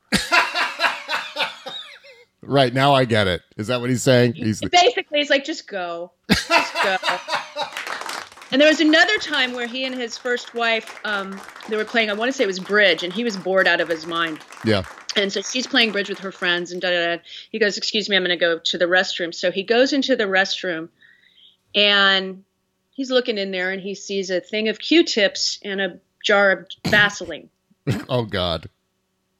Right 2.42 2.74
now, 2.74 2.92
I 2.92 3.04
get 3.04 3.28
it. 3.28 3.42
Is 3.56 3.68
that 3.68 3.80
what 3.80 3.88
he's 3.88 4.02
saying? 4.02 4.34
He's 4.34 4.60
Basically, 4.60 5.20
he's 5.20 5.30
like, 5.30 5.44
just 5.44 5.68
go. 5.68 6.10
Just 6.28 6.48
go. 6.48 6.96
and 8.50 8.60
there 8.60 8.68
was 8.68 8.80
another 8.80 9.16
time 9.18 9.52
where 9.52 9.68
he 9.68 9.84
and 9.84 9.94
his 9.94 10.18
first 10.18 10.52
wife, 10.54 11.00
um, 11.04 11.40
they 11.68 11.76
were 11.76 11.84
playing, 11.84 12.10
I 12.10 12.14
want 12.14 12.28
to 12.30 12.32
say 12.32 12.42
it 12.44 12.48
was 12.48 12.58
bridge, 12.58 13.04
and 13.04 13.12
he 13.12 13.22
was 13.22 13.36
bored 13.36 13.68
out 13.68 13.80
of 13.80 13.88
his 13.88 14.06
mind. 14.06 14.40
yeah. 14.64 14.82
And 15.14 15.30
so 15.30 15.42
she's 15.42 15.66
playing 15.66 15.92
bridge 15.92 16.08
with 16.08 16.20
her 16.20 16.32
friends, 16.32 16.72
and 16.72 16.80
da 16.80 16.88
da 16.88 17.16
da. 17.16 17.22
He 17.50 17.58
goes, 17.58 17.76
"Excuse 17.76 18.08
me, 18.08 18.16
I'm 18.16 18.24
going 18.24 18.30
to 18.30 18.42
go 18.42 18.58
to 18.58 18.78
the 18.78 18.86
restroom." 18.86 19.34
So 19.34 19.50
he 19.50 19.62
goes 19.62 19.92
into 19.92 20.16
the 20.16 20.24
restroom, 20.24 20.88
and 21.74 22.44
he's 22.92 23.10
looking 23.10 23.36
in 23.36 23.50
there, 23.50 23.70
and 23.72 23.82
he 23.82 23.94
sees 23.94 24.30
a 24.30 24.40
thing 24.40 24.68
of 24.70 24.78
Q-tips 24.78 25.58
and 25.62 25.82
a 25.82 26.00
jar 26.24 26.50
of 26.50 26.66
Vaseline. 26.86 27.50
Oh 28.08 28.24
God. 28.24 28.70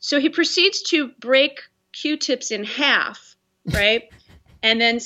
So 0.00 0.20
he 0.20 0.28
proceeds 0.28 0.82
to 0.90 1.08
break 1.20 1.62
Q-tips 1.92 2.50
in 2.50 2.64
half, 2.64 3.36
right, 3.66 4.04
and 4.62 4.80
then 4.80 5.00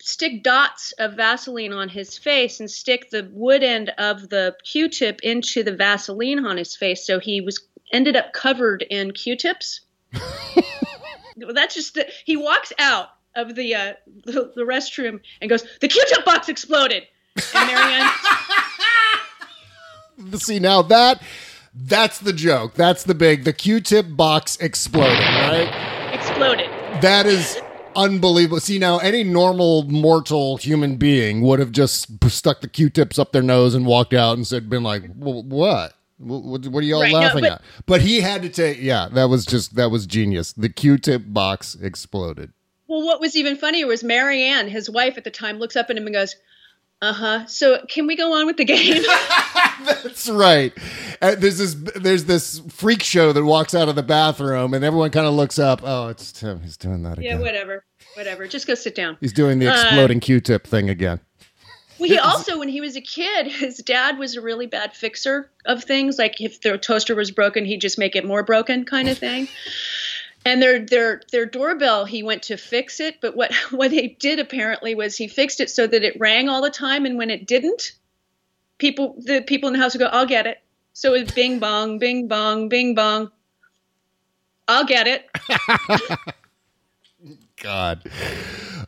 stick 0.00 0.42
dots 0.42 0.92
of 0.98 1.14
Vaseline 1.14 1.72
on 1.72 1.88
his 1.88 2.16
face, 2.16 2.60
and 2.60 2.70
stick 2.70 3.10
the 3.10 3.28
wood 3.32 3.62
end 3.62 3.90
of 3.98 4.28
the 4.28 4.56
Q-tip 4.64 5.20
into 5.22 5.62
the 5.62 5.74
Vaseline 5.74 6.44
on 6.44 6.56
his 6.56 6.76
face. 6.76 7.06
So 7.06 7.18
he 7.18 7.40
was 7.40 7.60
ended 7.92 8.16
up 8.16 8.32
covered 8.32 8.82
in 8.82 9.12
Q-tips. 9.12 9.80
Well, 11.44 11.54
that's 11.54 11.74
just 11.74 11.94
the, 11.94 12.06
he 12.24 12.36
walks 12.36 12.72
out 12.78 13.10
of 13.34 13.54
the, 13.54 13.74
uh, 13.74 13.92
the 14.24 14.52
the 14.54 14.62
restroom 14.62 15.20
and 15.40 15.48
goes, 15.48 15.64
"The 15.80 15.88
Q-tip 15.88 16.24
box 16.24 16.48
exploded." 16.48 17.04
And 17.54 17.68
Marianne, 17.68 18.10
See 20.38 20.58
now 20.58 20.82
that 20.82 21.22
that's 21.74 22.18
the 22.18 22.32
joke. 22.32 22.74
That's 22.74 23.04
the 23.04 23.14
big 23.14 23.44
the 23.44 23.52
Q-tip 23.52 24.06
box 24.16 24.56
exploding, 24.56 25.16
right? 25.16 25.97
Exploded. 26.38 27.02
That 27.02 27.26
is 27.26 27.60
unbelievable. 27.96 28.60
See 28.60 28.78
now 28.78 28.98
any 28.98 29.24
normal 29.24 29.84
mortal 29.84 30.56
human 30.56 30.96
being 30.96 31.42
would 31.42 31.58
have 31.58 31.72
just 31.72 32.08
stuck 32.30 32.60
the 32.60 32.68
Q-tips 32.68 33.18
up 33.18 33.32
their 33.32 33.42
nose 33.42 33.74
and 33.74 33.86
walked 33.86 34.14
out 34.14 34.36
and 34.36 34.46
said 34.46 34.68
been 34.70 34.82
like, 34.82 35.04
"What? 35.14 35.94
What, 36.18 36.66
what 36.66 36.80
are 36.80 36.86
y'all 36.86 37.02
Right, 37.02 37.12
no, 37.12 37.18
laughing 37.18 37.42
but- 37.42 37.52
at?" 37.52 37.62
But 37.86 38.00
he 38.02 38.20
had 38.20 38.42
to 38.42 38.48
take 38.48 38.80
yeah, 38.80 39.08
that 39.12 39.24
was 39.28 39.44
just 39.44 39.74
that 39.76 39.90
was 39.90 40.06
genius. 40.06 40.52
The 40.52 40.68
Q-tip 40.68 41.22
box 41.26 41.76
exploded. 41.80 42.52
Well, 42.88 43.04
what 43.04 43.20
was 43.20 43.36
even 43.36 43.56
funnier 43.56 43.86
was 43.86 44.02
Marianne, 44.02 44.68
his 44.68 44.88
wife 44.88 45.18
at 45.18 45.24
the 45.24 45.30
time, 45.30 45.58
looks 45.58 45.76
up 45.76 45.90
at 45.90 45.96
him 45.98 46.06
and 46.06 46.14
goes, 46.14 46.36
"Uh 47.00 47.12
huh. 47.12 47.46
So 47.46 47.84
can 47.88 48.06
we 48.06 48.16
go 48.16 48.32
on 48.34 48.46
with 48.46 48.56
the 48.56 48.64
game?" 48.64 49.02
That's 49.84 50.28
right. 50.28 50.72
Uh, 51.22 51.34
there's 51.36 51.58
this 51.58 51.74
there's 51.96 52.24
this 52.24 52.60
freak 52.68 53.02
show 53.02 53.32
that 53.32 53.44
walks 53.44 53.74
out 53.74 53.88
of 53.88 53.94
the 53.96 54.02
bathroom 54.02 54.74
and 54.74 54.84
everyone 54.84 55.10
kind 55.10 55.26
of 55.26 55.34
looks 55.34 55.58
up. 55.58 55.80
Oh, 55.84 56.08
it's 56.08 56.32
Tim. 56.32 56.60
He's 56.60 56.76
doing 56.76 57.02
that 57.04 57.18
again. 57.18 57.36
yeah, 57.36 57.40
whatever, 57.40 57.84
whatever. 58.14 58.46
Just 58.48 58.66
go 58.66 58.74
sit 58.74 58.94
down. 58.94 59.16
He's 59.20 59.32
doing 59.32 59.58
the 59.58 59.68
Uh, 59.68 59.72
exploding 59.74 60.20
Q-tip 60.20 60.66
thing 60.66 60.90
again. 60.90 61.20
Well, 61.98 62.08
he 62.08 62.18
also, 62.18 62.58
when 62.58 62.68
he 62.68 62.80
was 62.80 62.96
a 62.96 63.00
kid, 63.00 63.46
his 63.48 63.78
dad 63.78 64.18
was 64.18 64.36
a 64.36 64.40
really 64.40 64.66
bad 64.66 64.94
fixer 64.94 65.50
of 65.66 65.82
things. 65.84 66.18
Like 66.18 66.40
if 66.40 66.60
the 66.60 66.78
toaster 66.78 67.14
was 67.14 67.30
broken, 67.30 67.64
he'd 67.64 67.80
just 67.80 67.98
make 67.98 68.14
it 68.16 68.24
more 68.24 68.42
broken, 68.42 68.84
kind 68.84 69.08
of 69.08 69.18
thing. 69.18 69.48
And 70.48 70.62
their 70.62 70.78
their 70.78 71.20
their 71.30 71.44
doorbell, 71.44 72.06
he 72.06 72.22
went 72.22 72.44
to 72.44 72.56
fix 72.56 73.00
it, 73.00 73.20
but 73.20 73.36
what 73.36 73.52
what 73.70 73.92
he 73.92 74.16
did 74.18 74.38
apparently 74.38 74.94
was 74.94 75.14
he 75.14 75.28
fixed 75.28 75.60
it 75.60 75.68
so 75.68 75.86
that 75.86 76.02
it 76.02 76.18
rang 76.18 76.48
all 76.48 76.62
the 76.62 76.70
time, 76.70 77.04
and 77.04 77.18
when 77.18 77.28
it 77.28 77.46
didn't, 77.46 77.92
people 78.78 79.14
the 79.18 79.42
people 79.42 79.66
in 79.68 79.74
the 79.74 79.78
house 79.78 79.92
would 79.92 79.98
go, 79.98 80.06
"I'll 80.06 80.24
get 80.24 80.46
it." 80.46 80.58
So 80.94 81.12
it 81.12 81.24
was 81.24 81.32
bing 81.32 81.58
bong, 81.58 81.98
bing 81.98 82.28
bong, 82.28 82.70
bing 82.70 82.94
bong. 82.94 83.30
I'll 84.66 84.86
get 84.86 85.06
it. 85.06 85.28
God. 87.62 88.02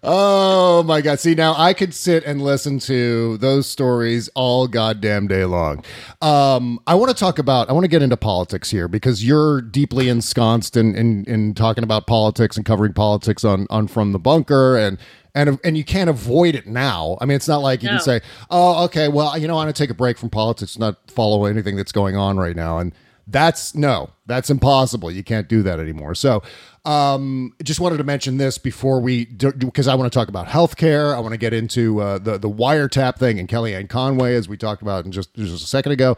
Oh 0.03 0.83
my 0.85 1.01
God. 1.01 1.21
See, 1.21 1.35
now 1.35 1.55
I 1.57 1.75
could 1.75 1.93
sit 1.93 2.25
and 2.25 2.41
listen 2.41 2.79
to 2.81 3.37
those 3.39 3.67
stories 3.67 4.31
all 4.35 4.67
goddamn 4.67 5.27
day 5.27 5.45
long. 5.45 5.85
Um, 6.23 6.81
I 6.87 6.95
want 6.95 7.11
to 7.11 7.17
talk 7.17 7.39
about, 7.39 7.69
I 7.69 7.73
want 7.73 7.85
to 7.85 7.89
get 7.89 8.01
into 8.01 8.17
politics 8.17 8.71
here 8.71 8.89
because 8.89 9.25
you're 9.27 9.61
deeply 9.61 10.09
ensconced 10.09 10.77
in, 10.77 10.95
in, 10.95 11.25
in 11.27 11.55
talking 11.55 11.85
about 11.85 12.07
politics 12.07 12.57
and 12.57 12.65
covering 12.65 12.93
politics 12.95 13.45
on, 13.45 13.67
on 13.69 13.89
From 13.89 14.13
the 14.13 14.19
Bunker 14.19 14.79
and, 14.79 14.99
and, 15.35 15.61
and 15.65 15.77
you 15.77 15.85
can't 15.85 16.09
avoid 16.09 16.55
it 16.55 16.67
now. 16.67 17.19
I 17.21 17.27
mean, 17.27 17.37
it's 17.37 17.49
not 17.49 17.59
like 17.59 17.83
you 17.83 17.89
No. 17.89 17.97
can 17.97 18.03
say, 18.05 18.21
oh, 18.51 18.85
okay, 18.85 19.09
well, 19.09 19.37
you 19.37 19.47
know, 19.49 19.55
I 19.55 19.65
want 19.65 19.77
to 19.77 19.83
take 19.83 19.91
a 19.91 19.95
break 19.95 20.17
from 20.19 20.31
politics, 20.31 20.79
not 20.79 20.97
follow 21.11 21.45
anything 21.45 21.77
that's 21.77 21.93
going 21.93 22.17
on 22.17 22.37
right 22.39 22.57
now. 22.57 22.79
And 22.79 22.93
that's 23.27 23.75
no, 23.75 24.11
that's 24.27 24.51
impossible. 24.51 25.11
You 25.11 25.23
can't 25.23 25.49
do 25.49 25.63
that 25.63 25.81
anymore. 25.81 26.15
So, 26.15 26.43
um, 26.85 27.53
just 27.63 27.81
wanted 27.81 27.99
to 27.99 28.05
mention 28.05 28.39
this 28.39 28.59
before 28.59 29.01
we, 29.01 29.27
because 29.27 29.89
I 29.89 29.95
want 29.95 30.13
to 30.13 30.19
talk 30.19 30.29
about 30.29 30.47
healthcare. 30.47 31.15
I 31.15 31.21
want 31.21 31.33
to 31.33 31.39
get 31.39 31.53
into 31.53 32.01
uh, 32.01 32.19
the 32.19 32.39
the 32.39 32.51
wiretap 32.51 33.19
thing 33.19 33.39
and 33.39 33.49
Kellyanne 33.49 33.89
Conway, 33.89 34.35
as 34.35 34.49
we 34.49 34.57
talked 34.57 34.83
about 34.83 35.05
in 35.05 35.13
just 35.13 35.35
just 35.35 35.65
a 35.65 35.67
second 35.67 35.93
ago. 35.93 36.17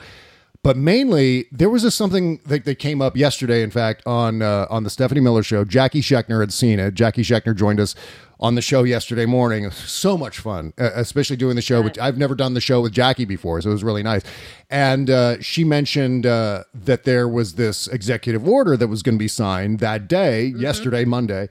But 0.64 0.77
mainly, 0.77 1.46
there 1.51 1.68
was 1.68 1.83
this 1.83 1.96
something 1.96 2.38
that, 2.46 2.64
that 2.66 2.79
came 2.79 3.03
up 3.03 3.16
yesterday. 3.16 3.62
In 3.62 3.72
fact, 3.72 4.07
on 4.07 4.42
uh, 4.42 4.66
on 4.70 4.85
the 4.85 4.90
Stephanie 4.90 5.20
Miller 5.20 5.42
show, 5.42 5.64
Jackie 5.64 6.01
Schechner 6.01 6.40
had 6.40 6.53
seen 6.53 6.79
it. 6.79 6.94
Jackie 6.94 7.22
Schechner 7.22 7.55
joined 7.57 7.81
us 7.81 7.96
on 8.38 8.55
the 8.55 8.62
show 8.62 8.85
yesterday 8.85 9.27
morning. 9.27 9.70
So 9.72 10.16
much 10.16 10.38
fun, 10.38 10.72
especially 10.79 11.37
doing 11.37 11.57
the 11.57 11.62
show. 11.62 11.83
With, 11.83 11.98
I've 11.98 12.16
never 12.16 12.37
done 12.37 12.55
the 12.55 12.61
show 12.61 12.81
with 12.81 12.92
Jackie 12.92 13.25
before, 13.25 13.61
so 13.61 13.70
it 13.70 13.72
was 13.72 13.83
really 13.83 14.05
nice. 14.05 14.22
And 14.70 15.11
uh, 15.11 15.40
she 15.40 15.64
mentioned 15.64 16.27
uh, 16.27 16.62
that 16.75 17.03
there 17.03 17.29
was 17.29 17.55
this 17.55 17.88
executive 17.88 18.46
order 18.46 18.77
that 18.77 18.87
was 18.87 19.03
going 19.03 19.16
to 19.16 19.22
be 19.22 19.29
signed 19.29 19.81
that 19.81 20.07
day, 20.07 20.46
yesterday, 20.46 21.05
Monday, 21.05 21.48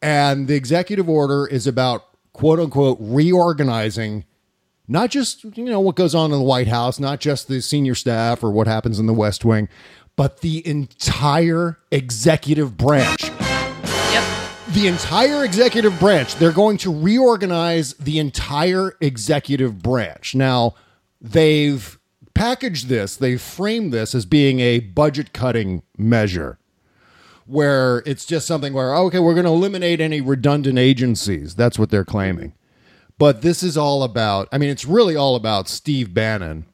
and 0.00 0.46
the 0.46 0.54
executive 0.54 1.08
order 1.08 1.44
is 1.46 1.66
about 1.66 2.06
quote 2.32 2.60
unquote 2.60 2.98
reorganizing 3.00 4.24
not 4.86 5.10
just 5.10 5.44
you 5.44 5.64
know 5.64 5.80
what 5.80 5.96
goes 5.96 6.14
on 6.14 6.32
in 6.32 6.38
the 6.38 6.44
White 6.44 6.68
House, 6.68 7.00
not 7.00 7.20
just 7.20 7.48
the 7.48 7.60
senior 7.60 7.94
staff 7.94 8.42
or 8.42 8.50
what 8.50 8.66
happens 8.66 8.98
in 8.98 9.06
the 9.06 9.14
West 9.14 9.44
Wing, 9.44 9.68
but 10.16 10.40
the 10.40 10.66
entire 10.66 11.78
executive 11.90 12.76
branch. 12.76 13.22
Yep. 13.22 14.24
The 14.70 14.86
entire 14.86 15.44
executive 15.44 15.98
branch. 15.98 16.36
They're 16.36 16.52
going 16.52 16.78
to 16.78 16.94
reorganize 16.94 17.94
the 17.94 18.18
entire 18.18 18.96
executive 19.00 19.82
branch. 19.82 20.34
Now, 20.34 20.74
they've 21.20 21.98
packaged 22.34 22.88
this, 22.88 23.16
they've 23.16 23.40
framed 23.40 23.92
this 23.92 24.14
as 24.14 24.26
being 24.26 24.60
a 24.60 24.80
budget 24.80 25.32
cutting 25.32 25.82
measure 25.96 26.58
where 27.46 28.02
it's 28.06 28.24
just 28.24 28.46
something 28.46 28.72
where 28.72 28.94
okay 28.96 29.18
we're 29.18 29.34
going 29.34 29.44
to 29.44 29.52
eliminate 29.52 30.00
any 30.00 30.18
redundant 30.20 30.78
agencies 30.78 31.54
that's 31.54 31.78
what 31.78 31.90
they're 31.90 32.04
claiming 32.04 32.54
but 33.18 33.42
this 33.42 33.62
is 33.62 33.76
all 33.76 34.02
about 34.02 34.48
i 34.52 34.58
mean 34.58 34.70
it's 34.70 34.84
really 34.84 35.16
all 35.16 35.36
about 35.36 35.68
steve 35.68 36.12
bannon 36.14 36.64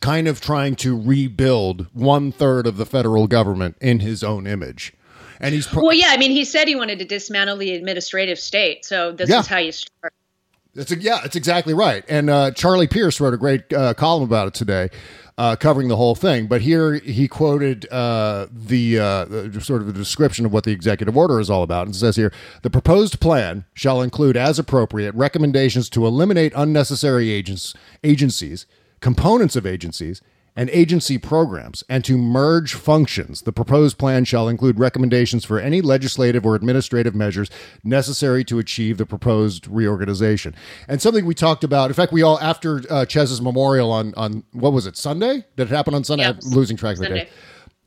kind 0.00 0.28
of 0.28 0.40
trying 0.40 0.76
to 0.76 0.98
rebuild 1.00 1.86
one 1.92 2.30
third 2.30 2.66
of 2.66 2.76
the 2.76 2.86
federal 2.86 3.26
government 3.26 3.76
in 3.80 4.00
his 4.00 4.22
own 4.22 4.46
image 4.46 4.92
and 5.40 5.54
he's 5.54 5.66
pro- 5.66 5.82
Well, 5.84 5.92
yeah. 5.92 6.06
I 6.08 6.16
mean, 6.16 6.30
he 6.30 6.46
said 6.46 6.66
he 6.66 6.74
wanted 6.76 6.98
to 7.00 7.04
dismantle 7.04 7.58
the 7.58 7.74
administrative 7.74 8.38
state. 8.38 8.86
So 8.86 9.12
this 9.12 9.28
Yeah. 9.28 9.40
is 9.40 9.46
how 9.46 9.58
you 9.58 9.70
start. 9.70 10.14
It's 10.74 10.90
a, 10.90 10.98
yeah, 10.98 11.20
it's 11.24 11.36
exactly 11.36 11.74
right. 11.74 12.04
And 12.08 12.30
uh, 12.30 12.52
Charlie 12.52 12.86
Pierce 12.86 13.20
wrote 13.20 13.34
a 13.34 13.36
great 13.36 13.70
uh, 13.70 13.92
column 13.92 14.22
about 14.22 14.48
it 14.48 14.54
today, 14.54 14.88
uh, 15.38 15.56
covering 15.56 15.88
the 15.88 15.96
whole 15.96 16.14
thing. 16.14 16.46
But 16.46 16.62
here 16.62 16.94
he 16.94 17.28
quoted 17.28 17.86
uh, 17.90 18.46
the, 18.50 18.98
uh, 18.98 19.24
the 19.26 19.60
sort 19.60 19.82
of 19.82 19.88
a 19.88 19.92
description 19.92 20.46
of 20.46 20.52
what 20.52 20.64
the 20.64 20.72
executive 20.72 21.16
order 21.16 21.40
is 21.40 21.50
all 21.50 21.62
about. 21.62 21.86
And 21.86 21.94
it 21.94 21.98
says 21.98 22.16
here 22.16 22.32
the 22.62 22.70
proposed 22.70 23.20
plan 23.20 23.64
shall 23.74 24.02
include, 24.02 24.36
as 24.36 24.58
appropriate, 24.58 25.14
recommendations 25.14 25.90
to 25.90 26.06
eliminate 26.06 26.52
unnecessary 26.56 27.30
agents, 27.30 27.74
agencies, 28.02 28.66
components 29.00 29.56
of 29.56 29.66
agencies, 29.66 30.22
and 30.56 30.70
agency 30.70 31.18
programs, 31.18 31.84
and 31.88 32.04
to 32.04 32.16
merge 32.16 32.74
functions. 32.74 33.42
The 33.42 33.52
proposed 33.52 33.98
plan 33.98 34.24
shall 34.24 34.48
include 34.48 34.78
recommendations 34.78 35.44
for 35.44 35.60
any 35.60 35.82
legislative 35.82 36.46
or 36.46 36.54
administrative 36.54 37.14
measures 37.14 37.50
necessary 37.84 38.42
to 38.44 38.58
achieve 38.58 38.96
the 38.96 39.06
proposed 39.06 39.68
reorganization. 39.68 40.54
And 40.88 41.02
something 41.02 41.26
we 41.26 41.34
talked 41.34 41.62
about, 41.62 41.90
in 41.90 41.94
fact, 41.94 42.12
we 42.12 42.22
all, 42.22 42.40
after 42.40 42.82
uh, 42.88 43.04
Chez's 43.04 43.42
memorial 43.42 43.92
on, 43.92 44.14
on, 44.14 44.44
what 44.52 44.72
was 44.72 44.86
it, 44.86 44.96
Sunday? 44.96 45.44
Did 45.56 45.68
it 45.70 45.74
happen 45.74 45.94
on 45.94 46.04
Sunday? 46.04 46.24
Yeah. 46.24 46.30
I'm 46.42 46.50
losing 46.50 46.76
track 46.76 46.94
of 46.94 47.00
the 47.00 47.04
Sunday. 47.06 47.24
day. 47.24 47.30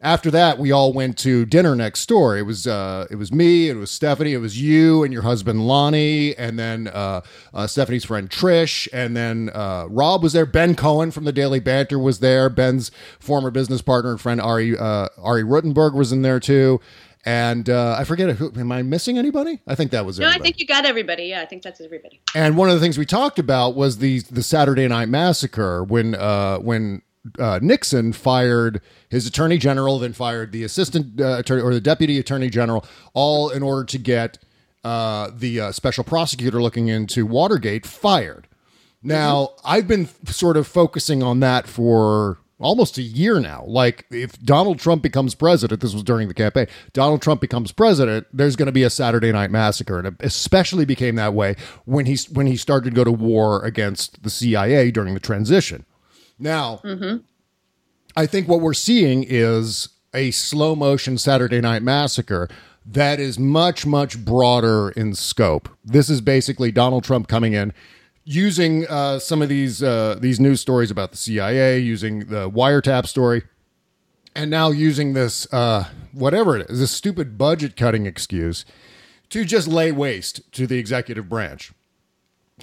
After 0.01 0.31
that, 0.31 0.57
we 0.57 0.71
all 0.71 0.93
went 0.93 1.17
to 1.19 1.45
dinner 1.45 1.75
next 1.75 2.07
door. 2.07 2.38
It 2.38 2.43
was 2.43 2.65
uh, 2.65 3.07
it 3.12 3.15
was 3.15 3.33
me, 3.33 3.69
it 3.69 3.75
was 3.75 3.91
Stephanie, 3.91 4.33
it 4.33 4.38
was 4.38 4.62
you 4.62 5.03
and 5.03 5.12
your 5.12 5.23
husband 5.23 5.67
Lonnie, 5.67 6.35
and 6.38 6.57
then 6.57 6.88
uh, 6.88 7.21
uh, 7.53 7.67
Stephanie's 7.67 8.05
friend 8.05 8.29
Trish, 8.29 8.88
and 8.93 9.15
then 9.15 9.49
uh, 9.53 9.88
Rob 9.89 10.23
was 10.23 10.33
there. 10.33 10.45
Ben 10.45 10.75
Cohen 10.75 11.12
from 11.12 11.25
the 11.25 11.33
Daily 11.33 11.59
Banter 11.59 11.99
was 11.99 12.19
there. 12.19 12.49
Ben's 12.49 12.91
former 13.19 13.51
business 13.51 13.81
partner 13.81 14.12
and 14.12 14.21
friend 14.21 14.39
Ari 14.39 14.77
uh, 14.77 15.09
Ari 15.17 15.43
Rutenberg 15.43 15.93
was 15.93 16.12
in 16.12 16.21
there 16.21 16.39
too. 16.39 16.79
And 17.25 17.69
uh, 17.69 17.97
I 17.99 18.05
forget 18.05 18.38
who. 18.38 18.53
Am 18.55 18.71
I 18.71 18.81
missing 18.81 19.17
anybody? 19.17 19.59
I 19.67 19.75
think 19.75 19.91
that 19.91 20.05
was 20.05 20.19
No, 20.19 20.29
I 20.29 20.39
think 20.39 20.57
you 20.57 20.65
got 20.65 20.85
everybody. 20.85 21.25
Yeah, 21.25 21.41
I 21.41 21.45
think 21.45 21.63
that's 21.63 21.81
everybody. 21.81 22.21
And 22.33 22.55
one 22.55 22.69
of 22.69 22.75
the 22.75 22.81
things 22.81 22.97
we 22.97 23.05
talked 23.05 23.39
about 23.39 23.75
was 23.75 23.97
the 23.97 24.21
the 24.31 24.41
Saturday 24.41 24.88
Night 24.88 25.09
Massacre 25.09 25.83
when 25.83 26.15
uh, 26.15 26.59
when 26.59 27.01
uh, 27.38 27.60
Nixon 27.62 28.13
fired 28.13 28.82
his 29.10 29.28
attorney 29.28 29.58
general, 29.58 30.00
then 30.00 30.13
fired 30.13 30.52
the 30.52 30.63
assistant 30.63 31.20
uh, 31.20 31.38
attorney 31.39 31.62
or 31.62 31.74
the 31.74 31.82
deputy 31.82 32.18
attorney 32.18 32.50
general, 32.50 32.86
all 33.13 33.50
in 33.50 33.63
order 33.63 33.86
to 33.86 33.98
get 33.98 34.39
uh, 34.84 35.30
the 35.36 35.60
uh, 35.60 35.72
special 35.72 36.04
prosecutor 36.04 36.62
looking 36.62 36.88
into 36.88 37.26
Watergate 37.26 37.86
fired. 37.86 38.48
Now 39.02 39.50
I've 39.63 39.88
been 39.88 40.10
sort 40.26 40.58
of 40.58 40.68
focusing 40.68 41.24
on 41.24 41.39
that 41.39 41.68
for 41.68 42.39
almost 42.60 42.98
a 42.98 43.02
year 43.02 43.39
now. 43.39 43.63
Like 43.65 44.06
if 44.12 44.39
Donald 44.42 44.80
Trump 44.80 45.02
becomes 45.02 45.34
president, 45.36 45.82
this 45.82 45.94
was 45.94 46.04
during 46.04 46.28
the 46.28 46.34
campaign. 46.34 46.68
Donald 46.94 47.22
Trump 47.22 47.42
becomes 47.42 47.72
president, 47.72 48.28
there's 48.34 48.56
going 48.56 48.68
to 48.68 48.72
be 48.72 48.84
a 48.84 48.89
Saturday 48.89 49.32
Night 49.32 49.52
Massacre, 49.52 49.98
and 49.98 50.08
it 50.08 50.15
especially 50.20 50.86
became 50.86 51.15
that 51.15 51.34
way 51.34 51.56
when 51.86 52.06
he 52.06 52.18
when 52.32 52.48
he 52.48 52.56
started 52.56 52.89
to 52.89 52.96
go 52.96 53.04
to 53.04 53.12
war 53.12 53.63
against 53.63 54.24
the 54.24 54.30
CIA 54.30 54.92
during 54.92 55.13
the 55.13 55.20
transition. 55.20 55.86
Now, 56.39 56.80
I 58.15 58.25
think 58.25 58.47
what 58.47 58.62
we're 58.62 58.73
seeing 58.73 59.25
is 59.28 59.89
a 60.13 60.32
slow 60.32 60.75
motion 60.75 61.17
Saturday 61.17 61.62
Night 61.62 61.84
Massacre 61.84 62.47
that 62.86 63.19
is 63.19 63.38
much, 63.38 63.86
much 63.86 64.23
broader 64.23 64.89
in 64.91 65.13
scope. 65.13 65.69
This 65.86 66.10
is 66.10 66.21
basically 66.21 66.71
Donald 66.71 67.04
Trump 67.04 67.28
coming 67.28 67.54
in, 67.54 67.71
using 68.23 68.88
uh, 68.88 69.19
some 69.19 69.41
of 69.41 69.49
these 69.49 69.84
uh, 69.84 70.17
these 70.19 70.39
news 70.39 70.62
stories 70.62 70.89
about 70.89 71.12
the 71.12 71.17
CIA, 71.17 71.80
using 71.80 72.28
the 72.28 72.49
wiretap 72.49 73.06
story, 73.06 73.43
and 74.36 74.49
now 74.49 74.71
using 74.71 75.13
this 75.13 75.52
uh, 75.54 75.86
whatever 76.13 76.58
it 76.58 76.69
is, 76.69 76.80
this 76.80 76.91
stupid 76.91 77.38
budget 77.38 77.75
cutting 77.75 78.06
excuse 78.06 78.65
to 79.30 79.45
just 79.45 79.67
lay 79.67 79.91
waste 79.91 80.52
to 80.54 80.65
the 80.65 80.80
executive 80.80 81.30
branch 81.30 81.71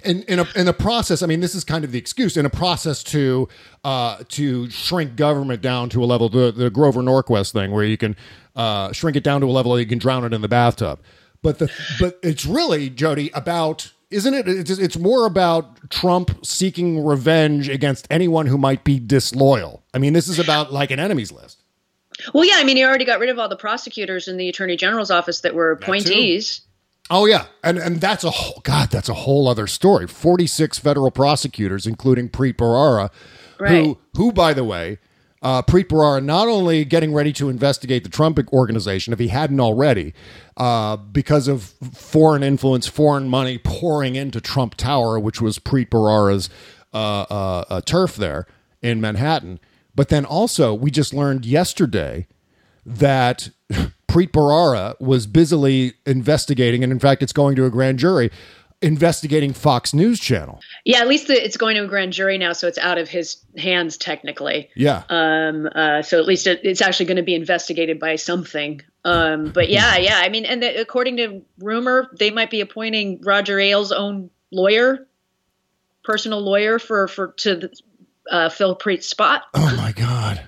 in 0.04 0.22
in 0.22 0.38
a 0.38 0.46
in 0.54 0.68
a 0.68 0.72
process. 0.72 1.22
I 1.22 1.26
mean, 1.26 1.40
this 1.40 1.54
is 1.54 1.64
kind 1.64 1.84
of 1.84 1.92
the 1.92 1.98
excuse 1.98 2.36
in 2.36 2.46
a 2.46 2.50
process 2.50 3.02
to 3.04 3.48
uh, 3.84 4.22
to 4.28 4.70
shrink 4.70 5.16
government 5.16 5.62
down 5.62 5.88
to 5.90 6.02
a 6.02 6.06
level 6.06 6.28
the 6.28 6.52
the 6.52 6.70
Grover 6.70 7.02
Norquist 7.02 7.52
thing 7.52 7.70
where 7.70 7.84
you 7.84 7.96
can 7.96 8.16
uh, 8.54 8.92
shrink 8.92 9.16
it 9.16 9.24
down 9.24 9.40
to 9.40 9.46
a 9.46 9.52
level 9.52 9.74
that 9.74 9.80
you 9.80 9.86
can 9.86 9.98
drown 9.98 10.24
it 10.24 10.32
in 10.32 10.40
the 10.40 10.48
bathtub. 10.48 11.00
But 11.42 11.58
the 11.58 11.70
but 12.00 12.18
it's 12.22 12.46
really 12.46 12.90
Jody 12.90 13.30
about. 13.34 13.92
Isn't 14.08 14.34
it? 14.34 14.46
It's, 14.46 14.70
it's 14.70 14.96
more 14.96 15.26
about 15.26 15.90
Trump 15.90 16.46
seeking 16.46 17.04
revenge 17.04 17.68
against 17.68 18.06
anyone 18.08 18.46
who 18.46 18.56
might 18.56 18.84
be 18.84 19.00
disloyal. 19.00 19.82
I 19.92 19.98
mean, 19.98 20.12
this 20.12 20.28
is 20.28 20.38
about 20.38 20.72
like 20.72 20.92
an 20.92 21.00
enemies 21.00 21.32
list. 21.32 21.64
Well, 22.32 22.44
yeah, 22.44 22.54
I 22.56 22.64
mean, 22.64 22.76
he 22.76 22.84
already 22.84 23.04
got 23.04 23.18
rid 23.18 23.30
of 23.30 23.38
all 23.38 23.48
the 23.48 23.56
prosecutors 23.56 24.28
in 24.28 24.36
the 24.36 24.48
attorney 24.48 24.76
general's 24.76 25.10
office 25.10 25.40
that 25.40 25.54
were 25.54 25.72
appointees. 25.72 26.60
Oh 27.10 27.26
yeah, 27.26 27.46
and 27.62 27.78
and 27.78 28.00
that's 28.00 28.24
a 28.24 28.30
whole 28.30 28.60
God. 28.64 28.90
That's 28.90 29.08
a 29.08 29.14
whole 29.14 29.48
other 29.48 29.66
story. 29.66 30.06
Forty 30.06 30.46
six 30.46 30.78
federal 30.78 31.10
prosecutors, 31.10 31.86
including 31.86 32.28
Preet 32.28 32.54
Bharara, 32.56 33.10
Right. 33.60 33.70
who 33.84 33.98
who 34.16 34.32
by 34.32 34.52
the 34.52 34.64
way, 34.64 34.98
uh, 35.40 35.62
Preet 35.62 35.84
Bharara 35.86 36.24
not 36.24 36.48
only 36.48 36.84
getting 36.84 37.14
ready 37.14 37.32
to 37.34 37.48
investigate 37.48 38.02
the 38.02 38.10
Trump 38.10 38.40
organization, 38.52 39.12
if 39.12 39.18
he 39.20 39.28
hadn't 39.28 39.60
already, 39.60 40.14
uh, 40.56 40.96
because 40.96 41.46
of 41.46 41.74
foreign 41.94 42.42
influence, 42.42 42.88
foreign 42.88 43.28
money 43.28 43.56
pouring 43.58 44.16
into 44.16 44.40
Trump 44.40 44.74
Tower, 44.74 45.18
which 45.20 45.40
was 45.40 45.58
Preet 45.60 45.88
Bharara's 45.90 46.50
uh, 46.92 47.26
uh, 47.30 47.64
uh, 47.70 47.80
turf 47.82 48.16
there 48.16 48.46
in 48.82 49.00
Manhattan. 49.00 49.60
But 49.94 50.08
then 50.08 50.24
also, 50.24 50.74
we 50.74 50.90
just 50.90 51.14
learned 51.14 51.46
yesterday 51.46 52.26
that 52.84 53.50
Preet 54.16 54.30
Bharara 54.30 54.98
was 54.98 55.26
busily 55.26 55.92
investigating, 56.06 56.82
and 56.82 56.90
in 56.90 56.98
fact, 56.98 57.22
it's 57.22 57.34
going 57.34 57.54
to 57.56 57.66
a 57.66 57.70
grand 57.70 57.98
jury 57.98 58.30
investigating 58.80 59.52
Fox 59.52 59.92
News 59.92 60.18
Channel. 60.18 60.58
Yeah, 60.86 61.00
at 61.00 61.08
least 61.08 61.26
the, 61.26 61.34
it's 61.34 61.58
going 61.58 61.76
to 61.76 61.84
a 61.84 61.86
grand 61.86 62.14
jury 62.14 62.38
now, 62.38 62.54
so 62.54 62.66
it's 62.66 62.78
out 62.78 62.96
of 62.96 63.10
his 63.10 63.36
hands 63.58 63.98
technically. 63.98 64.70
Yeah. 64.74 65.02
Um. 65.10 65.68
Uh. 65.74 66.00
So 66.00 66.18
at 66.18 66.24
least 66.24 66.46
it, 66.46 66.60
it's 66.62 66.80
actually 66.80 67.04
going 67.04 67.18
to 67.18 67.22
be 67.22 67.34
investigated 67.34 68.00
by 68.00 68.16
something. 68.16 68.80
Um. 69.04 69.50
But 69.52 69.68
yeah, 69.68 69.96
yeah. 69.98 70.22
I 70.24 70.30
mean, 70.30 70.46
and 70.46 70.62
the, 70.62 70.80
according 70.80 71.18
to 71.18 71.42
rumor, 71.58 72.08
they 72.18 72.30
might 72.30 72.50
be 72.50 72.62
appointing 72.62 73.20
Roger 73.22 73.60
Ailes' 73.60 73.92
own 73.92 74.30
lawyer, 74.50 75.06
personal 76.04 76.40
lawyer 76.40 76.78
for 76.78 77.06
for 77.06 77.34
to 77.36 77.56
the, 77.56 77.80
uh, 78.30 78.48
fill 78.48 78.76
Preet's 78.76 79.06
spot. 79.06 79.42
Oh 79.52 79.74
my 79.76 79.92
God. 79.92 80.42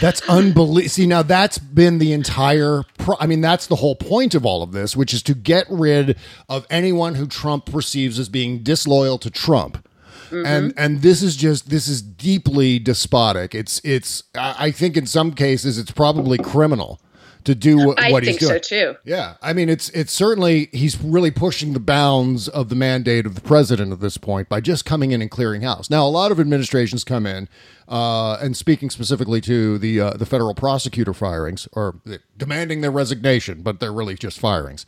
That's 0.00 0.26
unbelievable. 0.28 0.88
See, 0.88 1.06
now 1.06 1.22
that's 1.22 1.58
been 1.58 1.98
the 1.98 2.12
entire. 2.12 2.84
Pro- 2.98 3.16
I 3.20 3.26
mean, 3.26 3.40
that's 3.40 3.66
the 3.66 3.76
whole 3.76 3.96
point 3.96 4.34
of 4.34 4.46
all 4.46 4.62
of 4.62 4.72
this, 4.72 4.96
which 4.96 5.12
is 5.12 5.22
to 5.24 5.34
get 5.34 5.66
rid 5.68 6.16
of 6.48 6.66
anyone 6.70 7.14
who 7.16 7.26
Trump 7.26 7.66
perceives 7.66 8.18
as 8.18 8.28
being 8.28 8.62
disloyal 8.62 9.18
to 9.18 9.30
Trump. 9.30 9.84
And 10.30 10.44
mm-hmm. 10.44 10.78
and 10.78 11.02
this 11.02 11.22
is 11.22 11.36
just 11.36 11.70
this 11.70 11.88
is 11.88 12.02
deeply 12.02 12.78
despotic. 12.78 13.54
It's 13.54 13.80
it's. 13.82 14.24
I 14.34 14.56
I 14.58 14.70
think 14.70 14.96
in 14.96 15.06
some 15.06 15.32
cases 15.32 15.78
it's 15.78 15.90
probably 15.90 16.38
criminal 16.38 17.00
to 17.48 17.54
do 17.54 17.78
what, 17.78 17.98
I 17.98 18.12
what 18.12 18.24
he's 18.24 18.36
doing. 18.36 18.52
so 18.52 18.58
too. 18.58 18.96
Yeah, 19.04 19.36
I 19.40 19.54
mean, 19.54 19.70
it's 19.70 19.88
it's 19.90 20.12
certainly 20.12 20.68
he's 20.70 21.00
really 21.02 21.30
pushing 21.30 21.72
the 21.72 21.80
bounds 21.80 22.46
of 22.46 22.68
the 22.68 22.74
mandate 22.74 23.24
of 23.24 23.34
the 23.34 23.40
president 23.40 23.90
at 23.90 24.00
this 24.00 24.18
point 24.18 24.50
by 24.50 24.60
just 24.60 24.84
coming 24.84 25.12
in 25.12 25.22
and 25.22 25.30
clearing 25.30 25.62
house. 25.62 25.88
Now, 25.88 26.06
a 26.06 26.10
lot 26.10 26.30
of 26.30 26.38
administrations 26.38 27.04
come 27.04 27.24
in 27.24 27.48
uh, 27.88 28.34
and 28.42 28.54
speaking 28.54 28.90
specifically 28.90 29.40
to 29.40 29.78
the 29.78 29.98
uh, 29.98 30.10
the 30.10 30.26
federal 30.26 30.54
prosecutor 30.54 31.14
firings 31.14 31.66
or 31.72 31.96
demanding 32.36 32.82
their 32.82 32.90
resignation, 32.90 33.62
but 33.62 33.80
they're 33.80 33.94
really 33.94 34.14
just 34.14 34.38
firings. 34.38 34.84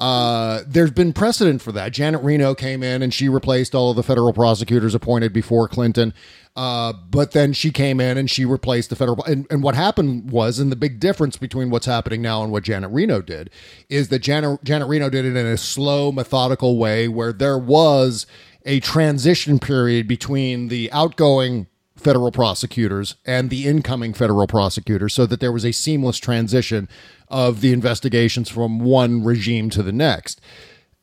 Uh, 0.00 0.62
there's 0.66 0.90
been 0.90 1.12
precedent 1.12 1.60
for 1.60 1.72
that. 1.72 1.92
Janet 1.92 2.22
Reno 2.22 2.54
came 2.54 2.82
in 2.82 3.02
and 3.02 3.12
she 3.12 3.28
replaced 3.28 3.74
all 3.74 3.90
of 3.90 3.96
the 3.96 4.02
federal 4.02 4.32
prosecutors 4.32 4.94
appointed 4.94 5.32
before 5.32 5.68
Clinton. 5.68 6.14
Uh, 6.56 6.94
but 7.10 7.32
then 7.32 7.52
she 7.52 7.70
came 7.70 8.00
in 8.00 8.16
and 8.16 8.30
she 8.30 8.46
replaced 8.46 8.88
the 8.88 8.96
federal. 8.96 9.22
And, 9.24 9.46
and 9.50 9.62
what 9.62 9.74
happened 9.74 10.30
was, 10.30 10.58
and 10.58 10.72
the 10.72 10.76
big 10.76 11.00
difference 11.00 11.36
between 11.36 11.68
what's 11.68 11.86
happening 11.86 12.22
now 12.22 12.42
and 12.42 12.50
what 12.50 12.64
Janet 12.64 12.90
Reno 12.90 13.20
did, 13.20 13.50
is 13.90 14.08
that 14.08 14.20
Janet, 14.20 14.64
Janet 14.64 14.88
Reno 14.88 15.10
did 15.10 15.26
it 15.26 15.36
in 15.36 15.46
a 15.46 15.58
slow, 15.58 16.10
methodical 16.10 16.78
way 16.78 17.06
where 17.06 17.32
there 17.32 17.58
was 17.58 18.26
a 18.64 18.80
transition 18.80 19.58
period 19.58 20.08
between 20.08 20.68
the 20.68 20.90
outgoing 20.92 21.66
federal 22.00 22.32
prosecutors 22.32 23.14
and 23.24 23.50
the 23.50 23.66
incoming 23.66 24.14
federal 24.14 24.46
prosecutors 24.46 25.14
so 25.14 25.26
that 25.26 25.40
there 25.40 25.52
was 25.52 25.64
a 25.64 25.72
seamless 25.72 26.18
transition 26.18 26.88
of 27.28 27.60
the 27.60 27.72
investigations 27.72 28.48
from 28.48 28.80
one 28.80 29.22
regime 29.22 29.70
to 29.70 29.82
the 29.82 29.92
next. 29.92 30.40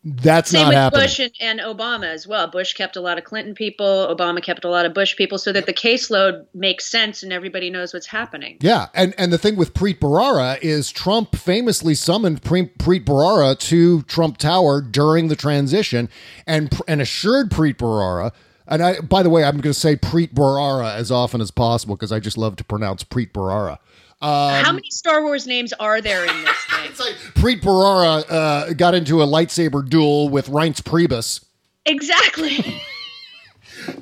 That's 0.03 0.51
Same 0.51 0.61
not 0.61 0.67
with 0.67 0.75
happening. 0.77 1.03
Bush 1.03 1.19
and, 1.19 1.33
and 1.41 1.59
Obama 1.59 2.05
as 2.05 2.25
well. 2.25 2.47
Bush 2.47 2.73
kept 2.73 2.95
a 2.95 3.01
lot 3.01 3.17
of 3.17 3.25
Clinton 3.25 3.55
people. 3.55 4.07
Obama 4.15 4.41
kept 4.41 4.63
a 4.63 4.69
lot 4.69 4.85
of 4.85 4.93
Bush 4.93 5.17
people, 5.17 5.37
so 5.37 5.51
that 5.51 5.65
the 5.65 5.73
caseload 5.73 6.45
makes 6.53 6.89
sense 6.89 7.23
and 7.23 7.33
everybody 7.33 7.69
knows 7.69 7.93
what's 7.93 8.07
happening. 8.07 8.57
Yeah, 8.61 8.87
and 8.93 9.13
and 9.17 9.33
the 9.33 9.37
thing 9.37 9.57
with 9.57 9.73
Preet 9.73 9.99
Bharara 9.99 10.59
is 10.61 10.91
Trump 10.91 11.35
famously 11.35 11.93
summoned 11.93 12.41
Pre- 12.41 12.67
Preet 12.67 13.03
Bharara 13.03 13.59
to 13.59 14.03
Trump 14.03 14.37
Tower 14.37 14.81
during 14.81 15.27
the 15.27 15.35
transition, 15.35 16.07
and 16.45 16.79
and 16.87 17.01
assured 17.01 17.49
Preet 17.49 17.75
Bharara. 17.75 18.31
And 18.67 18.83
I, 18.83 18.99
by 18.99 19.23
the 19.23 19.29
way, 19.29 19.43
I'm 19.43 19.55
going 19.55 19.73
to 19.73 19.73
say 19.73 19.95
Preet 19.95 20.33
Bharara 20.33 20.95
as 20.95 21.11
often 21.11 21.39
as 21.41 21.51
possible 21.51 21.95
because 21.95 22.11
I 22.11 22.19
just 22.19 22.37
love 22.37 22.55
to 22.57 22.63
pronounce 22.63 23.03
Preet 23.03 23.31
Bharara. 23.31 23.77
Um, 24.19 24.63
How 24.63 24.71
many 24.71 24.89
Star 24.89 25.23
Wars 25.23 25.45
names 25.47 25.73
are 25.73 26.01
there 26.01 26.25
in 26.25 26.43
this 26.43 26.57
thing? 26.69 27.13
Preet 27.35 27.61
Bharara 27.61 28.25
uh, 28.29 28.73
got 28.73 28.93
into 28.95 29.21
a 29.21 29.25
lightsaber 29.27 29.87
duel 29.87 30.27
with 30.29 30.47
Reince 30.49 30.81
Priebus. 30.81 31.45
exactly. 31.85 32.81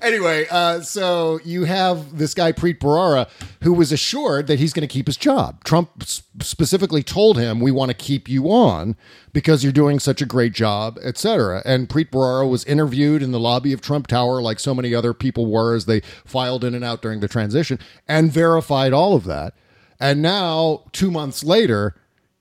Anyway, 0.01 0.45
uh, 0.49 0.81
so 0.81 1.39
you 1.43 1.65
have 1.65 2.17
this 2.17 2.33
guy 2.33 2.51
Preet 2.51 2.79
Bharara 2.79 3.29
who 3.61 3.73
was 3.73 3.91
assured 3.91 4.47
that 4.47 4.59
he's 4.59 4.73
going 4.73 4.87
to 4.87 4.91
keep 4.91 5.07
his 5.07 5.17
job. 5.17 5.63
Trump 5.63 6.03
specifically 6.41 7.03
told 7.03 7.37
him, 7.37 7.59
"We 7.59 7.71
want 7.71 7.89
to 7.89 7.95
keep 7.95 8.27
you 8.27 8.51
on 8.51 8.95
because 9.33 9.63
you're 9.63 9.73
doing 9.73 9.99
such 9.99 10.21
a 10.21 10.25
great 10.25 10.53
job, 10.53 10.99
etc." 11.03 11.61
And 11.65 11.89
Preet 11.89 12.09
Bharara 12.09 12.49
was 12.49 12.63
interviewed 12.65 13.21
in 13.23 13.31
the 13.31 13.39
lobby 13.39 13.73
of 13.73 13.81
Trump 13.81 14.07
Tower, 14.07 14.41
like 14.41 14.59
so 14.59 14.73
many 14.73 14.93
other 14.93 15.13
people 15.13 15.45
were, 15.45 15.75
as 15.75 15.85
they 15.85 16.01
filed 16.25 16.63
in 16.63 16.75
and 16.75 16.83
out 16.83 17.01
during 17.01 17.19
the 17.19 17.27
transition, 17.27 17.79
and 18.07 18.31
verified 18.31 18.93
all 18.93 19.15
of 19.15 19.23
that. 19.25 19.53
And 19.99 20.21
now, 20.21 20.83
two 20.91 21.09
months 21.09 21.43
later, 21.43 21.95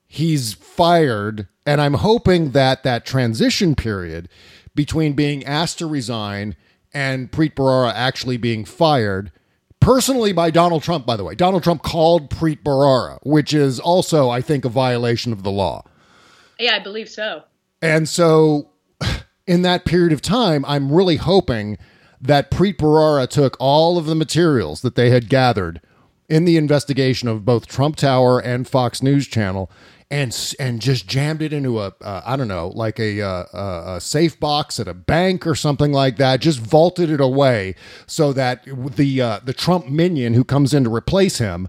he's 0.07 0.53
fired 0.53 1.47
and 1.65 1.81
i'm 1.81 1.95
hoping 1.95 2.51
that 2.51 2.83
that 2.83 3.05
transition 3.05 3.75
period 3.75 4.29
between 4.73 5.13
being 5.13 5.43
asked 5.45 5.79
to 5.79 5.85
resign 5.85 6.55
and 6.95 7.31
preet 7.31 7.53
bharara 7.53 7.93
actually 7.93 8.37
being 8.37 8.65
fired 8.65 9.31
personally 9.85 10.33
by 10.33 10.49
Donald 10.49 10.81
Trump, 10.81 11.05
by 11.05 11.15
the 11.15 11.23
way. 11.23 11.35
Donald 11.35 11.61
Trump 11.61 11.83
called 11.83 12.31
Preet 12.31 12.63
Bharara, 12.63 13.19
which 13.21 13.53
is 13.53 13.79
also, 13.79 14.29
I 14.31 14.41
think, 14.41 14.65
a 14.65 14.69
violation 14.69 15.31
of 15.31 15.43
the 15.43 15.51
law. 15.51 15.83
Yeah, 16.59 16.75
I 16.75 16.79
believe 16.79 17.07
so. 17.07 17.43
And 17.83 18.09
so, 18.09 18.71
in 19.47 19.61
that 19.61 19.85
period 19.85 20.11
of 20.11 20.23
time, 20.23 20.65
I'm 20.65 20.91
really 20.91 21.17
hoping 21.17 21.77
that 22.19 22.49
Preet 22.49 22.77
Bharara 22.77 23.29
took 23.29 23.55
all 23.59 23.99
of 23.99 24.07
the 24.07 24.15
materials 24.15 24.81
that 24.81 24.95
they 24.95 25.11
had 25.11 25.29
gathered 25.29 25.81
in 26.27 26.45
the 26.45 26.57
investigation 26.57 27.27
of 27.27 27.45
both 27.45 27.67
Trump 27.67 27.95
Tower 27.95 28.39
and 28.39 28.67
Fox 28.67 29.03
News 29.03 29.27
Channel 29.27 29.69
and 30.15 30.55
and 30.59 30.81
just 30.81 31.07
jammed 31.07 31.41
it 31.41 31.51
into 31.51 31.81
a 31.81 31.93
uh, 32.01 32.21
I 32.25 32.37
don't 32.37 32.47
know 32.47 32.69
like 32.69 32.99
a, 32.99 33.21
uh, 33.21 33.95
a 33.95 34.01
safe 34.01 34.39
box 34.39 34.79
at 34.79 34.87
a 34.87 34.93
bank 34.93 35.45
or 35.45 35.55
something 35.55 35.91
like 35.91 36.15
that. 36.17 36.39
Just 36.39 36.59
vaulted 36.59 37.11
it 37.11 37.19
away 37.19 37.75
so 38.07 38.31
that 38.33 38.63
the 38.95 39.21
uh, 39.21 39.39
the 39.43 39.53
Trump 39.53 39.87
minion 39.87 40.33
who 40.33 40.45
comes 40.45 40.73
in 40.73 40.85
to 40.85 40.93
replace 40.93 41.39
him 41.39 41.67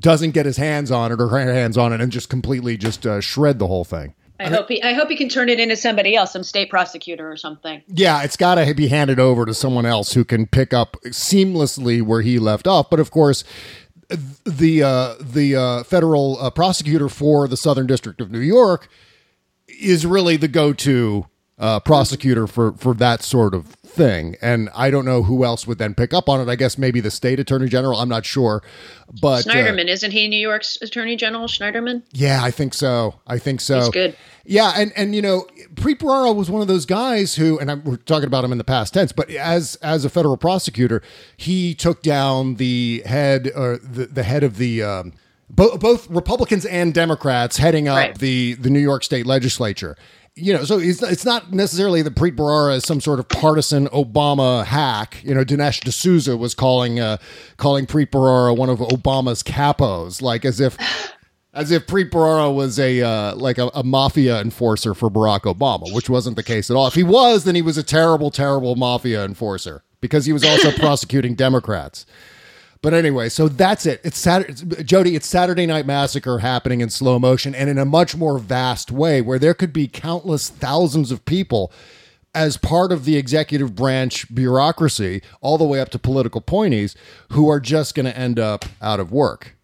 doesn't 0.00 0.30
get 0.30 0.46
his 0.46 0.56
hands 0.56 0.90
on 0.90 1.12
it 1.12 1.20
or 1.20 1.28
her 1.28 1.38
hands 1.38 1.76
on 1.76 1.92
it 1.92 2.00
and 2.00 2.10
just 2.10 2.30
completely 2.30 2.76
just 2.76 3.06
uh, 3.06 3.20
shred 3.20 3.58
the 3.58 3.66
whole 3.66 3.84
thing. 3.84 4.14
I, 4.40 4.48
hope 4.48 4.68
he. 4.68 4.82
I 4.82 4.94
hope 4.94 5.08
he 5.08 5.16
can 5.16 5.28
turn 5.28 5.48
it 5.48 5.60
into 5.60 5.76
somebody 5.76 6.16
else, 6.16 6.32
some 6.32 6.42
state 6.42 6.70
prosecutor 6.70 7.30
or 7.30 7.36
something. 7.36 7.82
Yeah, 7.86 8.22
it's 8.22 8.36
got 8.36 8.56
to 8.56 8.74
be 8.74 8.88
handed 8.88 9.20
over 9.20 9.46
to 9.46 9.54
someone 9.54 9.86
else 9.86 10.14
who 10.14 10.24
can 10.24 10.46
pick 10.46 10.72
up 10.72 10.96
seamlessly 11.06 12.02
where 12.02 12.22
he 12.22 12.38
left 12.38 12.66
off. 12.66 12.90
But 12.90 12.98
of 12.98 13.10
course, 13.10 13.44
the 14.44 14.82
uh, 14.82 15.14
the 15.20 15.56
uh, 15.56 15.82
federal 15.84 16.38
uh, 16.40 16.50
prosecutor 16.50 17.08
for 17.08 17.48
the 17.48 17.56
Southern 17.56 17.86
District 17.86 18.20
of 18.20 18.30
New 18.30 18.40
York 18.40 18.88
is 19.68 20.06
really 20.06 20.36
the 20.36 20.48
go-to 20.48 21.26
uh, 21.58 21.80
prosecutor 21.80 22.46
for 22.46 22.72
for 22.72 22.94
that 22.94 23.22
sort 23.22 23.54
of 23.54 23.76
thing. 23.92 24.36
And 24.42 24.68
I 24.74 24.90
don't 24.90 25.04
know 25.04 25.22
who 25.22 25.44
else 25.44 25.66
would 25.66 25.78
then 25.78 25.94
pick 25.94 26.12
up 26.12 26.28
on 26.28 26.40
it. 26.40 26.50
I 26.50 26.56
guess 26.56 26.76
maybe 26.78 27.00
the 27.00 27.10
state 27.10 27.38
attorney 27.38 27.68
general. 27.68 27.98
I'm 28.00 28.08
not 28.08 28.24
sure, 28.26 28.62
but 29.20 29.46
uh, 29.46 29.50
Schneiderman 29.52 29.88
isn't 29.88 30.10
he 30.10 30.28
New 30.28 30.36
York's 30.40 30.80
attorney 30.82 31.16
general? 31.16 31.46
Schneiderman. 31.46 32.02
Yeah, 32.12 32.40
I 32.42 32.50
think 32.50 32.74
so. 32.74 33.14
I 33.26 33.38
think 33.38 33.60
so. 33.60 33.80
He's 33.80 33.88
good. 33.90 34.16
Yeah, 34.44 34.72
and 34.74 34.92
and 34.96 35.14
you 35.14 35.22
know, 35.22 35.46
Preet 35.74 35.98
Bharara 35.98 36.34
was 36.34 36.50
one 36.50 36.62
of 36.62 36.68
those 36.68 36.84
guys 36.86 37.36
who, 37.36 37.58
and 37.60 37.70
I, 37.70 37.74
we're 37.74 37.96
talking 37.96 38.26
about 38.26 38.44
him 38.44 38.50
in 38.52 38.58
the 38.58 38.64
past 38.64 38.94
tense, 38.94 39.12
but 39.12 39.30
as 39.30 39.76
as 39.76 40.04
a 40.04 40.10
federal 40.10 40.36
prosecutor, 40.36 41.00
he 41.36 41.74
took 41.74 42.02
down 42.02 42.56
the 42.56 43.02
head 43.06 43.50
or 43.54 43.78
the, 43.78 44.06
the 44.06 44.22
head 44.24 44.42
of 44.42 44.56
the. 44.56 44.82
Um, 44.82 45.12
bo- 45.48 45.76
both 45.76 46.08
Republicans 46.10 46.64
and 46.64 46.92
Democrats 46.94 47.58
heading 47.58 47.86
up 47.86 47.96
Right. 47.96 48.18
the 48.18 48.54
the 48.54 48.70
New 48.70 48.80
York 48.80 49.04
State 49.04 49.26
Legislature. 49.26 49.96
You 50.34 50.54
know, 50.54 50.64
so 50.64 50.78
it's 50.78 51.02
it's 51.02 51.26
not 51.26 51.52
necessarily 51.52 52.00
that 52.00 52.14
Preet 52.14 52.36
Bharara 52.36 52.76
is 52.76 52.84
some 52.84 53.02
sort 53.02 53.18
of 53.18 53.28
partisan 53.28 53.86
Obama 53.88 54.64
hack. 54.64 55.22
You 55.22 55.34
know, 55.34 55.44
Dinesh 55.44 55.80
D'Souza 55.84 56.38
was 56.38 56.54
calling 56.54 56.98
uh, 56.98 57.18
calling 57.58 57.86
Preet 57.86 58.06
Bharara 58.06 58.56
one 58.56 58.70
of 58.70 58.78
Obama's 58.78 59.42
capos, 59.42 60.22
like 60.22 60.46
as 60.46 60.58
if 60.58 60.78
as 61.52 61.70
if 61.70 61.86
Preet 61.86 62.10
Bharara 62.10 62.54
was 62.54 62.78
a 62.78 63.02
uh, 63.02 63.34
like 63.36 63.58
a, 63.58 63.70
a 63.74 63.84
mafia 63.84 64.40
enforcer 64.40 64.94
for 64.94 65.10
Barack 65.10 65.40
Obama, 65.40 65.92
which 65.92 66.08
wasn't 66.08 66.36
the 66.36 66.42
case 66.42 66.70
at 66.70 66.76
all. 66.76 66.86
If 66.86 66.94
he 66.94 67.02
was, 67.02 67.44
then 67.44 67.54
he 67.54 67.62
was 67.62 67.76
a 67.76 67.82
terrible, 67.82 68.30
terrible 68.30 68.74
mafia 68.74 69.24
enforcer 69.24 69.84
because 70.00 70.24
he 70.24 70.32
was 70.32 70.44
also 70.44 70.72
prosecuting 70.78 71.34
Democrats. 71.34 72.06
But 72.82 72.94
anyway, 72.94 73.28
so 73.28 73.48
that's 73.48 73.86
it. 73.86 74.00
It's 74.02 74.18
Saturday, 74.18 74.82
Jody. 74.82 75.14
It's 75.14 75.26
Saturday 75.26 75.66
Night 75.66 75.86
Massacre 75.86 76.40
happening 76.40 76.80
in 76.80 76.90
slow 76.90 77.20
motion 77.20 77.54
and 77.54 77.70
in 77.70 77.78
a 77.78 77.84
much 77.84 78.16
more 78.16 78.38
vast 78.38 78.90
way, 78.90 79.20
where 79.20 79.38
there 79.38 79.54
could 79.54 79.72
be 79.72 79.86
countless 79.86 80.50
thousands 80.50 81.12
of 81.12 81.24
people 81.24 81.72
as 82.34 82.56
part 82.56 82.90
of 82.90 83.04
the 83.04 83.16
executive 83.16 83.76
branch 83.76 84.34
bureaucracy, 84.34 85.22
all 85.40 85.58
the 85.58 85.64
way 85.64 85.80
up 85.80 85.90
to 85.90 85.98
political 85.98 86.40
pointies, 86.40 86.96
who 87.30 87.48
are 87.48 87.60
just 87.60 87.94
going 87.94 88.06
to 88.06 88.18
end 88.18 88.40
up 88.40 88.64
out 88.80 88.98
of 88.98 89.12
work 89.12 89.54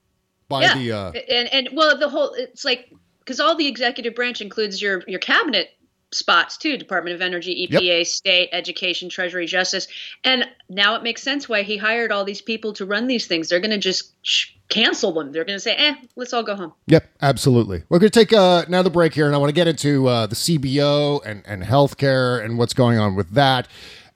by 0.49 0.63
yeah, 0.63 0.75
the. 0.75 0.93
Uh, 0.93 1.13
and 1.29 1.53
and 1.53 1.69
well, 1.73 1.99
the 1.99 2.09
whole 2.09 2.33
it's 2.35 2.65
like 2.65 2.93
because 3.19 3.41
all 3.41 3.57
the 3.57 3.67
executive 3.67 4.15
branch 4.15 4.41
includes 4.41 4.81
your 4.81 5.03
your 5.09 5.19
cabinet 5.19 5.71
spots 6.11 6.57
too 6.57 6.77
department 6.79 7.15
of 7.15 7.21
energy 7.21 7.69
epa 7.69 8.07
state 8.07 8.49
education 8.53 9.09
treasury 9.09 9.47
justice. 9.47 9.89
And 10.25 10.47
now 10.69 10.95
it 10.95 11.03
makes 11.03 11.23
sense 11.23 11.49
why 11.49 11.63
he 11.63 11.77
hired 11.77 12.13
all 12.13 12.25
these 12.25 12.41
people 12.41 12.73
to 12.75 12.87
run 12.87 13.07
these 13.07 13.27
things. 13.27 13.49
They're 13.49 13.61
going 13.61 13.73
to 13.73 13.79
just 13.79 14.13
sh- 14.23 14.53
cancel 14.69 15.13
them. 15.13 15.33
They're 15.33 15.45
going 15.45 15.57
to 15.57 15.61
say 15.61 15.75
eh 15.77 15.95
let's 16.17 16.33
all 16.33 16.43
go 16.43 16.57
home. 16.57 16.73
Yep, 16.87 17.09
absolutely. 17.21 17.83
We're 17.89 17.99
going 17.99 18.11
to 18.11 18.19
take 18.19 18.33
uh, 18.33 18.65
another 18.67 18.91
break 18.91 19.15
here, 19.15 19.27
and 19.27 19.35
I 19.35 19.39
want 19.39 19.51
to 19.51 19.55
get 19.55 19.69
into 19.69 20.07
uh, 20.07 20.27
the 20.27 20.35
CBO 20.35 21.25
and, 21.25 21.43
and 21.47 21.63
healthcare 21.63 22.43
and 22.43 22.59
what's 22.59 22.75
going 22.75 22.99
on 22.99 23.15
with 23.15 23.31
that, 23.33 23.69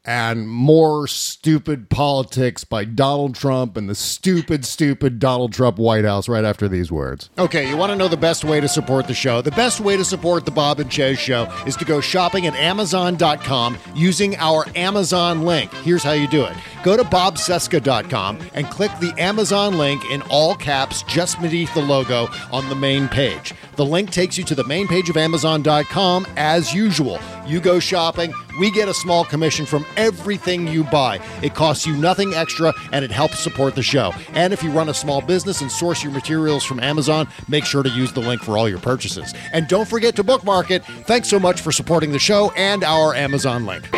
and 0.05 0.49
more 0.49 1.07
stupid 1.07 1.89
politics 1.89 2.65
by 2.65 2.85
Donald 2.85 3.35
Trump 3.35 3.77
and 3.77 3.89
the 3.89 3.95
stupid, 3.95 4.65
stupid 4.65 5.19
Donald 5.19 5.53
Trump 5.53 5.79
White 5.79 6.05
House 6.05 6.29
right 6.29 6.45
after 6.45 6.69
these 6.69 6.91
words. 6.91 7.31
Okay, 7.39 7.69
you 7.69 7.77
want 7.77 7.91
to 7.91 7.97
know 7.97 8.09
the 8.09 8.17
best 8.17 8.45
way 8.45 8.61
to 8.61 8.69
support 8.69 9.07
the 9.07 9.15
show? 9.15 9.41
The 9.43 9.53
best 9.53 9.81
way 9.81 9.97
to 9.97 10.05
support 10.05 10.45
the 10.45 10.51
Bob 10.51 10.81
and 10.81 10.93
Chez 10.93 11.19
show 11.19 11.45
is 11.67 11.77
to 11.77 11.85
go 11.85 12.01
shopping 12.01 12.47
at 12.47 12.55
Amazon.com 12.55 13.79
using 13.95 14.37
our 14.37 14.67
Amazon 14.75 15.43
link. 15.43 15.73
Here's 15.75 16.03
how 16.03 16.13
you 16.13 16.29
do 16.29 16.45
it 16.45 16.57
go 16.83 16.97
to 16.97 17.05
bobcesca.com 17.05 18.41
and 18.55 18.67
click 18.67 18.91
the 19.01 19.15
Amazon 19.17 19.79
link 19.79 20.05
in 20.11 20.21
all 20.23 20.57
caps 20.57 21.03
just 21.05 21.41
beneath 21.41 21.73
the 21.75 21.81
logo 21.81 22.27
on 22.51 22.69
the 22.69 22.75
main 22.75 23.07
page. 23.09 23.55
The 23.77 23.85
link 23.85 24.11
takes 24.11 24.37
you 24.37 24.45
to 24.45 24.55
the 24.55 24.65
main 24.65 24.87
page 24.87 25.09
of 25.09 25.17
Amazon.com 25.17 26.27
as 26.37 26.75
usual. 26.75 27.19
You 27.47 27.61
go 27.61 27.79
shopping, 27.81 28.33
we 28.59 28.71
get 28.71 28.89
a 28.89 28.95
small 28.95 29.25
commission 29.25 29.67
from 29.67 29.87
everything 29.97 30.69
you 30.69 30.85
buy. 30.85 31.21
It 31.43 31.55
costs 31.55 31.87
you 31.87 31.97
nothing 31.97 32.35
extra 32.35 32.73
and 32.93 33.05
it 33.05 33.11
helps 33.11 33.39
support 33.39 33.75
the 33.75 33.83
show. 33.83 34.13
And 34.35 34.53
if 34.53 34.63
you 34.63 34.71
run 34.71 34.89
a 34.89 34.95
small 34.95 35.21
business 35.21 35.61
and 35.61 35.71
source 35.71 36.03
your 36.03 36.13
materials 36.13 36.65
from 36.65 36.81
Amazon, 36.81 37.29
make 37.49 37.65
sure 37.65 37.83
to 37.83 37.89
use 37.89 38.13
the 38.13 38.21
link 38.21 38.43
for 38.43 38.59
all 38.59 38.69
your 38.69 38.79
purchases. 38.79 39.35
And 39.53 39.67
don't 39.69 39.89
forget 39.89 40.15
to 40.17 40.25
bookmark 40.25 40.71
it. 40.71 40.85
Thanks 40.85 41.29
so 41.29 41.41
much 41.41 41.61
for 41.61 41.73
supporting 41.73 42.13
the 42.13 42.19
show 42.19 42.51
and 42.53 42.85
our 42.85 43.15
Amazon 43.15 43.67
link. 43.67 43.89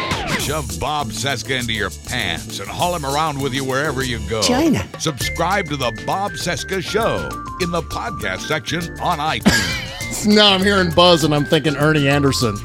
Shove 0.40 0.78
Bob 0.78 1.08
Cesca 1.08 1.58
into 1.58 1.72
your 1.72 1.90
pants 2.06 2.58
and 2.58 2.68
haul 2.68 2.94
him 2.94 3.06
around 3.06 3.40
with 3.40 3.54
you 3.54 3.64
wherever 3.64 4.04
you 4.04 4.20
go. 4.28 4.42
China. 4.42 4.86
Subscribe 4.98 5.66
to 5.66 5.76
the 5.76 5.90
Bob 6.06 6.32
Cesca 6.32 6.82
Show 6.82 7.28
in 7.60 7.70
the 7.70 7.82
podcast 7.82 8.40
section 8.40 8.80
on 9.00 9.18
iTunes. 9.18 9.73
Now 10.26 10.54
I'm 10.54 10.62
hearing 10.62 10.90
Buzz 10.90 11.22
and 11.24 11.34
I'm 11.34 11.44
thinking 11.44 11.76
Ernie 11.76 12.08
Anderson. 12.08 12.56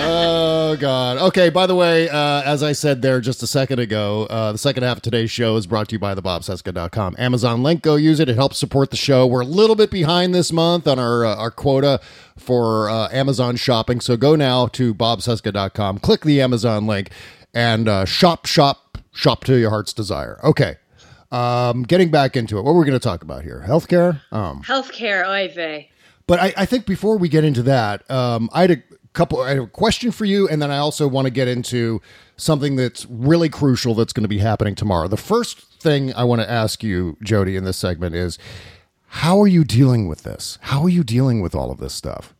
oh 0.00 0.76
God. 0.80 1.18
Okay. 1.18 1.48
By 1.48 1.66
the 1.68 1.76
way, 1.76 2.08
uh, 2.08 2.42
as 2.42 2.62
I 2.64 2.72
said 2.72 3.02
there 3.02 3.20
just 3.20 3.42
a 3.44 3.46
second 3.46 3.78
ago, 3.78 4.26
uh, 4.28 4.50
the 4.50 4.58
second 4.58 4.82
half 4.82 4.96
of 4.96 5.02
today's 5.02 5.30
show 5.30 5.56
is 5.56 5.68
brought 5.68 5.88
to 5.90 5.94
you 5.94 5.98
by 6.00 6.16
thebobcesca.com 6.16 7.14
Amazon 7.18 7.62
link. 7.62 7.82
Go 7.82 7.94
use 7.94 8.18
it. 8.18 8.28
It 8.28 8.34
helps 8.34 8.58
support 8.58 8.90
the 8.90 8.96
show. 8.96 9.26
We're 9.28 9.42
a 9.42 9.46
little 9.46 9.76
bit 9.76 9.92
behind 9.92 10.34
this 10.34 10.50
month 10.50 10.88
on 10.88 10.98
our 10.98 11.24
uh, 11.24 11.36
our 11.36 11.52
quota 11.52 12.00
for 12.36 12.90
uh, 12.90 13.08
Amazon 13.12 13.54
shopping. 13.54 14.00
So 14.00 14.16
go 14.16 14.34
now 14.34 14.66
to 14.68 14.94
bobcesca.com, 14.94 15.98
click 16.00 16.22
the 16.22 16.40
Amazon 16.40 16.88
link, 16.88 17.10
and 17.54 17.88
uh, 17.88 18.04
shop, 18.06 18.46
shop, 18.46 18.98
shop 19.12 19.44
to 19.44 19.54
your 19.56 19.70
heart's 19.70 19.92
desire. 19.92 20.40
Okay. 20.42 20.78
Um, 21.30 21.82
getting 21.82 22.10
back 22.10 22.36
into 22.36 22.58
it, 22.58 22.62
what 22.62 22.74
we're 22.74 22.84
going 22.84 22.98
to 22.98 23.02
talk 23.02 23.22
about 23.22 23.44
here: 23.44 23.64
healthcare. 23.66 24.20
Um, 24.32 24.62
healthcare 24.62 25.26
oy 25.28 25.52
vey 25.54 25.90
but 26.28 26.38
I, 26.40 26.52
I 26.58 26.66
think 26.66 26.84
before 26.84 27.16
we 27.16 27.30
get 27.30 27.42
into 27.42 27.62
that, 27.62 28.08
um, 28.10 28.50
I 28.52 28.60
had 28.60 28.70
a 28.70 28.82
couple. 29.14 29.40
I 29.40 29.48
had 29.48 29.58
a 29.58 29.66
question 29.66 30.10
for 30.10 30.26
you, 30.26 30.46
and 30.46 30.60
then 30.60 30.70
I 30.70 30.76
also 30.76 31.08
want 31.08 31.24
to 31.24 31.30
get 31.30 31.48
into 31.48 32.02
something 32.36 32.76
that's 32.76 33.06
really 33.06 33.48
crucial 33.48 33.94
that's 33.94 34.12
going 34.12 34.24
to 34.24 34.28
be 34.28 34.38
happening 34.38 34.74
tomorrow. 34.74 35.08
The 35.08 35.16
first 35.16 35.58
thing 35.80 36.12
I 36.14 36.24
want 36.24 36.42
to 36.42 36.48
ask 36.48 36.82
you, 36.82 37.16
Jody, 37.22 37.56
in 37.56 37.64
this 37.64 37.78
segment 37.78 38.14
is, 38.14 38.38
how 39.06 39.40
are 39.40 39.46
you 39.46 39.64
dealing 39.64 40.06
with 40.06 40.22
this? 40.22 40.58
How 40.60 40.82
are 40.82 40.90
you 40.90 41.02
dealing 41.02 41.40
with 41.40 41.54
all 41.54 41.70
of 41.70 41.78
this 41.78 41.94
stuff? 41.94 42.34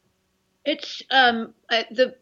it's 0.65 1.03
um 1.11 1.55
uh, 1.71 1.83
the 1.91 2.15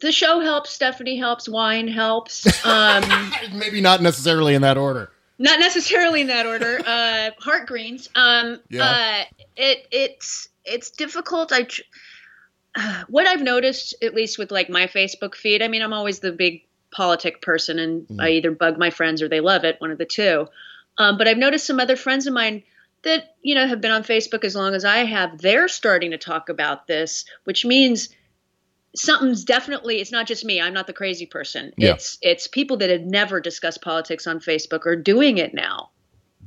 the 0.00 0.12
show 0.12 0.38
helps 0.38 0.70
stephanie 0.70 1.16
helps 1.16 1.48
wine 1.48 1.88
helps 1.88 2.46
um 2.64 3.32
Maybe 3.52 3.80
not 3.80 4.00
necessarily 4.00 4.54
in 4.54 4.62
that 4.62 4.78
order. 4.78 5.10
Not 5.38 5.58
necessarily 5.60 6.20
in 6.22 6.26
that 6.28 6.46
order. 6.46 6.80
Uh, 6.86 7.30
heart 7.38 7.66
greens. 7.66 8.08
Um, 8.14 8.60
Yeah. 8.70 8.84
uh, 8.84 9.24
it 9.56 9.86
it's 9.90 10.48
it's 10.64 10.90
difficult. 10.90 11.52
I 11.52 11.62
tr- 11.62 11.82
uh, 12.76 13.04
what 13.08 13.26
I've 13.26 13.42
noticed, 13.42 13.94
at 14.02 14.14
least 14.14 14.38
with 14.38 14.50
like 14.50 14.68
my 14.70 14.86
Facebook 14.86 15.34
feed. 15.34 15.62
I 15.62 15.68
mean, 15.68 15.82
I'm 15.82 15.92
always 15.92 16.20
the 16.20 16.32
big 16.32 16.62
politic 16.90 17.42
person, 17.42 17.78
and 17.78 18.06
I 18.20 18.30
either 18.30 18.50
bug 18.50 18.78
my 18.78 18.90
friends 18.90 19.20
or 19.22 19.28
they 19.28 19.40
love 19.40 19.64
it, 19.64 19.80
one 19.80 19.90
of 19.90 19.98
the 19.98 20.06
two. 20.06 20.48
Um, 20.96 21.18
but 21.18 21.28
I've 21.28 21.38
noticed 21.38 21.66
some 21.66 21.80
other 21.80 21.96
friends 21.96 22.26
of 22.26 22.32
mine 22.32 22.62
that 23.02 23.36
you 23.42 23.54
know 23.54 23.66
have 23.66 23.80
been 23.80 23.90
on 23.92 24.02
Facebook 24.02 24.42
as 24.44 24.56
long 24.56 24.74
as 24.74 24.84
I 24.84 24.98
have. 25.04 25.38
They're 25.38 25.68
starting 25.68 26.10
to 26.12 26.18
talk 26.18 26.48
about 26.48 26.86
this, 26.86 27.24
which 27.44 27.64
means 27.64 28.08
something's 28.98 29.44
definitely 29.44 30.00
it's 30.00 30.12
not 30.12 30.26
just 30.26 30.44
me 30.44 30.60
i'm 30.60 30.74
not 30.74 30.86
the 30.86 30.92
crazy 30.92 31.26
person 31.26 31.72
Yeah. 31.76 31.92
it's 31.94 32.18
it's 32.22 32.46
people 32.46 32.76
that 32.78 32.90
had 32.90 33.06
never 33.06 33.40
discussed 33.40 33.80
politics 33.82 34.26
on 34.26 34.40
facebook 34.40 34.86
are 34.86 34.96
doing 34.96 35.38
it 35.38 35.54
now 35.54 35.90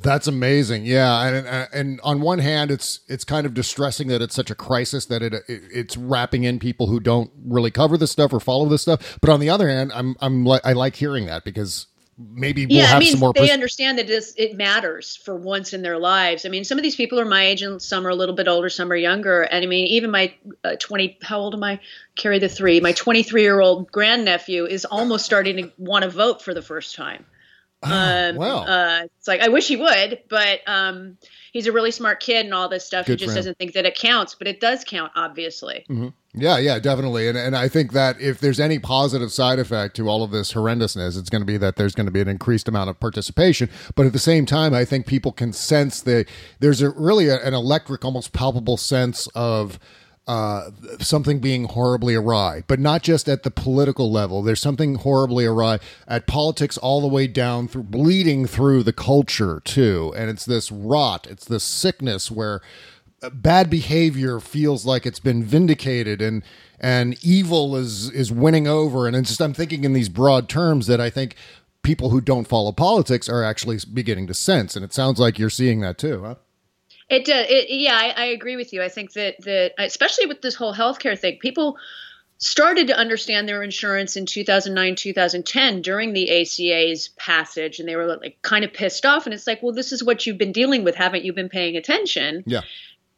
That's 0.04 0.26
amazing. 0.26 0.86
Yeah, 0.86 1.28
and 1.28 1.48
uh, 1.48 1.66
and 1.74 2.00
on 2.04 2.22
one 2.22 2.40
hand, 2.40 2.72
it's 2.72 3.02
it's 3.08 3.24
kind 3.24 3.46
of 3.46 3.54
distressing 3.54 4.08
that 4.08 4.22
it's 4.22 4.34
such 4.34 4.50
a 4.50 4.56
crisis 4.56 5.06
that 5.08 5.22
it, 5.22 5.34
it 5.34 5.44
it's 5.48 5.96
wrapping 5.98 6.44
in 6.44 6.58
people 6.60 6.88
who 6.88 7.00
don't 7.00 7.30
really 7.46 7.70
cover 7.72 7.98
this 7.98 8.10
stuff 8.10 8.34
or 8.34 8.40
follow 8.40 8.68
this 8.68 8.82
stuff. 8.82 9.20
But 9.22 9.30
on 9.30 9.40
the 9.42 9.50
other 9.50 9.70
hand, 9.70 9.92
I'm 9.94 10.16
I'm 10.20 10.44
like 10.46 10.62
I 10.66 10.74
like 10.74 10.96
hearing 10.96 11.28
that 11.28 11.44
because 11.44 11.88
maybe 12.30 12.66
we'll 12.66 12.78
yeah, 12.78 12.86
have 12.88 12.98
I 12.98 13.00
mean, 13.00 13.12
some 13.12 13.20
more. 13.20 13.34
they 13.34 13.52
understand 13.52 13.98
that 13.98 14.10
it's, 14.10 14.34
it 14.38 14.56
matters 14.56 15.16
for 15.16 15.36
once 15.36 15.74
in 15.74 15.82
their 15.82 15.98
lives. 15.98 16.46
I 16.46 16.50
mean, 16.50 16.64
some 16.64 16.78
of 16.78 16.84
these 16.84 16.96
people 16.96 17.20
are 17.20 17.26
my 17.26 17.46
age, 17.46 17.62
and 17.62 17.82
some 17.82 18.06
are 18.06 18.10
a 18.10 18.16
little 18.16 18.36
bit 18.36 18.48
older, 18.48 18.70
some 18.70 18.92
are 18.92 18.96
younger. 18.96 19.42
And 19.42 19.64
I 19.64 19.68
mean, 19.68 19.88
even 19.88 20.12
my 20.12 20.34
uh, 20.64 20.76
twenty, 20.80 21.18
how 21.22 21.40
old 21.40 21.54
am 21.54 21.64
I? 21.64 21.80
Carry 22.16 22.40
the 22.40 22.50
three. 22.50 22.80
My 22.80 22.92
twenty-three-year-old 22.92 23.92
grandnephew 23.92 24.66
is 24.66 24.86
almost 24.86 25.26
starting 25.26 25.58
to 25.58 25.72
want 25.78 26.04
to 26.04 26.10
vote 26.10 26.42
for 26.42 26.54
the 26.54 26.62
first 26.62 26.96
time. 26.96 27.26
Um, 27.84 28.36
wow. 28.36 28.64
Uh, 28.64 29.02
it's 29.18 29.28
like 29.28 29.42
I 29.42 29.48
wish 29.50 29.68
he 29.68 29.76
would, 29.76 30.20
but 30.30 30.60
um, 30.68 31.18
he's 31.52 31.66
a 31.66 31.72
really 31.72 31.92
smart 31.92 32.20
kid 32.20 32.46
and 32.46 32.54
all 32.54 32.70
this 32.70 32.86
stuff. 32.86 33.08
Good 33.08 33.20
he 33.20 33.26
just 33.26 33.36
doesn't 33.36 33.58
think 33.58 33.74
that 33.74 33.86
it 33.86 33.96
counts, 33.96 34.36
but 34.36 34.48
it 34.48 34.60
does 34.60 34.84
count, 34.84 35.12
obviously. 35.16 35.86
Mhm. 35.90 36.14
Yeah, 36.34 36.58
yeah, 36.60 36.80
definitely. 36.80 37.28
And 37.28 37.38
and 37.38 37.58
I 37.58 37.68
think 37.68 37.92
that 37.92 38.20
if 38.22 38.40
there's 38.40 38.60
any 38.60 38.80
positive 38.80 39.34
side 39.34 39.60
effect 39.60 39.98
to 39.98 40.08
all 40.08 40.24
of 40.24 40.32
this 40.32 40.54
horrendousness, 40.54 41.20
it's 41.20 41.30
going 41.30 41.42
to 41.42 41.46
be 41.46 41.58
that 41.58 41.76
there's 41.76 41.94
going 41.94 42.06
to 42.06 42.12
be 42.12 42.22
an 42.22 42.30
increased 42.30 42.70
amount 42.70 42.90
of 42.90 43.00
participation. 43.02 43.70
But 43.96 44.06
at 44.06 44.14
the 44.14 44.20
same 44.20 44.46
time, 44.46 44.74
I 44.74 44.86
think 44.86 45.08
people 45.08 45.34
can 45.34 45.52
sense 45.52 46.02
that 46.02 46.28
there's 46.60 46.82
a 46.82 46.92
really 46.92 47.28
a, 47.28 47.38
an 47.46 47.54
electric, 47.54 48.06
almost 48.06 48.32
palpable 48.32 48.78
sense 48.78 49.28
of 49.36 49.78
uh, 50.26 50.70
something 51.00 51.40
being 51.40 51.66
horribly 51.66 52.16
awry, 52.16 52.64
but 52.68 52.80
not 52.80 53.02
just 53.04 53.28
at 53.28 53.44
the 53.44 53.52
political 53.52 54.10
level. 54.10 54.42
There's 54.42 54.62
something 54.62 54.96
horribly 54.96 55.46
awry 55.46 55.80
at 56.08 56.28
politics 56.28 56.78
all 56.78 57.02
the 57.02 57.08
way 57.08 57.28
down 57.28 57.68
through 57.68 57.84
bleeding 57.84 58.46
through 58.46 58.84
the 58.84 58.94
culture 58.94 59.62
too. 59.66 60.14
And 60.16 60.30
it's 60.30 60.46
this 60.46 60.72
rot, 60.72 61.28
it's 61.30 61.44
this 61.44 61.66
sickness 61.66 62.32
where 62.32 62.62
bad 63.30 63.70
behavior 63.70 64.40
feels 64.40 64.86
like 64.86 65.06
it's 65.06 65.20
been 65.20 65.44
vindicated 65.44 66.22
and 66.22 66.44
and 66.80 67.24
evil 67.24 67.76
is 67.76 68.10
is 68.10 68.32
winning 68.32 68.68
over. 68.68 69.08
And 69.08 69.16
it's 69.16 69.30
just 69.30 69.42
I'm 69.42 69.54
thinking 69.54 69.84
in 69.84 69.94
these 69.94 70.10
broad 70.10 70.50
terms 70.50 70.88
that 70.88 71.00
I 71.00 71.10
think 71.10 71.36
people 71.84 72.10
who 72.10 72.22
don't 72.22 72.48
follow 72.48 72.72
politics 72.72 73.30
are 73.30 73.44
actually 73.44 73.80
beginning 73.94 74.28
to 74.28 74.34
sense. 74.34 74.76
And 74.76 74.84
it 74.84 74.94
sounds 74.94 75.20
like 75.20 75.38
you're 75.38 75.50
seeing 75.50 75.82
that 75.82 75.98
too 75.98 76.24
huh? 76.24 76.36
It 77.10 77.26
does. 77.26 77.46
It, 77.50 77.70
yeah, 77.70 77.96
I, 77.96 78.14
I 78.16 78.26
agree 78.26 78.56
with 78.56 78.72
you. 78.74 78.82
I 78.82 78.90
think 78.90 79.14
that 79.14 79.36
that 79.44 79.74
especially 79.78 80.26
with 80.26 80.42
this 80.42 80.56
whole 80.56 80.74
healthcare 80.74 81.18
thing, 81.18 81.38
people 81.40 81.78
started 82.38 82.88
to 82.88 82.98
understand 82.98 83.48
their 83.48 83.62
insurance 83.62 84.16
in 84.16 84.26
2009 84.26 84.96
2010 84.96 85.82
during 85.84 86.14
the 86.14 86.42
ACA's 86.42 87.10
passage. 87.10 87.80
And 87.80 87.88
they 87.88 87.96
were 87.96 88.08
like 88.08 88.40
kind 88.42 88.64
of 88.64 88.74
pissed 88.74 89.06
off. 89.06 89.26
And 89.28 89.34
it's 89.34 89.46
like 89.46 89.62
well 89.62 89.74
this 89.74 89.92
is 89.92 90.04
what 90.04 90.26
you've 90.26 90.40
been 90.40 90.54
dealing 90.54 90.84
with 90.84 90.96
haven't 90.96 91.24
you 91.24 91.34
been 91.34 91.50
paying 91.50 91.78
attention? 91.78 92.44
Yeah 92.48 92.62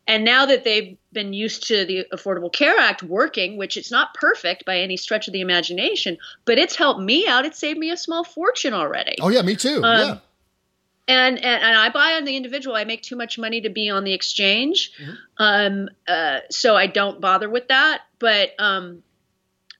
and 0.07 0.25
now 0.25 0.45
that 0.45 0.63
they've 0.63 0.97
been 1.11 1.31
used 1.33 1.67
to 1.67 1.85
the 1.85 2.05
Affordable 2.11 2.51
Care 2.51 2.77
Act 2.77 3.03
working, 3.03 3.57
which 3.57 3.77
it's 3.77 3.91
not 3.91 4.13
perfect 4.13 4.65
by 4.65 4.79
any 4.79 4.97
stretch 4.97 5.27
of 5.27 5.33
the 5.33 5.41
imagination, 5.41 6.17
but 6.45 6.57
it's 6.57 6.75
helped 6.75 6.99
me 7.01 7.27
out. 7.27 7.45
It 7.45 7.55
saved 7.55 7.79
me 7.79 7.91
a 7.91 7.97
small 7.97 8.23
fortune 8.23 8.73
already. 8.73 9.15
oh 9.21 9.29
yeah 9.29 9.41
me 9.41 9.55
too 9.55 9.81
Um, 9.83 9.99
yeah 10.07 10.17
And, 11.07 11.37
and 11.37 11.63
and 11.63 11.75
I 11.77 11.89
buy 11.89 12.13
on 12.13 12.23
the 12.25 12.35
individual. 12.37 12.75
I 12.75 12.85
make 12.85 13.01
too 13.03 13.15
much 13.17 13.37
money 13.37 13.61
to 13.61 13.69
be 13.69 13.89
on 13.89 14.03
the 14.05 14.13
exchange, 14.13 14.91
Mm-hmm. 15.01 15.13
um, 15.37 15.89
uh, 16.07 16.39
so 16.49 16.75
I 16.75 16.87
don't 16.87 17.19
bother 17.19 17.49
with 17.49 17.67
that. 17.67 18.01
But 18.19 18.51
um, 18.59 19.03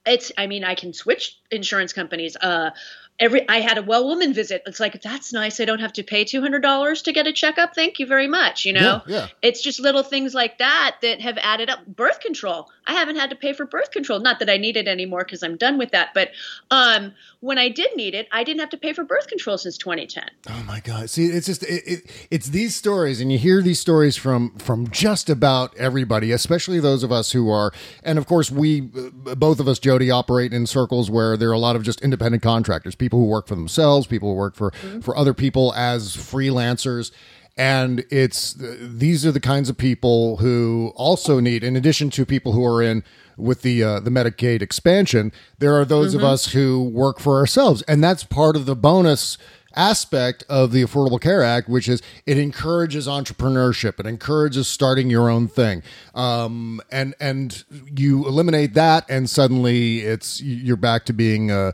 it's. 0.04 0.32
I 0.36 0.46
mean, 0.46 0.64
I 0.64 0.74
can 0.74 0.92
switch 0.92 1.38
insurance 1.50 1.92
companies. 1.94 2.36
Uh, 2.36 2.70
every 3.18 3.48
I 3.48 3.60
had 3.60 3.78
a 3.78 3.82
well 3.82 4.06
woman 4.06 4.32
visit. 4.34 4.62
It's 4.66 4.80
like 4.80 5.00
that's 5.02 5.32
nice. 5.32 5.60
I 5.60 5.64
don't 5.64 5.80
have 5.80 5.92
to 5.94 6.02
pay 6.02 6.24
two 6.24 6.40
hundred 6.40 6.60
dollars 6.60 7.02
to 7.02 7.12
get 7.12 7.26
a 7.26 7.32
checkup. 7.32 7.74
Thank 7.74 7.98
you 7.98 8.06
very 8.06 8.26
much. 8.28 8.64
You 8.64 8.72
know, 8.72 9.02
Yeah, 9.06 9.14
yeah. 9.16 9.26
it's 9.42 9.62
just 9.62 9.80
little 9.80 10.02
things 10.02 10.34
like 10.34 10.58
that 10.58 10.96
that 11.02 11.20
have 11.20 11.38
added 11.38 11.70
up. 11.70 11.86
Birth 11.86 12.20
control. 12.20 12.70
I 12.86 12.92
haven't 12.94 13.16
had 13.16 13.30
to 13.30 13.36
pay 13.36 13.52
for 13.54 13.64
birth 13.64 13.90
control. 13.92 14.20
Not 14.20 14.40
that 14.40 14.50
I 14.50 14.56
need 14.58 14.76
it 14.76 14.86
anymore 14.86 15.24
because 15.24 15.42
I'm 15.42 15.56
done 15.56 15.78
with 15.78 15.92
that. 15.92 16.10
But 16.12 16.32
um, 16.70 17.14
when 17.40 17.56
I 17.58 17.68
did 17.70 17.96
need 17.96 18.14
it, 18.14 18.28
I 18.30 18.44
didn't 18.44 18.60
have 18.60 18.70
to 18.70 18.76
pay 18.76 18.92
for 18.92 19.04
birth 19.04 19.26
control 19.26 19.56
since 19.56 19.78
2010. 19.78 20.24
Oh 20.50 20.62
my 20.66 20.80
God! 20.80 21.08
See, 21.08 21.26
it's 21.26 21.46
just 21.46 21.62
it, 21.62 21.82
it, 21.86 22.26
it's 22.30 22.48
these 22.48 22.74
stories, 22.76 23.20
and 23.20 23.30
you 23.32 23.38
hear 23.38 23.62
these 23.62 23.80
stories 23.80 24.16
from 24.16 24.50
from 24.58 24.88
just 24.90 25.30
about 25.30 25.76
everybody, 25.76 26.32
especially 26.32 26.80
those 26.80 27.02
of 27.02 27.10
us 27.12 27.32
who 27.32 27.48
are, 27.50 27.72
and 28.02 28.18
of 28.18 28.26
course, 28.26 28.50
we 28.50 28.90
uh, 29.26 29.34
both 29.34 29.60
of 29.60 29.68
us, 29.68 29.78
Jody, 29.78 30.10
operate 30.10 30.52
in 30.52 30.66
circles 30.66 31.10
where 31.10 31.36
there 31.36 31.48
are 31.50 31.54
a 31.54 31.58
lot 31.58 31.76
of 31.76 31.82
just 31.82 32.00
independent 32.02 32.42
contractors, 32.42 32.94
people 33.04 33.18
who 33.20 33.26
work 33.26 33.46
for 33.46 33.54
themselves, 33.54 34.06
people 34.06 34.30
who 34.30 34.34
work 34.36 34.54
for 34.56 34.72
for 35.02 35.16
other 35.16 35.34
people 35.34 35.72
as 35.74 36.16
freelancers. 36.16 37.10
And 37.56 38.04
it's 38.10 38.56
these 38.58 39.24
are 39.24 39.30
the 39.32 39.38
kinds 39.54 39.68
of 39.70 39.76
people 39.78 40.38
who 40.38 40.92
also 40.96 41.38
need, 41.38 41.62
in 41.62 41.76
addition 41.76 42.10
to 42.10 42.26
people 42.26 42.50
who 42.52 42.64
are 42.64 42.82
in 42.82 43.04
with 43.36 43.62
the 43.62 43.82
uh, 43.82 44.00
the 44.00 44.10
Medicaid 44.10 44.60
expansion, 44.62 45.30
there 45.60 45.74
are 45.78 45.84
those 45.84 46.14
of 46.14 46.20
Mhm. 46.22 46.32
us 46.34 46.46
who 46.52 46.82
work 46.82 47.20
for 47.20 47.38
ourselves, 47.38 47.82
and 47.86 48.02
that's 48.02 48.24
part 48.24 48.56
of 48.56 48.66
the 48.66 48.74
bonus 48.76 49.38
aspect 49.76 50.44
of 50.48 50.72
the 50.72 50.82
Affordable 50.82 51.20
Care 51.20 51.42
Act, 51.42 51.68
which 51.68 51.88
is 51.88 52.02
it 52.26 52.38
encourages 52.38 53.06
entrepreneurship, 53.06 54.00
it 54.00 54.06
encourages 54.06 54.68
starting 54.68 55.10
your 55.10 55.28
own 55.28 55.48
thing, 55.48 55.82
um, 56.14 56.80
and 56.90 57.14
and 57.20 57.64
you 57.96 58.26
eliminate 58.26 58.74
that, 58.74 59.04
and 59.08 59.28
suddenly 59.28 60.00
it's 60.00 60.40
you're 60.40 60.76
back 60.76 61.04
to 61.06 61.12
being 61.12 61.50
a, 61.50 61.72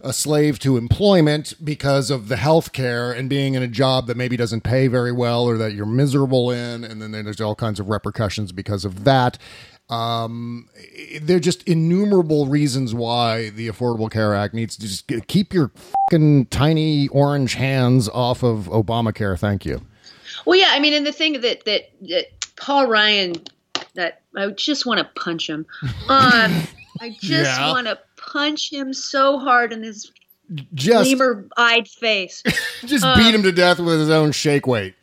a 0.00 0.12
slave 0.12 0.58
to 0.60 0.76
employment 0.76 1.54
because 1.62 2.10
of 2.10 2.28
the 2.28 2.36
health 2.36 2.72
care 2.72 3.12
and 3.12 3.28
being 3.28 3.54
in 3.54 3.62
a 3.62 3.68
job 3.68 4.06
that 4.06 4.16
maybe 4.16 4.36
doesn't 4.36 4.62
pay 4.62 4.86
very 4.86 5.12
well 5.12 5.44
or 5.44 5.56
that 5.58 5.72
you're 5.72 5.86
miserable 5.86 6.50
in, 6.50 6.84
and 6.84 7.00
then 7.02 7.12
there's 7.12 7.40
all 7.40 7.54
kinds 7.54 7.80
of 7.80 7.88
repercussions 7.88 8.52
because 8.52 8.84
of 8.84 9.04
that. 9.04 9.38
Um, 9.90 10.68
there 11.20 11.36
are 11.36 11.40
just 11.40 11.62
innumerable 11.64 12.46
reasons 12.46 12.94
why 12.94 13.50
the 13.50 13.68
Affordable 13.68 14.10
Care 14.10 14.34
Act 14.34 14.54
needs 14.54 14.76
to 14.76 14.82
just 14.86 15.10
keep 15.26 15.52
your 15.52 15.72
fucking 16.10 16.46
tiny 16.46 17.08
orange 17.08 17.54
hands 17.54 18.08
off 18.08 18.42
of 18.44 18.66
Obamacare. 18.68 19.38
Thank 19.38 19.66
you. 19.66 19.80
Well, 20.46 20.58
yeah, 20.58 20.68
I 20.70 20.78
mean, 20.78 20.92
and 20.94 21.04
the 21.06 21.12
thing 21.12 21.40
that 21.40 21.64
that, 21.64 21.90
that 22.02 22.26
Paul 22.56 22.86
Ryan, 22.86 23.34
that 23.94 24.22
I 24.36 24.46
just 24.50 24.86
want 24.86 24.98
to 24.98 25.04
punch 25.20 25.48
him. 25.48 25.66
Um, 26.08 26.52
I 27.00 27.10
just 27.20 27.58
Yeah. 27.58 27.72
want 27.72 27.86
to 27.88 27.98
punch 28.16 28.72
him 28.72 28.92
so 28.94 29.38
hard 29.38 29.72
in 29.72 29.82
his 29.82 30.12
Just- 30.74 31.10
lemur-eyed 31.10 31.88
face. 31.88 32.42
Just 32.86 33.04
Um, 33.04 33.18
beat 33.18 33.34
him 33.34 33.42
to 33.42 33.52
death 33.52 33.78
with 33.80 33.98
his 33.98 34.10
own 34.10 34.32
shake 34.32 34.66
weight. 34.66 34.94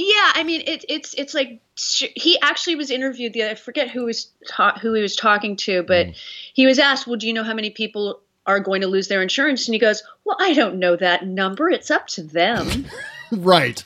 Yeah, 0.00 0.30
I 0.34 0.44
mean, 0.44 0.62
it, 0.64 0.84
it's 0.88 1.12
it's 1.14 1.34
like 1.34 1.60
he 1.76 2.38
actually 2.40 2.76
was 2.76 2.90
interviewed. 2.92 3.32
The 3.32 3.50
I 3.50 3.54
forget 3.56 3.90
who 3.90 4.04
was 4.04 4.30
ta- 4.48 4.78
who 4.80 4.92
he 4.92 5.02
was 5.02 5.16
talking 5.16 5.56
to, 5.56 5.82
but 5.82 6.06
Mm. 6.06 6.16
he 6.54 6.66
was 6.66 6.78
asked, 6.78 7.08
"Well, 7.08 7.16
do 7.16 7.26
you 7.26 7.32
know 7.32 7.42
how 7.42 7.52
many 7.54 7.70
people 7.70 8.20
are 8.46 8.60
going 8.60 8.82
to 8.82 8.86
lose 8.86 9.08
their 9.08 9.22
insurance?" 9.22 9.66
And 9.66 9.74
he 9.74 9.80
goes, 9.80 10.04
"Well, 10.24 10.36
I 10.38 10.54
don't 10.54 10.78
know 10.78 10.94
that 10.94 11.26
number. 11.26 11.68
It's 11.68 11.90
up 11.90 12.06
to 12.08 12.22
them." 12.22 12.86
Right. 13.30 13.84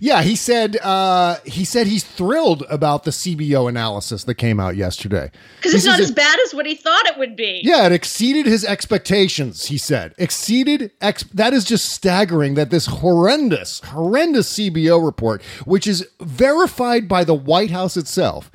Yeah, 0.00 0.22
he 0.22 0.36
said 0.36 0.76
uh, 0.78 1.36
he 1.44 1.64
said 1.64 1.86
he's 1.86 2.04
thrilled 2.04 2.64
about 2.70 3.04
the 3.04 3.10
CBO 3.10 3.68
analysis 3.68 4.24
that 4.24 4.34
came 4.34 4.58
out 4.60 4.76
yesterday. 4.76 5.30
Because 5.56 5.74
it's 5.74 5.84
not 5.84 6.00
as 6.00 6.10
it- 6.10 6.16
bad 6.16 6.38
as 6.46 6.54
what 6.54 6.66
he 6.66 6.74
thought 6.74 7.06
it 7.06 7.18
would 7.18 7.36
be. 7.36 7.60
Yeah, 7.64 7.86
it 7.86 7.92
exceeded 7.92 8.46
his 8.46 8.64
expectations, 8.64 9.66
he 9.66 9.78
said. 9.78 10.14
Exceeded 10.18 10.90
ex 11.00 11.22
that 11.34 11.52
is 11.52 11.64
just 11.64 11.90
staggering 11.90 12.54
that 12.54 12.70
this 12.70 12.86
horrendous, 12.86 13.80
horrendous 13.80 14.52
CBO 14.58 15.04
report, 15.04 15.42
which 15.64 15.86
is 15.86 16.06
verified 16.20 17.08
by 17.08 17.24
the 17.24 17.34
White 17.34 17.70
House 17.70 17.96
itself, 17.96 18.50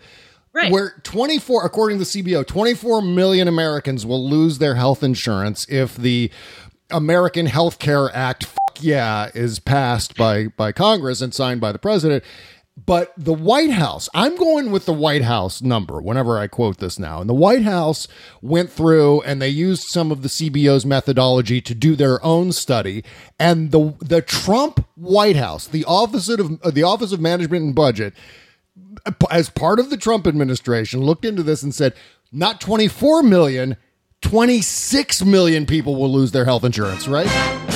Right. 0.54 0.72
where 0.72 0.94
24 1.04 1.66
according 1.66 2.00
to 2.00 2.06
the 2.06 2.10
CBO, 2.24 2.46
24 2.48 3.02
million 3.02 3.48
Americans 3.48 4.06
will 4.06 4.28
lose 4.30 4.58
their 4.60 4.76
health 4.76 5.04
insurance 5.04 5.66
if 5.70 5.96
the 5.98 6.32
American 6.92 7.46
Health 7.48 7.78
Care 7.80 8.10
Act 8.16 8.46
fuck 8.76 8.84
yeah 8.84 9.30
is 9.34 9.60
passed 9.60 10.16
by 10.16 10.48
by 10.48 10.72
Congress 10.72 11.22
and 11.22 11.34
signed 11.34 11.62
by 11.62 11.72
the 11.72 11.80
president. 11.80 12.24
But 12.86 13.14
the 13.16 13.34
White 13.34 13.72
House, 13.72 14.10
I'm 14.14 14.36
going 14.36 14.70
with 14.70 14.86
the 14.86 14.92
White 14.92 15.22
House 15.22 15.62
number 15.62 16.02
whenever 16.02 16.38
I 16.38 16.48
quote 16.48 16.80
this 16.80 17.00
now. 17.00 17.22
And 17.22 17.30
the 17.30 17.34
White 17.34 17.62
House 17.62 18.06
went 18.42 18.70
through 18.70 19.22
and 19.22 19.42
they 19.42 19.48
used 19.48 19.84
some 19.84 20.12
of 20.12 20.24
the 20.24 20.28
CBO's 20.28 20.86
methodology 20.86 21.62
to 21.62 21.74
do 21.74 21.96
their 21.96 22.22
own 22.24 22.52
study. 22.52 23.04
And 23.40 23.72
the 23.72 23.96
the 24.00 24.22
Trump 24.22 24.86
White 24.96 25.38
House, 25.38 25.68
the 25.68 25.86
Office 25.86 26.28
of 26.28 26.60
uh, 26.62 26.72
the 26.72 26.84
Office 26.84 27.14
of 27.14 27.22
Management 27.22 27.64
and 27.64 27.76
Budget, 27.76 28.14
as 29.32 29.50
part 29.50 29.80
of 29.80 29.90
the 29.90 29.98
Trump 29.98 30.28
administration, 30.28 31.00
looked 31.00 31.24
into 31.24 31.44
this 31.44 31.64
and 31.64 31.74
said, 31.74 31.94
not 32.34 32.60
24 32.60 33.24
million, 33.24 33.78
26 34.22 35.24
million 35.24 35.66
people 35.66 35.96
will 35.96 36.12
lose 36.12 36.34
their 36.34 36.44
health 36.44 36.66
insurance, 36.66 37.08
right? 37.08 37.75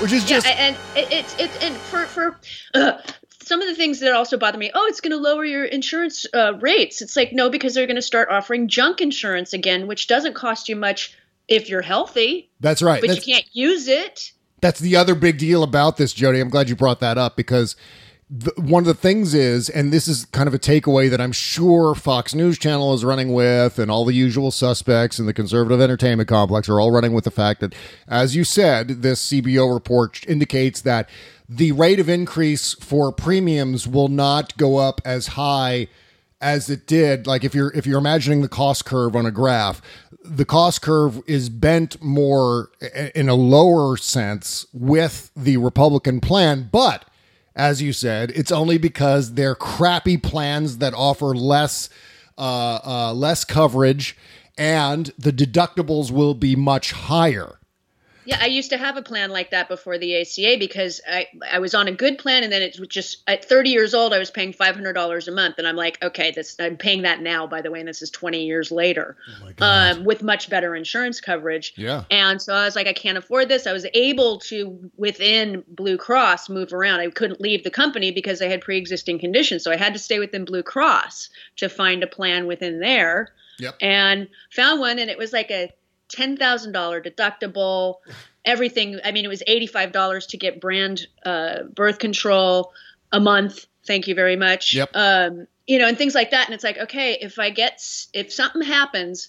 Which 0.00 0.12
is 0.12 0.24
just 0.24 0.46
yeah, 0.46 0.52
and 0.52 0.76
it, 0.96 1.12
it's 1.12 1.36
it's 1.38 1.56
and 1.62 1.76
for 1.76 2.04
for 2.06 2.38
uh, 2.74 2.98
some 3.42 3.60
of 3.60 3.68
the 3.68 3.74
things 3.74 4.00
that 4.00 4.12
also 4.14 4.36
bother 4.38 4.58
me. 4.58 4.70
Oh, 4.74 4.86
it's 4.86 5.00
going 5.00 5.10
to 5.10 5.18
lower 5.18 5.44
your 5.44 5.64
insurance 5.64 6.24
uh, 6.32 6.54
rates. 6.60 7.02
It's 7.02 7.16
like 7.16 7.32
no, 7.32 7.50
because 7.50 7.74
they're 7.74 7.86
going 7.86 7.96
to 7.96 8.02
start 8.02 8.28
offering 8.30 8.68
junk 8.68 9.00
insurance 9.00 9.52
again, 9.52 9.86
which 9.86 10.06
doesn't 10.06 10.34
cost 10.34 10.68
you 10.68 10.76
much 10.76 11.16
if 11.48 11.68
you're 11.68 11.82
healthy. 11.82 12.50
That's 12.60 12.80
right. 12.80 13.00
But 13.00 13.08
That's- 13.08 13.26
you 13.26 13.34
can't 13.34 13.46
use 13.52 13.88
it. 13.88 14.32
That's 14.60 14.78
the 14.80 14.96
other 14.96 15.14
big 15.14 15.38
deal 15.38 15.62
about 15.62 15.96
this, 15.96 16.12
Jody. 16.12 16.38
I'm 16.38 16.50
glad 16.50 16.68
you 16.68 16.76
brought 16.76 17.00
that 17.00 17.16
up 17.16 17.34
because 17.34 17.76
the, 18.30 18.52
one 18.56 18.84
of 18.84 18.86
the 18.86 18.94
things 18.94 19.34
is, 19.34 19.68
and 19.68 19.92
this 19.92 20.06
is 20.06 20.24
kind 20.26 20.46
of 20.46 20.54
a 20.54 20.58
takeaway 20.58 21.10
that 21.10 21.20
I'm 21.20 21.32
sure 21.32 21.96
Fox 21.96 22.32
News 22.32 22.58
Channel 22.58 22.94
is 22.94 23.04
running 23.04 23.32
with, 23.32 23.78
and 23.78 23.90
all 23.90 24.04
the 24.04 24.14
usual 24.14 24.52
suspects 24.52 25.18
in 25.18 25.26
the 25.26 25.34
conservative 25.34 25.80
entertainment 25.80 26.28
complex 26.28 26.68
are 26.68 26.80
all 26.80 26.92
running 26.92 27.12
with 27.12 27.24
the 27.24 27.32
fact 27.32 27.60
that, 27.60 27.74
as 28.06 28.36
you 28.36 28.44
said, 28.44 29.02
this 29.02 29.30
CBO 29.30 29.72
report 29.74 30.24
indicates 30.28 30.80
that 30.82 31.10
the 31.48 31.72
rate 31.72 31.98
of 31.98 32.08
increase 32.08 32.74
for 32.74 33.10
premiums 33.10 33.88
will 33.88 34.08
not 34.08 34.56
go 34.56 34.76
up 34.76 35.00
as 35.04 35.28
high 35.28 35.88
as 36.40 36.70
it 36.70 36.86
did. 36.86 37.26
Like 37.26 37.42
if 37.42 37.52
you're 37.52 37.72
if 37.72 37.84
you're 37.84 37.98
imagining 37.98 38.42
the 38.42 38.48
cost 38.48 38.84
curve 38.84 39.16
on 39.16 39.26
a 39.26 39.32
graph 39.32 39.82
the 40.22 40.44
cost 40.44 40.82
curve 40.82 41.22
is 41.26 41.48
bent 41.48 42.00
more 42.02 42.70
in 43.14 43.28
a 43.28 43.34
lower 43.34 43.96
sense 43.96 44.66
with 44.72 45.30
the 45.34 45.56
republican 45.56 46.20
plan 46.20 46.68
but 46.70 47.04
as 47.54 47.82
you 47.82 47.92
said 47.92 48.30
it's 48.32 48.52
only 48.52 48.78
because 48.78 49.34
they're 49.34 49.54
crappy 49.54 50.16
plans 50.16 50.78
that 50.78 50.94
offer 50.94 51.34
less 51.34 51.88
uh, 52.38 52.80
uh, 52.84 53.12
less 53.12 53.44
coverage 53.44 54.16
and 54.56 55.12
the 55.18 55.32
deductibles 55.32 56.10
will 56.10 56.34
be 56.34 56.56
much 56.56 56.92
higher 56.92 57.59
Yeah, 58.30 58.38
I 58.40 58.46
used 58.46 58.70
to 58.70 58.78
have 58.78 58.96
a 58.96 59.02
plan 59.02 59.30
like 59.30 59.50
that 59.50 59.68
before 59.68 59.98
the 59.98 60.20
ACA 60.20 60.56
because 60.56 61.00
I, 61.10 61.26
I 61.50 61.58
was 61.58 61.74
on 61.74 61.88
a 61.88 61.92
good 61.92 62.16
plan 62.16 62.44
and 62.44 62.52
then 62.52 62.62
it 62.62 62.78
was 62.78 62.86
just 62.86 63.24
at 63.26 63.44
30 63.44 63.70
years 63.70 63.92
old 63.92 64.14
I 64.14 64.20
was 64.20 64.30
paying 64.30 64.52
$500 64.52 65.26
a 65.26 65.30
month 65.32 65.58
and 65.58 65.66
I'm 65.66 65.74
like 65.74 66.00
okay 66.00 66.30
this 66.30 66.54
I'm 66.60 66.76
paying 66.76 67.02
that 67.02 67.20
now 67.22 67.48
by 67.48 67.60
the 67.60 67.72
way 67.72 67.80
and 67.80 67.88
this 67.88 68.02
is 68.02 68.10
20 68.10 68.44
years 68.46 68.70
later 68.70 69.16
um, 69.60 70.04
with 70.04 70.22
much 70.22 70.48
better 70.48 70.76
insurance 70.76 71.20
coverage. 71.20 71.74
Yeah. 71.76 72.04
and 72.08 72.40
so 72.40 72.54
I 72.54 72.66
was 72.66 72.76
like 72.76 72.86
I 72.86 72.92
can't 72.92 73.18
afford 73.18 73.48
this. 73.48 73.66
I 73.66 73.72
was 73.72 73.84
able 73.94 74.38
to 74.40 74.78
within 74.96 75.64
Blue 75.66 75.96
Cross 75.96 76.48
move 76.48 76.72
around. 76.72 77.00
I 77.00 77.10
couldn't 77.10 77.40
leave 77.40 77.64
the 77.64 77.70
company 77.70 78.12
because 78.12 78.40
I 78.40 78.46
had 78.46 78.60
pre-existing 78.60 79.18
conditions. 79.18 79.64
So 79.64 79.72
I 79.72 79.76
had 79.76 79.92
to 79.94 79.98
stay 79.98 80.20
within 80.20 80.44
Blue 80.44 80.62
Cross 80.62 81.30
to 81.56 81.68
find 81.68 82.04
a 82.04 82.06
plan 82.06 82.46
within 82.46 82.78
there. 82.78 83.34
Yep. 83.58 83.76
and 83.82 84.28
found 84.50 84.80
one 84.80 84.98
and 84.98 85.10
it 85.10 85.18
was 85.18 85.34
like 85.34 85.50
a 85.50 85.70
ten 86.10 86.36
thousand 86.36 86.72
dollar 86.72 87.00
deductible, 87.00 87.96
everything. 88.44 89.00
I 89.04 89.12
mean, 89.12 89.24
it 89.24 89.28
was 89.28 89.42
eighty 89.46 89.66
five 89.66 89.92
dollars 89.92 90.26
to 90.28 90.36
get 90.36 90.60
brand 90.60 91.06
uh, 91.24 91.64
birth 91.74 91.98
control 91.98 92.72
a 93.12 93.20
month. 93.20 93.66
Thank 93.86 94.06
you 94.08 94.14
very 94.14 94.36
much. 94.36 94.74
Yep. 94.74 94.90
Um, 94.94 95.46
you 95.66 95.78
know, 95.78 95.86
and 95.86 95.96
things 95.96 96.14
like 96.14 96.32
that. 96.32 96.46
And 96.46 96.54
it's 96.54 96.64
like, 96.64 96.78
okay, 96.78 97.16
if 97.20 97.38
I 97.38 97.50
get 97.50 97.82
if 98.12 98.32
something 98.32 98.62
happens, 98.62 99.28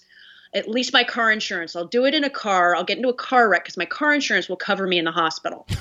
at 0.54 0.68
least 0.68 0.92
my 0.92 1.04
car 1.04 1.30
insurance. 1.30 1.74
I'll 1.74 1.86
do 1.86 2.04
it 2.04 2.14
in 2.14 2.24
a 2.24 2.30
car. 2.30 2.76
I'll 2.76 2.84
get 2.84 2.98
into 2.98 3.08
a 3.08 3.14
car 3.14 3.48
wreck 3.48 3.64
because 3.64 3.76
my 3.76 3.86
car 3.86 4.12
insurance 4.12 4.48
will 4.48 4.56
cover 4.56 4.86
me 4.86 4.98
in 4.98 5.04
the 5.04 5.12
hospital. 5.12 5.66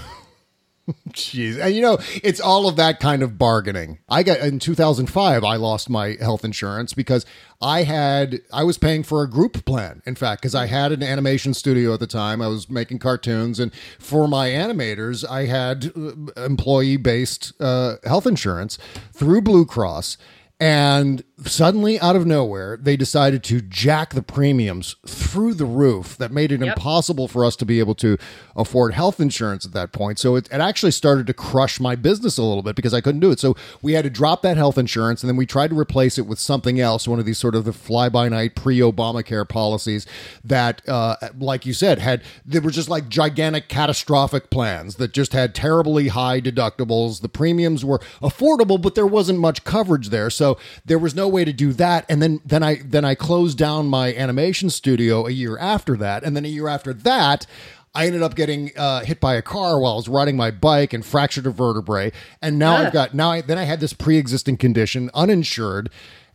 Jeez. 1.10 1.60
And 1.60 1.76
you 1.76 1.82
know, 1.82 2.00
it's 2.24 2.40
all 2.40 2.68
of 2.68 2.76
that 2.78 3.00
kind 3.00 3.24
of 3.24 3.38
bargaining. 3.38 4.00
I 4.10 4.24
got 4.24 4.40
in 4.40 4.60
2005, 4.60 5.44
I 5.44 5.56
lost 5.56 5.90
my 5.90 6.18
health 6.20 6.44
insurance 6.44 6.94
because 6.94 7.26
I 7.62 7.84
had, 7.84 8.42
I 8.52 8.64
was 8.64 8.78
paying 8.78 9.04
for 9.04 9.22
a 9.22 9.30
group 9.30 9.66
plan, 9.66 10.02
in 10.06 10.16
fact, 10.16 10.42
because 10.42 10.56
I 10.56 10.66
had 10.66 10.92
an 10.92 11.04
animation 11.04 11.54
studio 11.54 11.94
at 11.94 12.00
the 12.00 12.08
time. 12.08 12.42
I 12.42 12.48
was 12.48 12.70
making 12.70 13.00
cartoons. 13.00 13.60
And 13.60 13.72
for 14.00 14.28
my 14.28 14.50
animators, 14.50 15.28
I 15.28 15.46
had 15.46 15.92
employee 16.38 16.98
based 16.98 17.54
uh, 17.62 17.98
health 18.04 18.26
insurance 18.26 18.78
through 19.14 19.42
Blue 19.42 19.66
Cross. 19.66 20.18
And 20.60 21.24
suddenly, 21.46 22.00
out 22.00 22.16
of 22.16 22.26
nowhere, 22.26 22.78
they 22.78 22.96
decided 22.96 23.44
to 23.46 23.62
jack 23.62 24.14
the 24.14 24.22
premiums 24.22 24.96
through 25.06 25.54
the 25.54 25.66
roof. 25.66 26.18
That 26.18 26.32
made 26.32 26.52
it 26.52 26.62
impossible 26.62 27.28
for 27.28 27.46
us 27.46 27.56
to 27.58 27.66
be 27.66 27.80
able 27.80 27.96
to 27.96 28.18
afford 28.56 28.94
health 28.94 29.20
insurance 29.20 29.66
at 29.66 29.74
that 29.74 29.92
point. 29.92 30.20
So 30.20 30.36
it, 30.36 30.48
it 30.52 30.62
actually 30.62 30.92
started 30.92 31.28
to 31.28 31.34
crush 31.34 31.80
my 31.80 31.96
business 31.96 32.38
a 32.38 32.44
little 32.44 32.64
bit 32.64 32.76
because 32.76 32.94
I 32.94 33.02
couldn't 33.02 33.22
do 33.22 33.32
it. 33.32 33.40
So 33.40 33.56
we 33.82 33.94
had 33.94 34.04
to 34.04 34.10
drop 34.10 34.42
that 34.44 34.58
health 34.58 34.78
insurance 34.78 35.24
and 35.24 35.30
then 35.30 35.38
we 35.38 35.46
tried 35.46 35.70
to 35.70 35.80
replace 35.80 36.18
it 36.18 36.28
with 36.28 36.40
something 36.40 36.80
else, 36.80 37.08
one 37.08 37.20
of 37.20 37.26
these 37.26 37.38
sort 37.38 37.56
of 37.56 37.66
the 37.66 37.74
fly 37.74 38.10
by 38.10 38.30
night 38.30 38.56
pre 38.56 38.80
Obamacare 38.80 39.48
policies 39.48 40.06
that, 40.44 40.88
uh, 40.88 41.16
like 41.38 41.66
you 41.66 41.74
said, 41.74 42.00
had, 42.00 42.22
they 42.46 42.60
were 42.60 42.72
just 42.72 42.90
like 42.90 43.10
gigantic 43.10 43.68
catastrophic 43.68 44.50
plans 44.50 44.96
that 44.96 45.14
just 45.14 45.34
had 45.34 45.56
terribly 45.56 46.10
high 46.10 46.42
deductibles. 46.42 47.22
The 47.22 47.30
premiums 47.30 47.84
were 47.84 48.00
affordable, 48.22 48.82
but 48.82 48.96
there 48.96 49.08
wasn't 49.08 49.40
much 49.40 49.64
coverage 49.64 50.10
there. 50.10 50.30
So 50.30 50.58
there 50.86 51.00
was 51.00 51.16
no 51.16 51.31
way 51.32 51.46
to 51.46 51.54
do 51.54 51.74
that. 51.74 52.06
And 52.08 52.22
then, 52.22 52.42
then 52.46 52.64
I, 52.64 52.82
then 52.84 53.06
I 53.06 53.16
closed 53.16 53.58
down 53.58 53.88
my 53.88 54.14
animation 54.14 54.70
studio 54.70 55.26
a 55.26 55.32
year 55.32 55.58
after 55.58 55.98
that. 55.98 56.24
And 56.24 56.36
then 56.36 56.46
a 56.46 56.50
year 56.50 56.68
after 56.68 56.94
that, 56.94 57.48
I 57.94 58.06
ended 58.08 58.22
up 58.22 58.36
getting 58.36 58.72
uh, 58.78 59.02
hit 59.02 59.20
by 59.20 59.36
a 59.36 59.42
car 59.42 59.80
while 59.80 59.94
I 59.94 59.96
was 59.96 60.08
riding 60.08 60.38
my 60.38 60.50
bike 60.52 60.94
and 60.94 61.06
fractured 61.06 61.46
a 61.46 61.52
vertebrae. 61.52 62.12
And 62.42 62.58
now 62.58 62.76
I've 62.76 62.94
got 62.94 63.14
now 63.14 63.32
I 63.32 63.42
then 63.42 63.58
I 63.58 63.64
had 63.64 63.82
this 63.82 63.92
pre-existing 63.94 64.58
condition, 64.58 65.10
uninsured. 65.14 65.90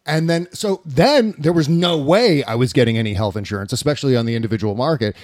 And 0.04 0.28
then 0.28 0.48
so 0.52 0.82
then 0.84 1.34
there 1.38 1.54
was 1.54 1.68
no 1.68 1.96
way 1.96 2.44
I 2.44 2.54
was 2.56 2.72
getting 2.72 2.98
any 2.98 3.14
health 3.14 3.36
insurance, 3.36 3.72
especially 3.72 4.16
on 4.16 4.26
the 4.26 4.34
individual 4.34 4.74
market. 4.74 5.16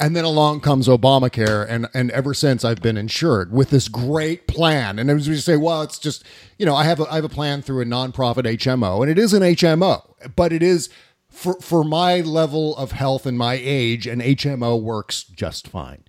And 0.00 0.16
then 0.16 0.24
along 0.24 0.60
comes 0.60 0.88
Obamacare, 0.88 1.66
and 1.68 1.86
and 1.92 2.10
ever 2.12 2.32
since 2.32 2.64
I've 2.64 2.80
been 2.80 2.96
insured 2.96 3.52
with 3.52 3.68
this 3.68 3.86
great 3.86 4.46
plan. 4.46 4.98
And 4.98 5.10
as 5.10 5.28
we 5.28 5.36
say, 5.36 5.56
well, 5.58 5.82
it's 5.82 5.98
just 5.98 6.24
you 6.58 6.64
know 6.64 6.74
I 6.74 6.84
have 6.84 7.00
a 7.00 7.12
I 7.12 7.16
have 7.16 7.24
a 7.24 7.28
plan 7.28 7.60
through 7.60 7.82
a 7.82 7.84
nonprofit 7.84 8.44
HMO, 8.44 9.02
and 9.02 9.10
it 9.10 9.18
is 9.18 9.34
an 9.34 9.42
HMO, 9.42 10.02
but 10.34 10.54
it 10.54 10.62
is 10.62 10.88
for 11.28 11.60
for 11.60 11.84
my 11.84 12.20
level 12.20 12.74
of 12.76 12.92
health 12.92 13.26
and 13.26 13.36
my 13.36 13.60
age, 13.62 14.06
an 14.06 14.20
HMO 14.20 14.80
works 14.80 15.22
just 15.22 15.68
fine. 15.68 16.04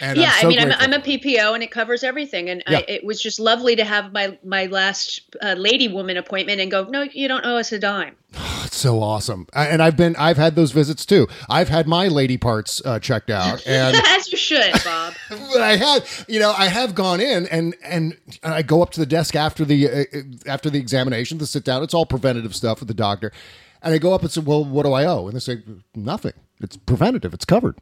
And 0.00 0.18
yeah, 0.18 0.30
so 0.32 0.46
I 0.46 0.50
mean, 0.50 0.58
I'm, 0.58 0.66
grateful. 0.68 0.84
I'm 0.84 0.92
a 0.92 0.98
PPO 1.04 1.54
and 1.54 1.62
it 1.62 1.70
covers 1.70 2.02
everything. 2.04 2.50
And 2.50 2.62
Yeah. 2.68 2.78
I, 2.78 2.84
it 2.88 3.04
was 3.04 3.20
just 3.20 3.38
lovely 3.40 3.76
to 3.76 3.84
have 3.84 4.12
my 4.12 4.38
my 4.44 4.66
last 4.66 5.20
uh, 5.42 5.54
lady 5.54 5.88
woman 5.88 6.16
appointment 6.16 6.60
and 6.60 6.70
go, 6.70 6.84
no, 6.84 7.02
you 7.02 7.28
don't 7.28 7.44
owe 7.44 7.56
us 7.56 7.72
a 7.72 7.78
dime. 7.78 8.16
It's 8.66 8.78
so 8.78 9.00
awesome. 9.00 9.46
I- 9.54 9.68
And 9.68 9.80
I've 9.80 9.96
been 9.96 10.16
I've 10.16 10.36
had 10.38 10.56
those 10.56 10.72
visits 10.72 11.06
too. 11.06 11.28
I've 11.48 11.68
had 11.68 11.86
my 11.86 12.08
lady 12.08 12.36
parts 12.36 12.82
uh, 12.84 12.98
checked 12.98 13.30
out, 13.30 13.62
and 13.66 13.96
As 14.08 14.30
you 14.32 14.36
should, 14.36 14.72
Bob. 14.84 15.14
but 15.30 15.60
I 15.62 15.76
had 15.76 16.02
you 16.26 16.40
know 16.40 16.52
I 16.56 16.66
have 16.66 16.94
gone 16.94 17.20
in 17.20 17.46
and 17.46 17.74
and 17.84 18.16
I 18.42 18.62
go 18.62 18.82
up 18.82 18.90
to 18.90 19.00
the 19.00 19.06
desk 19.06 19.36
after 19.36 19.64
the 19.64 19.88
uh, 19.88 20.04
after 20.46 20.68
the 20.68 20.78
examination 20.80 21.38
to 21.38 21.46
sit 21.46 21.62
down. 21.64 21.84
It's 21.84 21.94
all 21.94 22.06
preventative 22.06 22.56
stuff 22.56 22.80
with 22.80 22.88
the 22.88 22.94
doctor, 22.94 23.30
and 23.82 23.94
I 23.94 23.98
go 23.98 24.12
up 24.12 24.22
and 24.22 24.30
say, 24.32 24.40
"Well, 24.40 24.64
what 24.64 24.82
do 24.84 24.92
I 24.92 25.04
owe?" 25.06 25.26
And 25.28 25.36
they 25.36 25.40
say, 25.40 25.62
"Nothing. 25.94 26.32
It's 26.60 26.76
preventative. 26.76 27.32
It's 27.34 27.44
covered." 27.44 27.78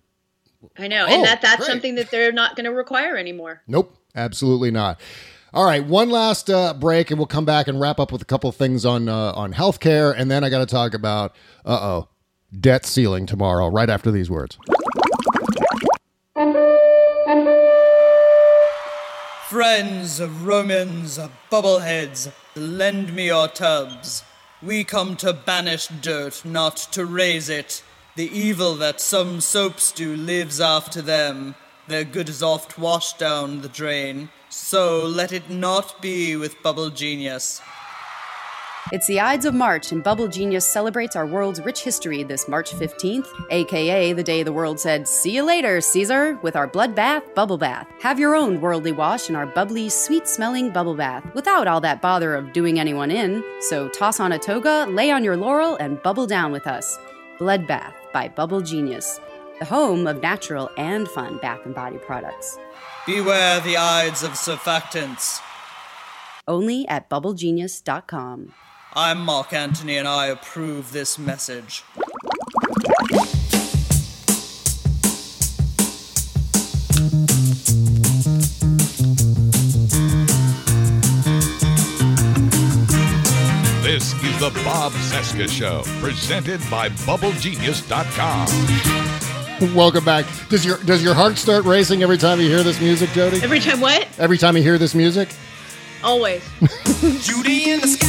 I 0.79 0.89
know, 0.89 1.07
Oh, 1.09 1.13
and 1.15 1.25
that 1.25 1.41
that's 1.43 1.59
great. 1.59 1.67
something 1.69 1.95
that 1.97 2.11
they're 2.11 2.33
not 2.33 2.57
going 2.57 2.65
to 2.65 2.73
require 2.73 3.17
anymore. 3.17 3.63
Nope, 3.67 3.97
absolutely 4.15 4.71
not. 4.71 5.01
All 5.53 5.65
right, 5.65 5.85
one 5.85 6.11
last 6.11 6.51
uh, 6.51 6.75
break, 6.75 7.11
and 7.11 7.19
we'll 7.19 7.27
come 7.29 7.45
back 7.45 7.69
and 7.69 7.81
wrap 7.81 8.01
up 8.01 8.11
with 8.11 8.21
a 8.23 8.25
couple 8.25 8.51
of 8.51 8.57
things 8.57 8.85
on 8.85 9.09
uh, 9.09 9.33
on 9.37 9.53
healthcare, 9.55 10.13
and 10.17 10.31
then 10.31 10.43
I 10.43 10.51
got 10.51 10.59
to 10.59 10.67
talk 10.67 10.95
about 10.95 11.35
uh 11.65 11.79
oh 11.81 12.09
debt 12.59 12.85
ceiling 12.85 13.27
tomorrow. 13.27 13.69
Right 13.69 13.89
after 13.91 14.11
these 14.11 14.29
words. 14.31 14.59
Friends, 19.49 20.19
of 20.19 20.47
Romans, 20.47 21.19
of 21.19 21.31
bubbleheads, 21.51 22.33
lend 22.57 23.15
me 23.15 23.27
your 23.27 23.47
tubs. 23.47 24.25
We 24.63 24.83
come 24.83 25.15
to 25.17 25.33
banish 25.33 25.87
dirt, 25.87 26.45
not 26.45 26.77
to 26.93 27.05
raise 27.05 27.49
it. 27.49 27.83
The 28.17 28.31
evil 28.31 28.77
that 28.77 29.01
some 29.01 29.41
soaps 29.41 29.91
do 29.91 30.15
lives 30.15 30.61
after 30.61 31.03
them. 31.03 31.57
Their 31.89 32.05
good 32.05 32.29
is 32.29 32.45
oft 32.45 32.79
washed 32.79 33.19
down 33.19 33.61
the 33.61 33.69
drain. 33.69 34.29
So 34.51 35.05
let 35.05 35.33
it 35.33 35.51
not 35.51 36.01
be 36.01 36.37
with 36.37 36.63
Bubble 36.63 36.91
Genius. 36.91 37.61
It's 38.93 39.09
the 39.09 39.19
Ides 39.19 39.47
of 39.47 39.55
March, 39.55 39.91
and 39.91 40.05
Bubble 40.05 40.29
Genius 40.29 40.65
celebrates 40.65 41.17
our 41.17 41.27
world's 41.27 41.61
rich 41.63 41.83
history 41.83 42.23
this 42.23 42.47
March 42.47 42.71
15th, 42.71 43.27
aka 43.51 44.13
the 44.13 44.23
day 44.23 44.45
the 44.45 44.53
world 44.53 44.79
said, 44.79 45.09
See 45.09 45.35
you 45.35 45.43
later, 45.43 45.81
Caesar, 45.81 46.39
with 46.41 46.55
our 46.55 46.69
bloodbath 46.69 47.35
bubble 47.35 47.59
bath. 47.59 47.89
Have 48.01 48.21
your 48.21 48.37
own 48.37 48.61
worldly 48.61 48.93
wash 48.93 49.29
in 49.29 49.35
our 49.35 49.47
bubbly, 49.47 49.89
sweet 49.89 50.29
smelling 50.29 50.71
bubble 50.71 50.95
bath 50.95 51.25
without 51.35 51.67
all 51.67 51.81
that 51.81 52.01
bother 52.01 52.37
of 52.37 52.53
doing 52.53 52.79
anyone 52.79 53.11
in. 53.11 53.43
So 53.63 53.89
toss 53.89 54.21
on 54.21 54.31
a 54.31 54.39
toga, 54.39 54.87
lay 54.89 55.11
on 55.11 55.25
your 55.25 55.37
laurel, 55.37 55.75
and 55.77 56.01
bubble 56.05 56.29
down 56.29 56.53
with 56.53 56.69
us. 56.69 56.97
Bloodbath 57.41 57.95
by 58.15 58.29
Bubble 58.29 58.63
Genius, 58.63 59.21
the 59.59 59.67
home 59.67 60.07
of 60.07 60.23
natural 60.23 60.71
and 60.79 61.07
fun 61.09 61.37
bath 61.43 61.61
and 61.67 61.75
body 61.75 61.99
products. 61.99 62.57
Beware 63.07 63.61
the 63.61 63.77
Ides 63.77 64.23
of 64.23 64.31
surfactants. 64.31 65.43
Only 66.49 66.89
at 66.89 67.11
bubblegenius.com. 67.11 68.55
I'm 68.95 69.21
Mark 69.21 69.53
Antony 69.53 69.99
and 69.99 70.09
I 70.09 70.27
approve 70.29 70.93
this 70.93 71.19
message. 71.19 71.83
The 84.41 84.51
Bob 84.65 84.91
Cesca 84.93 85.49
Show, 85.49 85.85
presented 86.01 86.61
by 86.69 86.89
BubbleGenius.com. 86.89 89.77
Welcome 89.77 90.05
back. 90.05 90.27
Does 90.49 90.67
your 90.67 90.79
does 90.79 91.05
your 91.05 91.15
heart 91.15 91.39
start 91.39 91.65
racing 91.65 92.03
every 92.03 92.19
time 92.19 92.41
you 92.41 92.49
hear 92.49 92.65
this 92.65 92.81
music, 92.81 93.11
Jody? 93.11 93.41
Every 93.43 93.61
time 93.61 93.81
what? 93.81 94.09
Every 94.19 94.37
time 94.37 94.57
you 94.57 94.63
hear 94.65 94.77
this 94.77 94.93
music? 94.93 95.29
Always. 96.03 96.43
Judy 97.25 97.71
in 97.71 97.81
the 97.81 97.87
sky. 97.87 98.09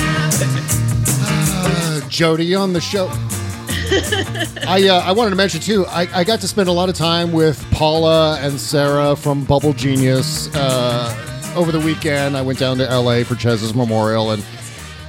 Uh, 1.64 2.02
Jody 2.10 2.56
on 2.56 2.74
the 2.74 2.82
show. 2.82 3.08
I 4.68 4.88
uh, 4.90 5.04
I 5.06 5.12
wanted 5.12 5.30
to 5.30 5.36
mention 5.36 5.62
too. 5.62 5.86
I, 5.86 6.08
I 6.12 6.24
got 6.24 6.42
to 6.42 6.48
spend 6.48 6.70
a 6.70 6.72
lot 6.72 6.90
of 6.90 6.96
time 6.96 7.34
with 7.34 7.64
Paula 7.70 8.40
and 8.42 8.60
Sarah 8.60 9.16
from 9.16 9.44
Bubble 9.46 9.74
Genius 9.74 10.50
uh, 10.56 11.54
over 11.56 11.72
the 11.72 11.80
weekend. 11.80 12.36
I 12.36 12.42
went 12.42 12.58
down 12.58 12.80
to 12.80 12.90
L.A. 12.90 13.24
for 13.24 13.36
Chez's 13.36 13.76
memorial 13.76 14.32
and 14.32 14.44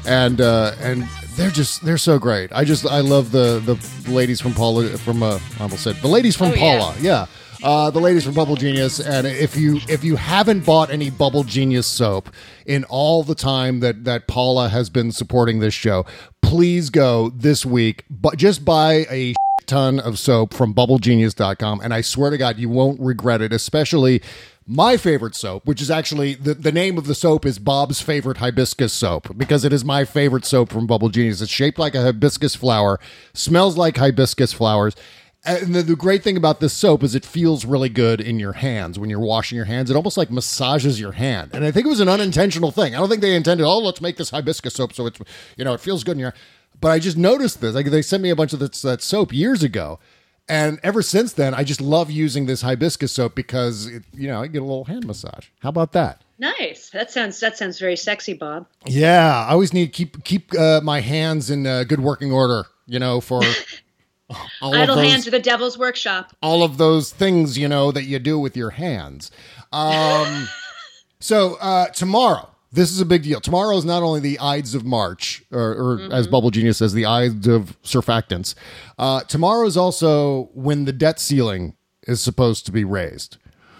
and 0.06 0.40
uh, 0.40 0.74
and 0.80 1.04
they're 1.36 1.50
just 1.50 1.84
they're 1.84 1.98
so 1.98 2.18
great. 2.18 2.50
I 2.52 2.64
just 2.64 2.86
I 2.86 3.00
love 3.00 3.30
the 3.32 3.60
the 3.60 4.10
ladies 4.10 4.40
from 4.40 4.54
Paula 4.54 4.96
from 4.98 5.22
uh, 5.22 5.38
I 5.58 5.62
almost 5.62 5.82
said 5.82 5.96
the 5.96 6.08
ladies 6.08 6.36
from 6.36 6.48
Oh, 6.52 6.54
yeah. 6.54 6.78
Paula. 6.78 6.94
Yeah. 7.00 7.26
Uh, 7.62 7.90
the 7.90 7.98
ladies 8.00 8.22
from 8.22 8.34
Bubble 8.34 8.54
Genius, 8.54 9.00
and 9.00 9.26
if 9.26 9.56
you 9.56 9.80
if 9.88 10.04
you 10.04 10.16
haven't 10.16 10.64
bought 10.66 10.90
any 10.90 11.08
Bubble 11.10 11.42
Genius 11.42 11.86
soap 11.86 12.28
in 12.66 12.84
all 12.84 13.22
the 13.22 13.34
time 13.34 13.80
that 13.80 14.04
that 14.04 14.26
Paula 14.28 14.68
has 14.68 14.90
been 14.90 15.10
supporting 15.10 15.58
this 15.58 15.72
show, 15.74 16.04
please 16.42 16.90
go 16.90 17.30
this 17.30 17.64
week. 17.64 18.04
But 18.10 18.36
just 18.36 18.64
buy 18.64 19.06
a 19.10 19.34
ton 19.66 19.98
of 20.00 20.18
soap 20.18 20.54
from 20.54 20.74
BubbleGenius.com, 20.74 21.80
and 21.82 21.92
I 21.92 22.00
swear 22.00 22.30
to 22.30 22.38
God, 22.38 22.58
you 22.58 22.68
won't 22.68 23.00
regret 23.00 23.42
it. 23.42 23.52
Especially 23.52 24.22
my 24.66 24.96
favorite 24.96 25.36
soap, 25.36 25.64
which 25.64 25.80
is 25.80 25.90
actually 25.90 26.34
the, 26.34 26.54
the 26.54 26.72
name 26.72 26.98
of 26.98 27.06
the 27.06 27.14
soap 27.14 27.46
is 27.46 27.58
Bob's 27.58 28.00
favorite 28.00 28.38
hibiscus 28.38 28.92
soap 28.92 29.36
because 29.36 29.64
it 29.64 29.72
is 29.72 29.84
my 29.84 30.04
favorite 30.04 30.44
soap 30.44 30.70
from 30.70 30.86
Bubble 30.86 31.08
Genius. 31.08 31.40
It's 31.40 31.50
shaped 31.50 31.78
like 31.78 31.94
a 31.94 32.02
hibiscus 32.02 32.56
flower, 32.56 32.98
smells 33.32 33.76
like 33.76 33.96
hibiscus 33.96 34.52
flowers. 34.52 34.96
And 35.44 35.76
the, 35.76 35.82
the 35.82 35.94
great 35.94 36.24
thing 36.24 36.36
about 36.36 36.58
this 36.58 36.72
soap 36.72 37.04
is 37.04 37.14
it 37.14 37.24
feels 37.24 37.64
really 37.64 37.88
good 37.88 38.20
in 38.20 38.40
your 38.40 38.54
hands 38.54 38.98
when 38.98 39.08
you're 39.08 39.20
washing 39.20 39.54
your 39.54 39.66
hands. 39.66 39.88
It 39.88 39.96
almost 39.96 40.16
like 40.16 40.32
massages 40.32 40.98
your 40.98 41.12
hand. 41.12 41.52
And 41.54 41.64
I 41.64 41.70
think 41.70 41.86
it 41.86 41.88
was 41.88 42.00
an 42.00 42.08
unintentional 42.08 42.72
thing. 42.72 42.96
I 42.96 42.98
don't 42.98 43.08
think 43.08 43.20
they 43.20 43.36
intended, 43.36 43.64
oh, 43.64 43.78
let's 43.78 44.00
make 44.00 44.16
this 44.16 44.30
hibiscus 44.30 44.74
soap 44.74 44.92
so 44.92 45.06
it's, 45.06 45.20
you 45.56 45.64
know, 45.64 45.74
it 45.74 45.80
feels 45.80 46.02
good 46.02 46.12
in 46.12 46.18
your 46.18 46.34
But 46.80 46.90
I 46.92 46.98
just 46.98 47.16
noticed 47.16 47.60
this. 47.60 47.74
Like 47.74 47.86
they 47.86 48.02
sent 48.02 48.22
me 48.22 48.30
a 48.30 48.36
bunch 48.36 48.52
of 48.52 48.58
this, 48.58 48.82
that 48.82 49.02
soap 49.02 49.32
years 49.32 49.62
ago. 49.62 49.98
And 50.48 50.78
ever 50.84 51.02
since 51.02 51.32
then, 51.32 51.54
I 51.54 51.64
just 51.64 51.80
love 51.80 52.08
using 52.10 52.46
this 52.46 52.62
hibiscus 52.62 53.10
soap 53.10 53.34
because, 53.34 53.86
it, 53.86 54.04
you 54.14 54.28
know, 54.28 54.42
I 54.42 54.46
get 54.46 54.62
a 54.62 54.64
little 54.64 54.84
hand 54.84 55.04
massage. 55.04 55.48
How 55.60 55.70
about 55.70 55.90
that? 55.92 56.22
Nice. 56.38 56.90
That 56.90 57.10
sounds 57.10 57.40
that 57.40 57.58
sounds 57.58 57.80
very 57.80 57.96
sexy, 57.96 58.34
Bob. 58.34 58.66
Yeah, 58.84 59.44
I 59.48 59.52
always 59.52 59.72
need 59.72 59.86
to 59.86 59.90
keep 59.92 60.22
keep 60.22 60.54
uh, 60.56 60.80
my 60.84 61.00
hands 61.00 61.50
in 61.50 61.66
uh, 61.66 61.82
good 61.84 61.98
working 62.00 62.30
order. 62.30 62.64
You 62.86 63.00
know, 63.00 63.20
for 63.20 63.42
all 64.60 64.72
of 64.74 64.80
Idle 64.80 64.96
those- 64.96 65.10
hands 65.10 65.26
are 65.26 65.30
the 65.32 65.40
devil's 65.40 65.76
workshop. 65.78 66.36
all 66.42 66.62
of 66.62 66.78
those 66.78 67.10
things 67.10 67.58
you 67.58 67.66
know 67.68 67.90
that 67.90 68.04
you 68.04 68.18
do 68.20 68.38
with 68.38 68.56
your 68.56 68.70
hands. 68.70 69.30
Um, 69.72 70.46
so 71.20 71.56
uh, 71.60 71.88
tomorrow, 71.88 72.50
this 72.72 72.90
is 72.90 73.00
a 73.00 73.06
big 73.06 73.22
deal. 73.22 73.40
Tomorrow 73.40 73.76
is 73.76 73.84
not 73.84 74.02
only 74.02 74.20
the 74.20 74.38
Ides 74.38 74.74
of 74.74 74.84
March, 74.84 75.42
or, 75.50 75.60
or 75.60 76.12
as 76.12 76.26
Bubble 76.26 76.50
Genius 76.50 76.78
says, 76.78 76.92
the 76.92 77.06
Ides 77.06 77.46
of 77.46 77.80
Surfactants. 77.82 78.54
Uh, 78.98 79.20
tomorrow 79.22 79.66
is 79.66 79.76
also 79.76 80.50
when 80.54 80.84
the 80.84 80.92
debt 80.92 81.18
ceiling 81.18 81.74
is 82.06 82.20
supposed 82.20 82.66
to 82.66 82.72
be 82.72 82.84
raised. 82.84 83.38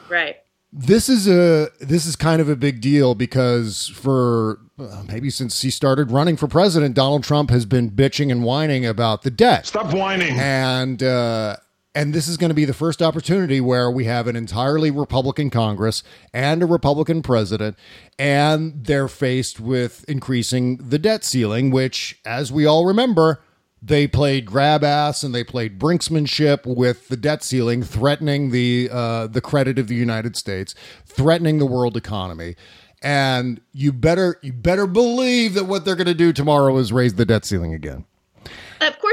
Right. 0.09 0.37
This 0.73 1.09
is 1.09 1.27
a 1.27 1.71
this 1.81 2.07
is 2.07 2.17
kind 2.17 2.41
of 2.41 2.49
a 2.49 2.57
big 2.57 2.81
deal 2.81 3.15
because 3.15 3.89
for 3.89 4.61
uh, 4.79 5.05
maybe 5.09 5.31
since 5.31 5.63
he 5.63 5.71
started 5.71 6.11
running 6.11 6.37
for 6.37 6.49
president, 6.49 6.95
Donald 6.95 7.25
Trump 7.25 7.51
has 7.51 7.65
been 7.65 7.91
bitching 7.91 8.31
and 8.31 8.45
whining 8.45 8.85
about 8.85 9.23
the 9.23 9.31
debt. 9.31 9.67
Stop 9.67 9.95
whining. 9.95 10.39
And 10.39 11.03
uh, 11.03 11.57
and 11.97 12.13
this 12.13 12.29
is 12.29 12.37
going 12.37 12.51
to 12.51 12.55
be 12.55 12.67
the 12.67 12.75
first 12.75 13.01
opportunity 13.01 13.59
where 13.59 13.91
we 13.91 14.05
have 14.05 14.27
an 14.27 14.37
entirely 14.37 14.91
Republican 14.91 15.49
Congress 15.49 16.03
and 16.35 16.63
a 16.63 16.67
Republican 16.67 17.23
president, 17.23 17.75
and 18.19 18.85
they're 18.85 19.09
faced 19.09 19.59
with 19.59 20.05
increasing 20.07 20.77
the 20.77 20.99
debt 20.99 21.25
ceiling, 21.25 21.71
which, 21.71 22.21
as 22.27 22.53
we 22.53 22.67
all 22.67 22.85
remember, 22.85 23.41
they 23.81 24.07
played 24.07 24.45
grab 24.45 24.85
ass 24.85 25.23
and 25.23 25.35
they 25.35 25.43
played 25.43 25.79
brinksmanship 25.79 26.67
with 26.67 27.09
the 27.09 27.17
debt 27.17 27.43
ceiling, 27.43 27.83
threatening 27.83 28.51
the 28.51 28.91
uh, 28.93 29.27
the 29.27 29.41
credit 29.41 29.79
of 29.79 29.89
the 29.89 29.95
United 29.95 30.37
States, 30.37 30.75
threatening 31.07 31.59
the 31.59 31.67
world 31.67 31.97
economy. 31.97 32.57
And 33.03 33.59
you 33.73 33.91
better 33.95 34.39
you 34.43 34.53
better 34.53 34.87
believe 34.87 35.55
that 35.55 35.65
what 35.65 35.87
they're 35.87 35.97
going 35.97 36.07
to 36.09 36.15
do 36.15 36.35
tomorrow 36.35 36.77
is 36.77 36.93
raise 36.93 37.15
the 37.15 37.25
debt 37.25 37.47
ceiling 37.47 37.73
again. 37.73 38.05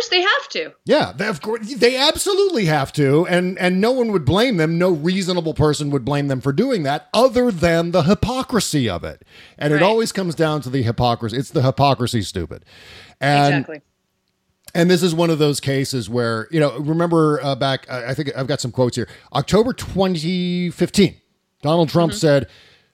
Course 0.03 0.09
they 0.09 0.21
have 0.21 0.49
to. 0.49 0.73
Yeah, 0.85 1.13
they, 1.15 1.27
of 1.27 1.41
course 1.41 1.75
they 1.75 1.95
absolutely 1.97 2.65
have 2.65 2.91
to, 2.93 3.25
and 3.27 3.57
and 3.57 3.79
no 3.79 3.91
one 3.91 4.11
would 4.11 4.25
blame 4.25 4.57
them. 4.57 4.77
No 4.77 4.89
reasonable 4.91 5.53
person 5.53 5.89
would 5.91 6.03
blame 6.03 6.27
them 6.27 6.41
for 6.41 6.51
doing 6.51 6.83
that, 6.83 7.07
other 7.13 7.51
than 7.51 7.91
the 7.91 8.03
hypocrisy 8.03 8.89
of 8.89 9.03
it. 9.03 9.23
And 9.57 9.73
it 9.73 9.81
always 9.81 10.11
comes 10.11 10.35
down 10.35 10.61
to 10.61 10.69
the 10.69 10.83
hypocrisy. 10.83 11.37
It's 11.37 11.51
the 11.51 11.61
hypocrisy, 11.61 12.21
stupid. 12.21 12.65
And 13.21 13.55
exactly. 13.55 13.81
and 14.75 14.89
this 14.91 15.01
is 15.03 15.15
one 15.15 15.29
of 15.29 15.39
those 15.39 15.59
cases 15.59 16.09
where 16.09 16.47
you 16.51 16.59
know, 16.59 16.77
remember 16.79 17.39
uh, 17.41 17.55
back. 17.55 17.89
I 17.89 18.07
I 18.09 18.13
think 18.13 18.31
I've 18.35 18.47
got 18.47 18.59
some 18.61 18.71
quotes 18.71 18.95
here. 18.95 19.07
October 19.33 19.73
2015, 19.73 21.15
Donald 21.61 21.89
Trump 21.89 22.11
Mm-hmm. 22.11 22.17
said, 22.19 22.47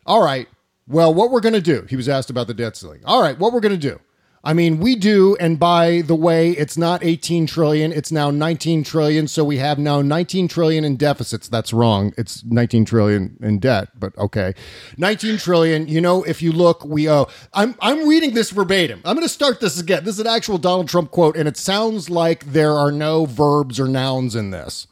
"All 0.05 0.23
right, 0.23 0.47
well, 0.87 1.13
what 1.13 1.31
we're 1.31 1.41
going 1.41 1.53
to 1.53 1.61
do?" 1.61 1.85
He 1.89 1.95
was 1.95 2.07
asked 2.07 2.29
about 2.29 2.47
the 2.47 2.53
debt 2.53 2.75
ceiling. 2.77 3.01
All 3.05 3.21
right, 3.21 3.37
what 3.39 3.51
we're 3.53 3.61
going 3.61 3.79
to 3.79 3.89
do? 3.89 3.99
I 4.43 4.53
mean, 4.53 4.79
we 4.79 4.95
do, 4.95 5.35
and 5.39 5.59
by 5.59 6.01
the 6.01 6.15
way, 6.15 6.51
it's 6.51 6.77
not 6.77 7.03
18 7.03 7.45
trillion; 7.45 7.91
it's 7.91 8.11
now 8.11 8.31
19 8.31 8.83
trillion. 8.83 9.27
So 9.27 9.43
we 9.43 9.57
have 9.57 9.77
now 9.77 10.01
19 10.01 10.47
trillion 10.47 10.85
in 10.85 10.95
deficits. 10.95 11.49
That's 11.49 11.73
wrong. 11.73 12.13
It's 12.17 12.43
19 12.45 12.85
trillion 12.85 13.37
in 13.41 13.59
debt, 13.59 13.89
but 13.99 14.17
okay, 14.17 14.53
19 14.97 15.37
trillion. 15.37 15.87
You 15.87 15.99
know, 15.99 16.23
if 16.23 16.41
you 16.41 16.51
look, 16.51 16.85
we 16.85 17.09
owe. 17.09 17.27
I'm 17.53 17.75
I'm 17.81 18.07
reading 18.07 18.33
this 18.33 18.51
verbatim. 18.51 19.01
I'm 19.03 19.15
going 19.15 19.25
to 19.25 19.33
start 19.33 19.59
this 19.59 19.79
again. 19.79 20.05
This 20.05 20.15
is 20.15 20.21
an 20.21 20.27
actual 20.27 20.57
Donald 20.57 20.87
Trump 20.87 21.11
quote, 21.11 21.35
and 21.35 21.47
it 21.47 21.57
sounds 21.57 22.09
like 22.09 22.45
there 22.45 22.73
are 22.73 22.91
no 22.91 23.25
verbs 23.25 23.79
or 23.79 23.87
nouns 23.87 24.35
in 24.35 24.51
this. 24.51 24.87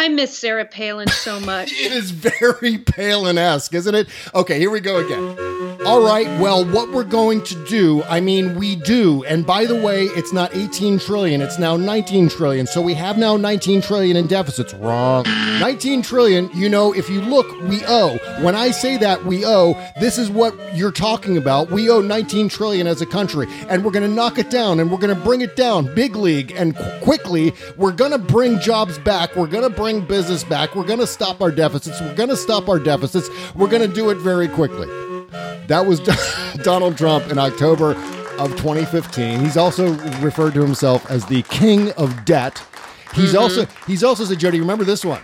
I 0.00 0.08
miss 0.08 0.34
Sarah 0.38 0.64
Palin 0.64 1.08
so 1.08 1.38
much. 1.44 1.72
It 1.74 1.92
is 1.92 2.10
very 2.10 2.78
Palin-esque, 2.78 3.74
isn't 3.74 3.94
it? 3.94 4.08
Okay, 4.34 4.58
here 4.58 4.70
we 4.70 4.80
go 4.80 4.96
again. 4.96 5.36
All 5.84 6.02
right, 6.02 6.26
well, 6.40 6.64
what 6.64 6.90
we're 6.90 7.04
going 7.04 7.42
to 7.44 7.64
do, 7.66 8.02
I 8.04 8.20
mean, 8.20 8.54
we 8.54 8.76
do. 8.76 9.24
And 9.24 9.46
by 9.46 9.66
the 9.66 9.74
way, 9.74 10.04
it's 10.04 10.32
not 10.32 10.54
18 10.54 10.98
trillion, 10.98 11.42
it's 11.42 11.58
now 11.58 11.76
19 11.76 12.30
trillion. 12.30 12.66
So 12.66 12.80
we 12.80 12.94
have 12.94 13.18
now 13.18 13.36
19 13.36 13.82
trillion 13.82 14.16
in 14.16 14.26
deficits. 14.26 14.72
Wrong. 14.74 15.24
19 15.24 16.00
trillion, 16.00 16.48
you 16.54 16.70
know, 16.70 16.94
if 16.94 17.10
you 17.10 17.20
look, 17.20 17.46
we 17.62 17.82
owe. 17.86 18.16
When 18.42 18.54
I 18.54 18.70
say 18.70 18.96
that 18.98 19.24
we 19.26 19.44
owe, 19.44 19.74
this 20.00 20.16
is 20.16 20.30
what 20.30 20.54
you're 20.74 20.92
talking 20.92 21.36
about. 21.36 21.70
We 21.70 21.90
owe 21.90 22.00
19 22.00 22.48
trillion 22.48 22.86
as 22.86 23.02
a 23.02 23.06
country, 23.06 23.46
and 23.68 23.84
we're 23.84 23.90
going 23.90 24.08
to 24.08 24.14
knock 24.14 24.38
it 24.38 24.48
down 24.48 24.80
and 24.80 24.90
we're 24.90 24.98
going 24.98 25.14
to 25.14 25.22
bring 25.22 25.42
it 25.42 25.56
down 25.56 25.94
big 25.94 26.16
league 26.16 26.52
and 26.56 26.74
qu- 26.74 27.00
quickly. 27.00 27.52
We're 27.76 27.92
going 27.92 28.12
to 28.12 28.18
bring 28.18 28.60
jobs 28.60 28.98
back. 28.98 29.34
We're 29.36 29.46
going 29.46 29.68
to 29.68 29.74
bring 29.74 29.89
business 29.98 30.44
back. 30.44 30.76
We're 30.76 30.86
going 30.86 31.00
to 31.00 31.06
stop 31.06 31.40
our 31.42 31.50
deficits. 31.50 32.00
We're 32.00 32.14
going 32.14 32.28
to 32.28 32.36
stop 32.36 32.68
our 32.68 32.78
deficits. 32.78 33.28
We're 33.56 33.68
going 33.68 33.86
to 33.88 33.92
do 33.92 34.10
it 34.10 34.18
very 34.18 34.46
quickly. 34.46 34.86
That 35.66 35.84
was 35.86 35.98
Donald 36.62 36.96
Trump 36.96 37.30
in 37.30 37.38
October 37.38 37.92
of 38.38 38.50
2015. 38.52 39.40
He's 39.40 39.56
also 39.56 39.92
referred 40.20 40.54
to 40.54 40.62
himself 40.62 41.10
as 41.10 41.26
the 41.26 41.42
king 41.42 41.90
of 41.92 42.24
debt. 42.24 42.62
He's 43.14 43.34
also 43.34 43.66
he's 43.88 44.04
also 44.04 44.24
said, 44.24 44.38
Jody, 44.38 44.60
remember 44.60 44.84
this 44.84 45.04
one? 45.04 45.20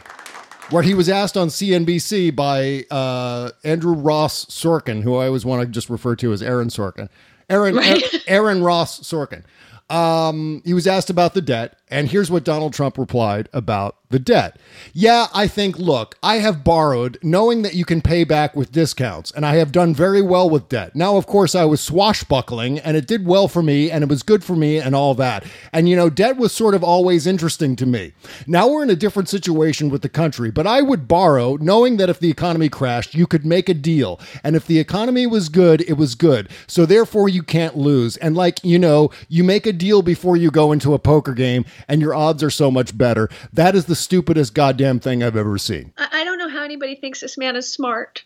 Where 0.70 0.82
he 0.82 0.94
was 0.94 1.08
asked 1.08 1.36
on 1.36 1.46
CNBC 1.48 2.34
by 2.34 2.84
uh, 2.90 3.52
Andrew 3.62 3.94
Ross 3.94 4.46
Sorkin, 4.46 5.02
who 5.04 5.14
I 5.14 5.26
always 5.28 5.44
want 5.46 5.62
to 5.62 5.68
just 5.68 5.88
refer 5.88 6.16
to 6.16 6.32
as 6.32 6.42
Aaron 6.42 6.68
Sorkin. 6.68 7.08
Aaron 7.48 7.76
Right. 7.76 8.02
Aaron 8.26 8.64
Ross 8.64 8.98
Sorkin. 9.00 9.44
Um, 9.88 10.62
he 10.64 10.74
was 10.74 10.88
asked 10.88 11.10
about 11.10 11.34
the 11.34 11.40
debt, 11.40 11.78
and 11.88 12.08
here's 12.08 12.28
what 12.28 12.42
Donald 12.42 12.72
Trump 12.72 12.98
replied 12.98 13.48
about 13.52 13.96
the 14.08 14.18
debt. 14.18 14.58
Yeah, 14.92 15.26
I 15.34 15.48
think, 15.48 15.78
look, 15.78 16.16
I 16.22 16.36
have 16.36 16.62
borrowed 16.62 17.18
knowing 17.22 17.62
that 17.62 17.74
you 17.74 17.84
can 17.84 18.00
pay 18.00 18.24
back 18.24 18.54
with 18.54 18.72
discounts, 18.72 19.30
and 19.32 19.44
I 19.44 19.56
have 19.56 19.72
done 19.72 19.94
very 19.94 20.22
well 20.22 20.48
with 20.48 20.68
debt. 20.68 20.94
Now, 20.94 21.16
of 21.16 21.26
course, 21.26 21.54
I 21.54 21.64
was 21.64 21.80
swashbuckling, 21.80 22.78
and 22.78 22.96
it 22.96 23.06
did 23.06 23.26
well 23.26 23.48
for 23.48 23.62
me, 23.62 23.90
and 23.90 24.04
it 24.04 24.08
was 24.08 24.22
good 24.22 24.44
for 24.44 24.54
me, 24.54 24.78
and 24.78 24.94
all 24.94 25.14
that. 25.14 25.44
And, 25.72 25.88
you 25.88 25.96
know, 25.96 26.08
debt 26.08 26.36
was 26.36 26.52
sort 26.52 26.74
of 26.74 26.84
always 26.84 27.26
interesting 27.26 27.74
to 27.76 27.86
me. 27.86 28.12
Now 28.46 28.68
we're 28.68 28.84
in 28.84 28.90
a 28.90 28.96
different 28.96 29.28
situation 29.28 29.90
with 29.90 30.02
the 30.02 30.08
country, 30.08 30.50
but 30.50 30.66
I 30.66 30.82
would 30.82 31.08
borrow 31.08 31.56
knowing 31.56 31.96
that 31.96 32.10
if 32.10 32.20
the 32.20 32.30
economy 32.30 32.68
crashed, 32.68 33.14
you 33.14 33.26
could 33.26 33.44
make 33.44 33.68
a 33.68 33.74
deal. 33.74 34.20
And 34.44 34.54
if 34.54 34.66
the 34.66 34.78
economy 34.78 35.26
was 35.26 35.48
good, 35.48 35.80
it 35.82 35.94
was 35.94 36.14
good. 36.14 36.48
So 36.66 36.86
therefore, 36.86 37.28
you 37.28 37.42
can't 37.42 37.76
lose. 37.76 38.16
And, 38.18 38.36
like, 38.36 38.62
you 38.62 38.78
know, 38.78 39.10
you 39.28 39.42
make 39.42 39.66
a 39.66 39.72
deal 39.72 40.02
before 40.02 40.36
you 40.36 40.50
go 40.50 40.70
into 40.70 40.94
a 40.94 40.98
poker 40.98 41.32
game, 41.32 41.64
and 41.88 42.00
your 42.00 42.14
odds 42.14 42.42
are 42.42 42.50
so 42.50 42.70
much 42.70 42.96
better. 42.96 43.28
That 43.52 43.74
is 43.74 43.86
the 43.86 43.95
stupidest 43.96 44.54
goddamn 44.54 45.00
thing 45.00 45.22
I've 45.22 45.36
ever 45.36 45.58
seen. 45.58 45.92
I, 45.96 46.08
I 46.12 46.24
don't 46.24 46.38
know 46.38 46.48
how 46.48 46.62
anybody 46.62 46.94
thinks 46.94 47.20
this 47.20 47.36
man 47.36 47.56
is 47.56 47.70
smart. 47.72 48.24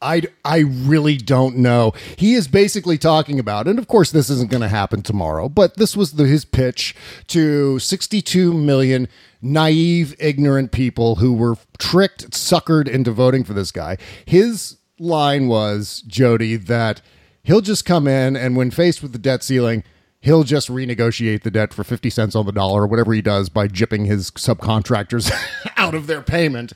I, 0.00 0.22
I 0.44 0.58
really 0.58 1.16
don't 1.16 1.56
know. 1.56 1.92
He 2.16 2.34
is 2.34 2.46
basically 2.46 2.98
talking 2.98 3.40
about, 3.40 3.66
and 3.66 3.78
of 3.78 3.88
course, 3.88 4.12
this 4.12 4.30
isn't 4.30 4.50
going 4.50 4.60
to 4.60 4.68
happen 4.68 5.02
tomorrow, 5.02 5.48
but 5.48 5.76
this 5.76 5.96
was 5.96 6.12
the, 6.12 6.26
his 6.26 6.44
pitch 6.44 6.94
to 7.28 7.78
62 7.78 8.54
million 8.54 9.08
naive, 9.42 10.14
ignorant 10.18 10.70
people 10.72 11.16
who 11.16 11.32
were 11.32 11.56
tricked, 11.78 12.30
suckered 12.30 12.88
into 12.88 13.10
voting 13.10 13.44
for 13.44 13.54
this 13.54 13.72
guy. 13.72 13.96
His 14.24 14.76
line 15.00 15.48
was, 15.48 16.02
Jody, 16.06 16.56
that 16.56 17.00
he'll 17.42 17.60
just 17.60 17.84
come 17.84 18.06
in 18.06 18.36
and 18.36 18.56
when 18.56 18.70
faced 18.70 19.02
with 19.02 19.12
the 19.12 19.18
debt 19.18 19.42
ceiling, 19.42 19.82
he'll 20.20 20.44
just 20.44 20.68
renegotiate 20.68 21.42
the 21.42 21.50
debt 21.50 21.72
for 21.72 21.84
50 21.84 22.10
cents 22.10 22.34
on 22.34 22.46
the 22.46 22.52
dollar 22.52 22.82
or 22.82 22.86
whatever 22.86 23.12
he 23.12 23.22
does 23.22 23.48
by 23.48 23.68
jipping 23.68 24.06
his 24.06 24.30
subcontractors 24.32 25.30
out 25.76 25.94
of 25.94 26.06
their 26.06 26.22
payment. 26.22 26.72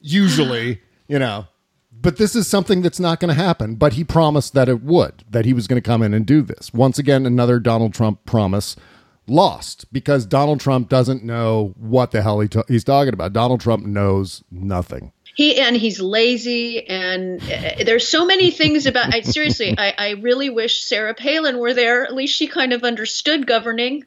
Usually, 0.00 0.80
you 1.08 1.18
know. 1.18 1.46
But 1.92 2.18
this 2.18 2.36
is 2.36 2.46
something 2.46 2.82
that's 2.82 3.00
not 3.00 3.20
going 3.20 3.34
to 3.34 3.42
happen. 3.42 3.76
But 3.76 3.94
he 3.94 4.04
promised 4.04 4.52
that 4.52 4.68
it 4.68 4.82
would, 4.82 5.24
that 5.30 5.46
he 5.46 5.54
was 5.54 5.66
going 5.66 5.80
to 5.80 5.86
come 5.86 6.02
in 6.02 6.12
and 6.12 6.26
do 6.26 6.42
this. 6.42 6.72
Once 6.74 6.98
again, 6.98 7.24
another 7.24 7.58
Donald 7.58 7.94
Trump 7.94 8.26
promise 8.26 8.76
lost 9.26 9.90
because 9.90 10.26
Donald 10.26 10.60
Trump 10.60 10.90
doesn't 10.90 11.24
know 11.24 11.72
what 11.78 12.10
the 12.10 12.20
hell 12.20 12.40
he 12.40 12.48
he's 12.68 12.84
talking 12.84 13.14
about. 13.14 13.32
Donald 13.32 13.60
Trump 13.60 13.86
knows 13.86 14.44
nothing. 14.50 15.12
He 15.34 15.58
and 15.60 15.76
he's 15.76 16.00
lazy, 16.00 16.86
and 16.86 17.42
uh, 17.42 17.84
there's 17.84 18.06
so 18.06 18.24
many 18.24 18.50
things 18.50 18.86
about. 18.86 19.12
I, 19.12 19.22
seriously, 19.22 19.74
I, 19.76 19.94
I 19.98 20.10
really 20.12 20.48
wish 20.48 20.84
Sarah 20.84 21.14
Palin 21.14 21.58
were 21.58 21.74
there. 21.74 22.04
At 22.04 22.14
least 22.14 22.36
she 22.36 22.46
kind 22.46 22.72
of 22.72 22.84
understood 22.84 23.46
governing. 23.46 24.04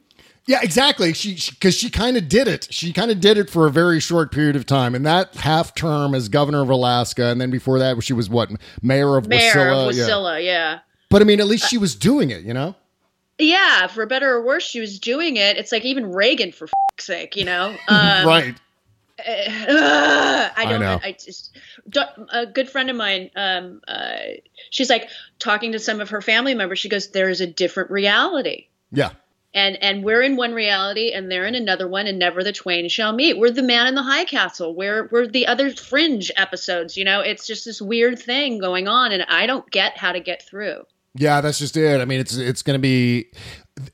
Yeah, 0.47 0.59
exactly. 0.61 1.11
She 1.11 1.35
because 1.49 1.75
she, 1.75 1.89
kind 1.89 2.15
of 2.15 2.29
did 2.29 2.47
it. 2.47 2.69
She 2.71 2.93
kind 2.93 3.11
of 3.11 3.19
did 3.19 3.37
it 3.37 3.49
for 3.49 3.67
a 3.67 3.71
very 3.71 3.99
short 3.99 4.31
period 4.31 4.55
of 4.55 4.65
time. 4.65 4.95
And 4.95 5.05
that 5.05 5.35
half 5.35 5.75
term 5.75 6.15
as 6.15 6.29
governor 6.29 6.61
of 6.61 6.69
Alaska, 6.69 7.25
and 7.25 7.41
then 7.41 7.51
before 7.51 7.79
that, 7.79 8.01
she 8.01 8.13
was 8.13 8.29
what 8.29 8.49
mayor 8.81 9.17
of 9.17 9.25
Wasilla? 9.25 9.29
Mayor 9.29 9.53
Wasilla. 9.53 9.89
of 9.89 9.95
Yeah. 9.95 10.03
Wasilla, 10.05 10.45
yeah. 10.45 10.79
But 11.09 11.21
I 11.21 11.25
mean, 11.25 11.41
at 11.41 11.47
least 11.47 11.69
she 11.69 11.77
was 11.77 11.95
doing 11.95 12.29
it. 12.29 12.43
You 12.43 12.53
know. 12.53 12.75
Yeah, 13.39 13.87
for 13.87 14.05
better 14.05 14.35
or 14.35 14.45
worse, 14.45 14.63
she 14.63 14.79
was 14.79 14.99
doing 14.99 15.35
it. 15.35 15.57
It's 15.57 15.71
like 15.71 15.85
even 15.85 16.11
Reagan, 16.11 16.51
for 16.51 16.67
fuck's 16.67 17.05
sake, 17.05 17.35
you 17.35 17.45
know. 17.45 17.75
Um, 17.87 18.25
right. 18.25 18.55
Uh, 19.19 20.49
I 20.55 20.65
don't. 20.69 20.79
know. 20.79 20.99
I, 21.03 21.13
just 21.13 21.57
a 22.31 22.45
good 22.45 22.69
friend 22.69 22.89
of 22.89 22.95
mine. 22.95 23.31
Um, 23.35 23.81
uh, 23.87 24.17
she's 24.69 24.89
like 24.89 25.09
talking 25.39 25.71
to 25.71 25.79
some 25.79 26.01
of 26.01 26.09
her 26.09 26.21
family 26.21 26.53
members. 26.53 26.79
She 26.79 26.89
goes, 26.89 27.09
"There 27.09 27.29
is 27.29 27.41
a 27.41 27.47
different 27.47 27.89
reality." 27.91 28.67
Yeah. 28.91 29.11
and 29.53 29.81
and 29.81 30.03
we're 30.03 30.21
in 30.21 30.35
one 30.35 30.53
reality 30.53 31.11
and 31.11 31.29
they're 31.31 31.45
in 31.45 31.55
another 31.55 31.87
one 31.87 32.07
and 32.07 32.19
never 32.19 32.43
the 32.43 32.53
twain 32.53 32.87
shall 32.87 33.11
meet 33.13 33.37
we're 33.37 33.51
the 33.51 33.63
man 33.63 33.87
in 33.87 33.95
the 33.95 34.03
high 34.03 34.23
castle 34.25 34.73
we're 34.75 35.07
we're 35.11 35.27
the 35.27 35.47
other 35.47 35.71
fringe 35.71 36.31
episodes 36.37 36.95
you 36.95 37.03
know 37.03 37.19
it's 37.21 37.45
just 37.47 37.65
this 37.65 37.81
weird 37.81 38.17
thing 38.19 38.59
going 38.59 38.87
on 38.87 39.11
and 39.11 39.23
i 39.29 39.45
don't 39.45 39.69
get 39.71 39.97
how 39.97 40.11
to 40.11 40.19
get 40.19 40.41
through 40.41 40.83
Yeah, 41.17 41.41
that's 41.41 41.59
just 41.59 41.75
it. 41.77 41.99
I 42.01 42.05
mean, 42.05 42.19
it's 42.19 42.35
it's 42.35 42.61
going 42.61 42.75
to 42.75 42.81
be. 42.81 43.27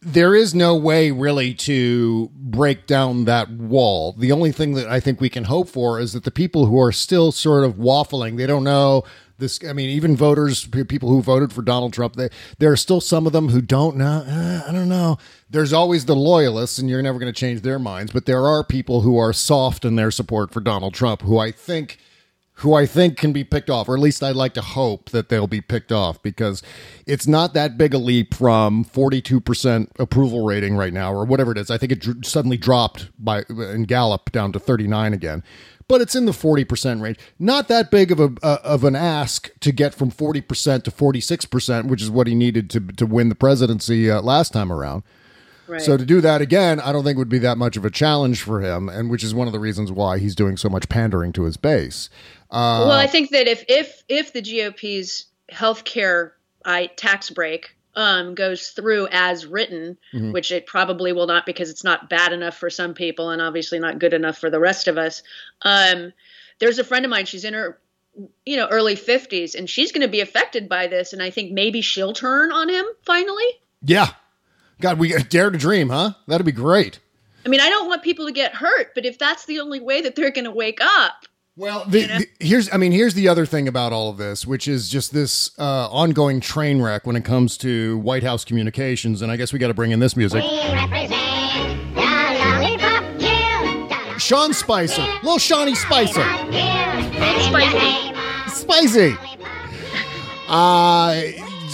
There 0.01 0.33
is 0.33 0.55
no 0.55 0.75
way 0.77 1.11
really 1.11 1.53
to 1.55 2.29
break 2.35 2.87
down 2.87 3.25
that 3.25 3.49
wall. 3.49 4.13
The 4.17 4.31
only 4.31 4.51
thing 4.51 4.75
that 4.75 4.87
I 4.87 4.99
think 4.99 5.19
we 5.19 5.29
can 5.29 5.45
hope 5.45 5.67
for 5.67 5.99
is 5.99 6.13
that 6.13 6.23
the 6.23 6.31
people 6.31 6.67
who 6.67 6.79
are 6.79 6.91
still 6.93 7.31
sort 7.33 7.65
of 7.65 7.75
waffling, 7.75 8.37
they 8.37 8.47
don't 8.47 8.63
know 8.63 9.03
this. 9.39 9.59
I 9.67 9.73
mean, 9.73 9.89
even 9.89 10.15
voters, 10.15 10.65
people 10.67 11.09
who 11.09 11.21
voted 11.21 11.51
for 11.51 11.61
Donald 11.61 11.91
Trump, 11.93 12.15
they, 12.15 12.29
there 12.59 12.71
are 12.71 12.77
still 12.77 13.01
some 13.01 13.27
of 13.27 13.33
them 13.33 13.49
who 13.49 13.61
don't 13.61 13.97
know. 13.97 14.23
"Uh, 14.25 14.63
I 14.67 14.71
don't 14.71 14.89
know. 14.89 15.17
There's 15.49 15.73
always 15.73 16.05
the 16.05 16.15
loyalists, 16.15 16.77
and 16.79 16.89
you're 16.89 17.01
never 17.01 17.19
going 17.19 17.31
to 17.31 17.37
change 17.39 17.61
their 17.61 17.79
minds. 17.79 18.11
But 18.13 18.25
there 18.25 18.45
are 18.47 18.63
people 18.63 19.01
who 19.01 19.17
are 19.17 19.33
soft 19.33 19.83
in 19.83 19.95
their 19.97 20.11
support 20.11 20.53
for 20.53 20.61
Donald 20.61 20.93
Trump, 20.93 21.21
who 21.23 21.37
I 21.39 21.51
think 21.51 21.99
who 22.63 22.73
I 22.73 22.85
think 22.85 23.17
can 23.17 23.33
be 23.33 23.43
picked 23.43 23.69
off, 23.69 23.89
or 23.89 23.93
at 23.93 23.99
least 23.99 24.23
I'd 24.23 24.37
like 24.37 24.53
to 24.53 24.61
hope 24.61 25.09
that 25.09 25.27
they'll 25.27 25.47
be 25.47 25.59
picked 25.59 25.91
off 25.91 26.23
because 26.23 26.63
it's 27.05 27.27
not 27.27 27.53
that 27.53 27.77
big 27.77 27.93
a 27.93 27.97
leap 27.97 28.33
from 28.33 28.85
42% 28.85 29.87
approval 29.99 30.45
rating 30.45 30.77
right 30.77 30.93
now, 30.93 31.13
or 31.13 31.25
whatever 31.25 31.51
it 31.51 31.57
is. 31.57 31.69
I 31.69 31.77
think 31.77 31.91
it 31.91 31.99
dr- 31.99 32.25
suddenly 32.25 32.55
dropped 32.55 33.09
by 33.19 33.43
in 33.49 33.83
Gallup 33.83 34.31
down 34.31 34.53
to 34.53 34.59
39 34.59 35.13
again, 35.13 35.43
but 35.89 35.99
it's 35.99 36.15
in 36.15 36.25
the 36.25 36.31
40% 36.31 37.01
range. 37.01 37.19
Not 37.37 37.67
that 37.67 37.91
big 37.91 38.11
of 38.13 38.19
a 38.21 38.33
uh, 38.41 38.59
of 38.63 38.85
an 38.85 38.95
ask 38.95 39.51
to 39.59 39.73
get 39.73 39.93
from 39.93 40.09
40% 40.09 40.83
to 40.83 40.91
46%, 40.91 41.87
which 41.87 42.01
is 42.01 42.09
what 42.09 42.27
he 42.27 42.33
needed 42.33 42.69
to 42.69 42.79
to 42.79 43.05
win 43.05 43.27
the 43.27 43.35
presidency 43.35 44.09
uh, 44.09 44.21
last 44.21 44.53
time 44.53 44.71
around. 44.71 45.03
Right. 45.67 45.81
So 45.81 45.95
to 45.95 46.05
do 46.05 46.19
that 46.21 46.41
again, 46.41 46.79
I 46.79 46.91
don't 46.91 47.03
think 47.03 47.17
would 47.17 47.29
be 47.29 47.39
that 47.39 47.57
much 47.57 47.77
of 47.77 47.85
a 47.85 47.89
challenge 47.89 48.41
for 48.41 48.59
him, 48.61 48.89
and 48.89 49.09
which 49.09 49.23
is 49.23 49.33
one 49.33 49.47
of 49.47 49.53
the 49.53 49.59
reasons 49.59 49.91
why 49.91 50.17
he's 50.19 50.35
doing 50.35 50.57
so 50.57 50.67
much 50.69 50.89
pandering 50.89 51.31
to 51.33 51.43
his 51.43 51.55
base. 51.57 52.09
Uh, 52.51 52.85
well 52.87 52.99
i 52.99 53.07
think 53.07 53.31
that 53.31 53.47
if 53.47 53.63
if 53.67 54.03
if 54.07 54.31
the 54.31 54.41
gop's 54.41 55.25
health 55.49 55.83
care 55.85 56.33
I, 56.63 56.85
tax 56.85 57.31
break 57.31 57.75
um, 57.95 58.35
goes 58.35 58.69
through 58.69 59.07
as 59.11 59.45
written 59.47 59.97
Mhm. 60.13 60.33
which 60.33 60.51
it 60.51 60.67
probably 60.67 61.13
will 61.13 61.25
not 61.25 61.47
because 61.47 61.71
it's 61.71 61.83
not 61.83 62.09
bad 62.09 62.31
enough 62.31 62.55
for 62.55 62.69
some 62.69 62.93
people 62.93 63.31
and 63.31 63.41
obviously 63.41 63.79
not 63.79 63.97
good 63.97 64.13
enough 64.13 64.37
for 64.37 64.51
the 64.51 64.59
rest 64.59 64.87
of 64.87 64.99
us 64.99 65.23
um, 65.63 66.13
there's 66.59 66.77
a 66.77 66.83
friend 66.83 67.05
of 67.05 67.09
mine 67.09 67.25
she's 67.25 67.43
in 67.43 67.55
her 67.55 67.79
you 68.45 68.55
know 68.55 68.67
early 68.69 68.95
50s 68.95 69.55
and 69.55 69.67
she's 69.67 69.91
going 69.91 70.01
to 70.03 70.07
be 70.07 70.21
affected 70.21 70.69
by 70.69 70.85
this 70.85 71.13
and 71.13 71.23
i 71.23 71.31
think 71.31 71.51
maybe 71.53 71.81
she'll 71.81 72.13
turn 72.13 72.51
on 72.51 72.69
him 72.69 72.85
finally 73.01 73.47
yeah, 73.85 74.11
God, 74.83 74.99
we 74.99 75.13
dare 75.29 75.49
to 75.49 75.57
dream, 75.57 75.89
huh? 75.89 76.11
That'd 76.27 76.45
be 76.45 76.51
great. 76.51 76.99
i 77.45 77.49
mean 77.49 77.59
i 77.59 77.69
don't 77.69 77.87
want 77.87 78.03
people 78.03 78.25
to 78.25 78.31
get 78.31 78.53
hurt 78.53 78.93
but 78.95 79.05
if 79.05 79.17
that's 79.17 79.45
the 79.45 79.59
only 79.59 79.79
way 79.79 80.01
that 80.01 80.15
they're 80.15 80.31
going 80.31 80.45
to 80.45 80.51
wake 80.51 80.79
up 80.81 81.25
Well, 81.57 81.85
the, 81.85 82.01
the- 82.05 82.27
here's 82.39 82.71
I 82.73 82.77
mean 82.77 82.91
here's 82.91 83.13
the 83.15 83.27
other 83.27 83.45
thing 83.45 83.67
about 83.67 83.93
all 83.93 84.09
of 84.09 84.17
this, 84.17 84.45
which 84.47 84.67
is 84.67 84.89
just 84.89 85.13
this 85.13 85.51
uh, 85.59 85.87
ongoing 85.89 86.39
train 86.41 86.81
wreck 86.81 87.05
when 87.07 87.15
it 87.15 87.23
comes 87.25 87.57
to 87.57 87.97
White 87.99 88.23
House 88.23 88.43
communications, 88.45 89.21
and 89.21 89.31
I 89.31 89.37
guess 89.37 89.53
we 89.53 89.59
got 89.59 89.67
to 89.69 89.73
bring 89.73 89.91
in 89.91 89.99
this 89.99 90.15
music. 90.15 90.43
Sean 94.17 94.53
Spicer, 94.53 95.05
little 95.21 95.37
Shawnee 95.37 95.75
Spicer, 95.75 96.23
spicy 97.41 98.13
spicy. 98.47 99.15
Uh, 100.47 101.21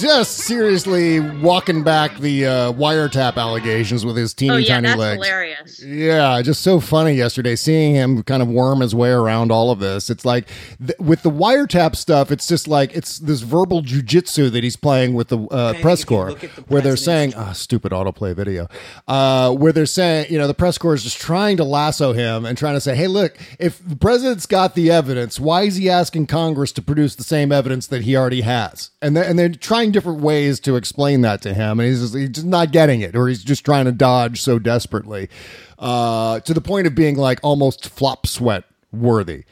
just 0.02 0.38
seriously 0.38 1.20
walking 1.20 1.84
back 1.84 2.18
the 2.18 2.46
uh, 2.46 2.74
wiretap 2.74 3.38
allegations 3.38 4.06
with 4.06 4.16
his 4.18 4.34
teeny 4.34 4.52
oh 4.54 4.58
yeah 4.58 4.76
tiny 4.76 4.88
that's 4.88 5.00
legs. 5.00 5.26
hilarious 5.26 5.84
Yeah, 5.84 6.42
just 6.42 6.62
so 6.62 6.80
funny 6.80 7.14
yesterday 7.14 7.56
seeing 7.56 7.96
him 7.96 8.24
kind 8.24 8.42
of 8.42 8.48
worm 8.48 8.82
his 8.82 8.94
way 8.96 9.10
around 9.12 9.52
all 9.52 9.72
of 9.72 9.80
this. 9.80 10.10
It's 10.10 10.26
like 10.26 10.48
th- 10.86 10.98
with 11.00 11.24
the 11.24 11.32
wiretap 11.32 11.96
stuff, 11.96 12.32
it's 12.32 12.48
just 12.48 12.68
like 12.68 12.94
it's 12.96 13.20
this 13.20 13.42
verbal 13.42 13.82
jujitsu 13.82 14.52
that 14.52 14.64
he's 14.64 14.76
playing 14.76 15.14
with 15.14 15.30
the 15.30 15.40
uh, 15.40 15.74
press 15.82 16.04
corps, 16.04 16.32
where 16.68 16.82
they're 16.82 16.96
saying, 16.98 17.34
"Ah, 17.36 17.52
stupid 17.52 17.92
autoplay 17.92 18.36
video," 18.36 18.68
uh, 19.08 19.52
where 19.54 19.72
they're 19.72 19.86
saying, 19.86 20.28
you 20.30 20.38
know, 20.38 20.48
the 20.48 20.54
press 20.54 20.78
corps 20.78 20.94
is 20.96 21.04
just 21.04 21.20
trying 21.20 21.58
to 21.58 21.64
lasso 21.64 22.14
him 22.14 22.46
and 22.46 22.58
trying 22.58 22.76
to 22.76 22.82
say, 22.82 22.96
"Hey, 22.96 23.08
look, 23.08 23.38
if 23.60 23.86
the 23.88 23.96
president's 23.96 24.46
got 24.46 24.76
the 24.76 24.92
evidence, 24.92 25.40
why 25.40 25.64
is 25.64 25.76
he 25.76 25.90
asking 25.90 26.28
Congress 26.28 26.72
to 26.74 26.82
produce 26.82 27.16
the 27.16 27.24
same 27.24 27.52
evidence 27.52 27.88
that 27.88 28.04
he 28.04 28.16
already 28.16 28.42
has?" 28.42 28.92
And 29.02 29.16
they're, 29.16 29.24
and 29.24 29.38
they're 29.38 29.50
trying 29.50 29.89
different 29.92 30.22
ways 30.22 30.60
to 30.62 30.76
explain 30.76 31.22
that 31.22 31.42
to 31.44 31.54
him, 31.54 31.80
and 31.80 31.90
he's 31.90 32.02
just, 32.02 32.16
he's 32.16 32.30
just 32.30 32.48
not 32.48 32.72
getting 32.72 33.02
it, 33.02 33.16
or 33.16 33.28
he's 33.28 33.44
just 33.44 33.66
trying 33.66 33.86
to 33.86 33.92
dodge 33.92 34.42
so 34.42 34.60
desperately, 34.60 35.30
uh, 35.78 36.40
to 36.42 36.54
the 36.54 36.62
point 36.62 36.88
of 36.88 36.96
being 36.96 37.16
like 37.16 37.40
almost 37.44 37.90
flop 37.90 38.28
sweat 38.28 38.64
worthy. 38.92 39.44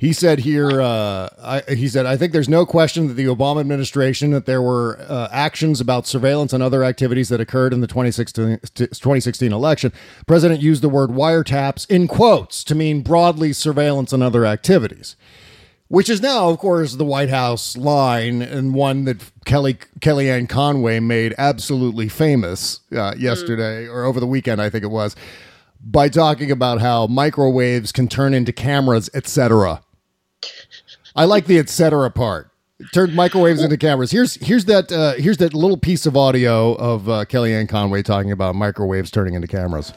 He 0.00 0.14
said 0.14 0.38
here, 0.38 0.80
uh, 0.80 1.28
I, 1.42 1.74
he 1.74 1.86
said, 1.86 2.06
I 2.06 2.16
think 2.16 2.32
there's 2.32 2.48
no 2.48 2.64
question 2.64 3.08
that 3.08 3.14
the 3.14 3.26
Obama 3.26 3.60
administration, 3.60 4.30
that 4.30 4.46
there 4.46 4.62
were 4.62 4.98
uh, 5.06 5.28
actions 5.30 5.78
about 5.78 6.06
surveillance 6.06 6.54
and 6.54 6.62
other 6.62 6.82
activities 6.82 7.28
that 7.28 7.38
occurred 7.38 7.74
in 7.74 7.82
the 7.82 7.86
2016, 7.86 8.60
2016 8.74 9.52
election. 9.52 9.92
President 10.26 10.62
used 10.62 10.82
the 10.82 10.88
word 10.88 11.10
wiretaps 11.10 11.88
in 11.90 12.08
quotes 12.08 12.64
to 12.64 12.74
mean 12.74 13.02
broadly 13.02 13.52
surveillance 13.52 14.14
and 14.14 14.22
other 14.22 14.46
activities 14.46 15.16
which 15.90 16.08
is 16.08 16.22
now, 16.22 16.48
of 16.48 16.58
course, 16.58 16.94
the 16.94 17.04
White 17.04 17.30
House 17.30 17.76
line 17.76 18.42
and 18.42 18.74
one 18.74 19.06
that 19.06 19.28
Kelly 19.44 19.74
Kellyanne 19.98 20.48
Conway 20.48 21.00
made 21.00 21.34
absolutely 21.36 22.08
famous 22.08 22.78
uh, 22.92 23.14
yesterday 23.18 23.88
or 23.88 24.04
over 24.04 24.20
the 24.20 24.26
weekend, 24.26 24.62
I 24.62 24.70
think 24.70 24.84
it 24.84 24.90
was, 24.92 25.16
by 25.82 26.08
talking 26.08 26.52
about 26.52 26.80
how 26.80 27.08
microwaves 27.08 27.90
can 27.90 28.06
turn 28.06 28.34
into 28.34 28.52
cameras, 28.52 29.10
etc. 29.14 29.82
I 31.16 31.24
like 31.24 31.46
the 31.46 31.58
etc. 31.58 32.08
part. 32.12 32.49
Turned 32.92 33.14
microwaves 33.14 33.62
into 33.62 33.76
cameras. 33.76 34.10
Here's 34.10 34.34
here's 34.36 34.64
that 34.66 34.90
uh, 34.90 35.12
here's 35.14 35.36
that 35.38 35.52
little 35.54 35.76
piece 35.76 36.06
of 36.06 36.16
audio 36.16 36.74
of 36.74 37.08
uh, 37.08 37.24
Kellyanne 37.26 37.68
Conway 37.68 38.02
talking 38.02 38.32
about 38.32 38.54
microwaves 38.54 39.10
turning 39.10 39.34
into 39.34 39.46
cameras. 39.46 39.92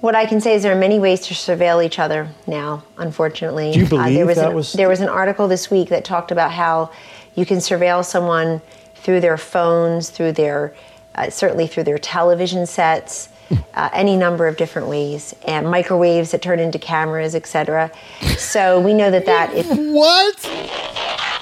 What 0.00 0.14
I 0.14 0.26
can 0.26 0.40
say 0.40 0.54
is 0.54 0.62
there 0.62 0.72
are 0.76 0.78
many 0.78 0.98
ways 1.00 1.20
to 1.22 1.34
surveil 1.34 1.84
each 1.84 1.98
other 1.98 2.28
now, 2.46 2.84
unfortunately. 2.98 3.72
Do 3.72 3.80
you 3.80 3.86
Uh, 3.86 3.88
believe 3.88 4.14
there 4.14 4.26
was 4.26 4.36
that 4.36 4.48
an, 4.50 4.54
was- 4.54 4.72
There 4.74 4.88
was 4.88 5.00
an 5.00 5.08
article 5.08 5.48
this 5.48 5.70
week 5.70 5.88
that 5.88 6.04
talked 6.04 6.30
about 6.30 6.52
how 6.52 6.90
you 7.34 7.44
can 7.46 7.58
surveil 7.58 8.04
someone 8.04 8.60
through 8.94 9.20
their 9.20 9.36
phones, 9.38 10.10
through 10.10 10.32
their, 10.32 10.74
uh, 11.16 11.30
certainly 11.30 11.66
through 11.66 11.84
their 11.84 11.98
television 11.98 12.66
sets, 12.66 13.28
uh, 13.74 13.88
any 13.92 14.16
number 14.16 14.46
of 14.46 14.56
different 14.56 14.86
ways, 14.88 15.34
and 15.46 15.68
microwaves 15.68 16.30
that 16.32 16.42
turn 16.42 16.60
into 16.60 16.78
cameras, 16.78 17.34
etc. 17.34 17.90
So 18.36 18.78
we 18.80 18.92
know 18.94 19.10
that 19.10 19.24
that 19.26 19.52
is. 19.54 19.66
What? 19.66 20.36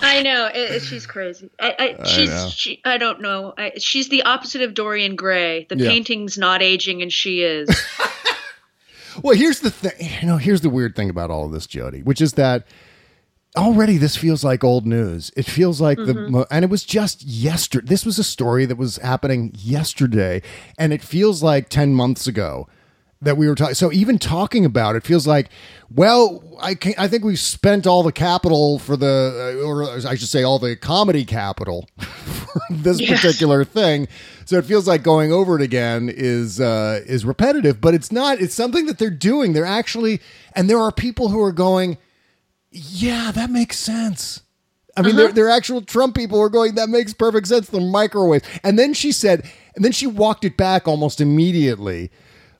I 0.02 0.22
know 0.22 0.46
it, 0.46 0.56
it- 0.56 0.82
she's 0.82 1.06
crazy. 1.06 1.50
I, 1.60 1.70
I, 1.78 1.96
I 2.02 2.06
she's 2.06 2.28
know. 2.30 2.48
she. 2.50 2.80
I 2.84 2.98
don't 2.98 3.20
know. 3.20 3.54
I, 3.56 3.72
she's 3.78 4.08
the 4.08 4.22
opposite 4.22 4.62
of 4.62 4.74
Dorian 4.74 5.16
Gray. 5.16 5.66
The 5.68 5.76
Yeah. 5.76 5.88
painting's 5.90 6.36
not 6.38 6.62
aging, 6.62 7.02
and 7.02 7.12
she 7.12 7.42
is. 7.42 7.68
Well, 9.22 9.34
here's 9.34 9.60
the 9.60 9.70
thing. 9.70 9.92
You 10.20 10.26
know, 10.28 10.36
here's 10.36 10.60
the 10.60 10.68
weird 10.68 10.94
thing 10.94 11.08
about 11.08 11.30
all 11.30 11.46
of 11.46 11.52
this, 11.52 11.66
Jody, 11.66 12.02
which 12.02 12.20
is 12.20 12.34
that 12.34 12.66
already 13.56 13.96
this 13.96 14.14
feels 14.14 14.44
like 14.44 14.62
old 14.62 14.84
news. 14.86 15.32
It 15.34 15.46
feels 15.46 15.80
like 15.80 15.96
the 15.96 16.12
Mhm. 16.12 16.28
mo- 16.28 16.46
and 16.50 16.64
it 16.66 16.70
was 16.70 16.84
just 16.84 17.24
yesterday. 17.24 17.86
This 17.88 18.04
was 18.04 18.18
a 18.18 18.22
story 18.24 18.66
that 18.66 18.76
was 18.76 18.96
happening 18.98 19.52
yesterday, 19.56 20.42
and 20.78 20.92
it 20.92 21.00
feels 21.02 21.42
like 21.42 21.70
ten 21.70 21.94
months 21.94 22.26
ago 22.26 22.68
that 23.22 23.36
we 23.36 23.48
were 23.48 23.54
talking. 23.54 23.74
So 23.74 23.90
even 23.92 24.18
talking 24.18 24.64
about 24.64 24.94
it 24.96 25.02
feels 25.02 25.26
like, 25.26 25.48
well, 25.94 26.42
I 26.60 26.74
can, 26.74 26.94
I 26.98 27.08
think 27.08 27.24
we've 27.24 27.38
spent 27.38 27.86
all 27.86 28.02
the 28.02 28.12
capital 28.12 28.78
for 28.78 28.96
the, 28.96 29.58
uh, 29.62 29.66
or 29.66 29.84
I 30.06 30.14
should 30.16 30.28
say, 30.28 30.42
all 30.42 30.58
the 30.58 30.76
comedy 30.76 31.24
capital 31.24 31.88
for 31.98 32.60
this 32.70 33.00
Yes. 33.00 33.20
particular 33.22 33.64
thing. 33.64 34.06
So 34.44 34.58
it 34.58 34.64
feels 34.64 34.86
like 34.86 35.02
going 35.02 35.32
over 35.32 35.56
it 35.56 35.62
again 35.62 36.08
is 36.14 36.60
uh, 36.60 37.00
is 37.06 37.24
repetitive, 37.24 37.80
but 37.80 37.94
it's 37.94 38.12
not. 38.12 38.40
It's 38.40 38.54
something 38.54 38.86
that 38.86 38.98
they're 38.98 39.10
doing. 39.10 39.54
They're 39.54 39.64
actually, 39.64 40.20
and 40.54 40.68
there 40.70 40.78
are 40.78 40.92
people 40.92 41.30
who 41.30 41.40
are 41.42 41.52
going, 41.52 41.98
yeah, 42.70 43.30
that 43.32 43.50
makes 43.50 43.78
sense. 43.78 44.42
I 44.96 45.02
mean, 45.02 45.16
they're, 45.16 45.32
they're 45.32 45.50
actual 45.50 45.82
Trump 45.82 46.14
people 46.14 46.38
who 46.38 46.42
are 46.44 46.48
going, 46.50 46.76
that 46.76 46.88
makes 46.88 47.12
perfect 47.12 47.48
sense. 47.48 47.68
The 47.68 47.80
microwave. 47.80 48.42
And 48.64 48.78
then 48.78 48.94
she 48.94 49.12
said, 49.12 49.50
and 49.74 49.84
then 49.84 49.92
she 49.92 50.06
walked 50.06 50.44
it 50.44 50.56
back 50.56 50.86
almost 50.88 51.20
immediately 51.20 52.10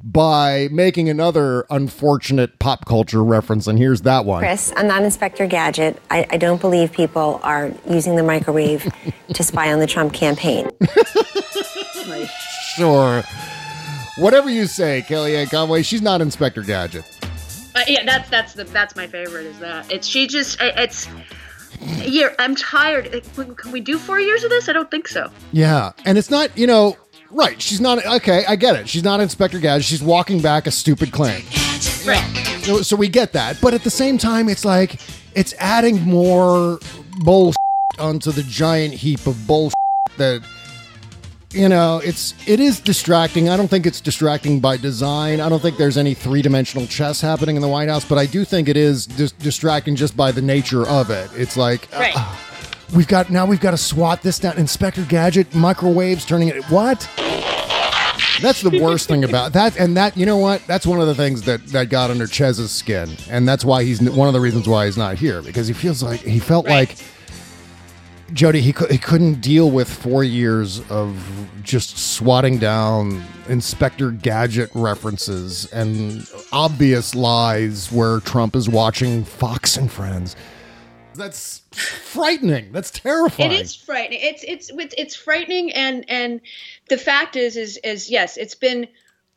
by 0.07 0.69
making 0.71 1.09
another 1.09 1.67
unfortunate 1.69 2.59
pop 2.61 2.87
culture 2.87 3.25
reference. 3.25 3.67
And 3.67 3.77
here's 3.77 4.03
that 4.03 4.25
one. 4.25 4.41
Chris, 4.41 4.73
I'm 4.77 4.87
not 4.87 5.03
Inspector 5.03 5.45
Gadget. 5.49 6.01
I, 6.11 6.27
I 6.31 6.37
don't 6.37 6.61
believe 6.61 6.93
people 6.93 7.41
are 7.43 7.73
using 7.91 8.15
the 8.15 8.23
microwave 8.23 8.91
to 9.35 9.43
spy 9.43 9.73
on 9.73 9.81
the 9.81 9.87
Trump 9.87 10.13
campaign. 10.13 10.71
Sure. 12.77 13.23
Whatever 14.19 14.49
you 14.51 14.67
say, 14.67 15.05
Kellyanne 15.09 15.51
Conway, 15.51 15.83
she's 15.83 16.03
not 16.03 16.21
Inspector 16.21 16.63
Gadget. 16.63 17.05
Uh, 17.75 17.81
yeah, 17.89 18.05
that's 18.05 18.31
that's 18.31 18.53
the 18.55 18.65
that's 18.65 18.95
my 18.95 19.07
favorite. 19.07 19.47
Is 19.47 19.59
that 19.59 19.91
it's 19.91 20.07
she 20.07 20.27
just 20.27 20.59
it's. 20.61 21.09
Yeah, 21.81 22.35
I'm 22.39 22.55
tired. 22.55 23.13
Like, 23.13 23.35
Can 23.35 23.55
can 23.55 23.73
we 23.73 23.81
do 23.81 23.99
four 23.99 24.21
years 24.21 24.45
of 24.45 24.51
this? 24.51 24.69
I 24.69 24.73
don't 24.73 24.91
think 24.91 25.09
so. 25.09 25.31
Yeah. 25.53 25.93
And 26.05 26.17
it's 26.17 26.31
not, 26.31 26.57
you 26.57 26.67
know, 26.67 26.97
right. 27.31 27.61
She's 27.61 27.81
not, 27.81 28.05
okay, 28.07 28.45
I 28.47 28.57
get 28.57 28.77
it. 28.77 28.89
She's 28.89 29.03
not 29.05 29.21
Inspector 29.21 29.59
Gadget. 29.59 29.85
She's 29.85 30.03
walking 30.03 30.41
back 30.41 30.67
a 30.67 30.71
stupid 30.71 31.13
claim. 31.13 31.43
Right. 32.07 32.25
So, 32.63 32.83
so 32.83 32.97
we 32.97 33.09
get 33.09 33.33
that. 33.33 33.61
But 33.61 33.75
at 33.75 33.83
the 33.83 33.91
same 33.91 34.19
time, 34.19 34.49
it's 34.49 34.65
like, 34.65 34.99
it's 35.35 35.55
adding 35.59 36.01
more 36.03 36.79
bullshit 37.19 37.57
onto 37.99 38.31
the 38.33 38.43
giant 38.45 38.95
heap 38.95 39.27
of 39.27 39.47
bullshit 39.47 39.75
that, 40.19 40.43
you 41.51 41.69
know, 41.69 42.01
it's, 42.05 42.35
it 42.47 42.61
is 42.61 42.81
distracting. 42.81 43.49
I 43.49 43.57
don't 43.57 43.69
think 43.69 43.87
it's 43.87 44.01
distracting 44.01 44.61
by 44.61 44.77
design. 44.77 45.41
I 45.41 45.49
don't 45.49 45.61
think 45.63 45.79
there's 45.79 45.97
any 45.97 46.13
three 46.15 46.43
dimensional 46.43 46.87
chess 46.87 47.21
happening 47.21 47.57
in 47.57 47.63
the 47.63 47.69
White 47.69 47.89
House, 47.89 48.05
but 48.05 48.19
I 48.19 48.27
do 48.27 48.45
think 48.45 48.69
it 48.69 48.77
is 48.77 49.07
dis- 49.07 49.33
distracting 49.33 49.97
just 49.97 50.17
by 50.17 50.33
the 50.33 50.43
nature 50.43 50.87
of 50.87 51.11
it. 51.11 51.31
It's 51.35 51.57
like, 51.57 51.89
Right. 51.93 52.13
uh, 52.17 52.35
we've 52.95 53.09
got, 53.09 53.31
now 53.31 53.47
we've 53.47 53.61
got 53.61 53.73
to 53.73 53.79
swat 53.79 54.23
this 54.23 54.39
down. 54.39 54.57
Inspector 54.59 55.03
Gadget, 55.05 55.55
microwaves 55.55 56.25
turning 56.25 56.49
it, 56.49 56.65
what? 56.65 57.09
That's 58.41 58.61
the 58.61 58.81
worst 58.83 59.09
thing 59.09 59.25
about 59.25 59.53
that, 59.55 59.79
and 59.79 59.97
that 59.97 60.17
you 60.17 60.27
know 60.27 60.37
what? 60.37 60.67
That's 60.67 60.87
one 60.87 61.01
of 61.01 61.07
the 61.07 61.15
things 61.15 61.43
that 61.43 61.67
that 61.69 61.89
got 61.89 62.11
under 62.11 62.27
Chez's 62.27 62.71
skin, 62.71 63.11
and 63.31 63.49
that's 63.49 63.65
why 63.65 63.83
he's 63.85 64.01
one 64.11 64.29
of 64.29 64.35
the 64.35 64.41
reasons 64.41 64.69
why 64.69 64.87
he's 64.87 64.97
not 64.97 65.17
here 65.17 65.43
because 65.43 65.67
he 65.67 65.73
feels 65.75 66.03
like 66.03 66.21
he 66.21 66.39
felt 66.39 66.67
like 66.67 66.97
Jody 68.33 68.61
he 68.61 68.75
he 68.91 68.99
couldn't 68.99 69.41
deal 69.41 69.71
with 69.71 69.89
four 69.89 70.23
years 70.25 70.81
of 70.91 71.17
just 71.63 71.97
swatting 71.97 72.59
down 72.59 73.25
Inspector 73.49 74.11
Gadget 74.13 74.71
references 74.75 75.71
and 75.73 76.29
obvious 76.53 77.15
lies 77.15 77.91
where 77.91 78.21
Trump 78.21 78.55
is 78.57 78.69
watching 78.69 79.25
Fox 79.25 79.77
and 79.77 79.91
Friends. 79.91 80.37
That's 81.17 81.63
frightening. 81.73 82.73
That's 82.73 82.91
terrifying. 82.91 83.53
It 83.53 83.61
is 83.61 83.75
frightening. 83.75 84.21
It's 84.23 84.45
it's 84.45 84.71
it's 84.71 84.95
it's 84.97 85.17
frightening, 85.17 85.73
and 85.73 86.05
and 86.09 86.41
the 86.89 86.99
fact 86.99 87.37
is 87.37 87.57
is 87.57 87.79
is 87.85 88.11
yes, 88.11 88.37
it's 88.37 88.55
been 88.55 88.89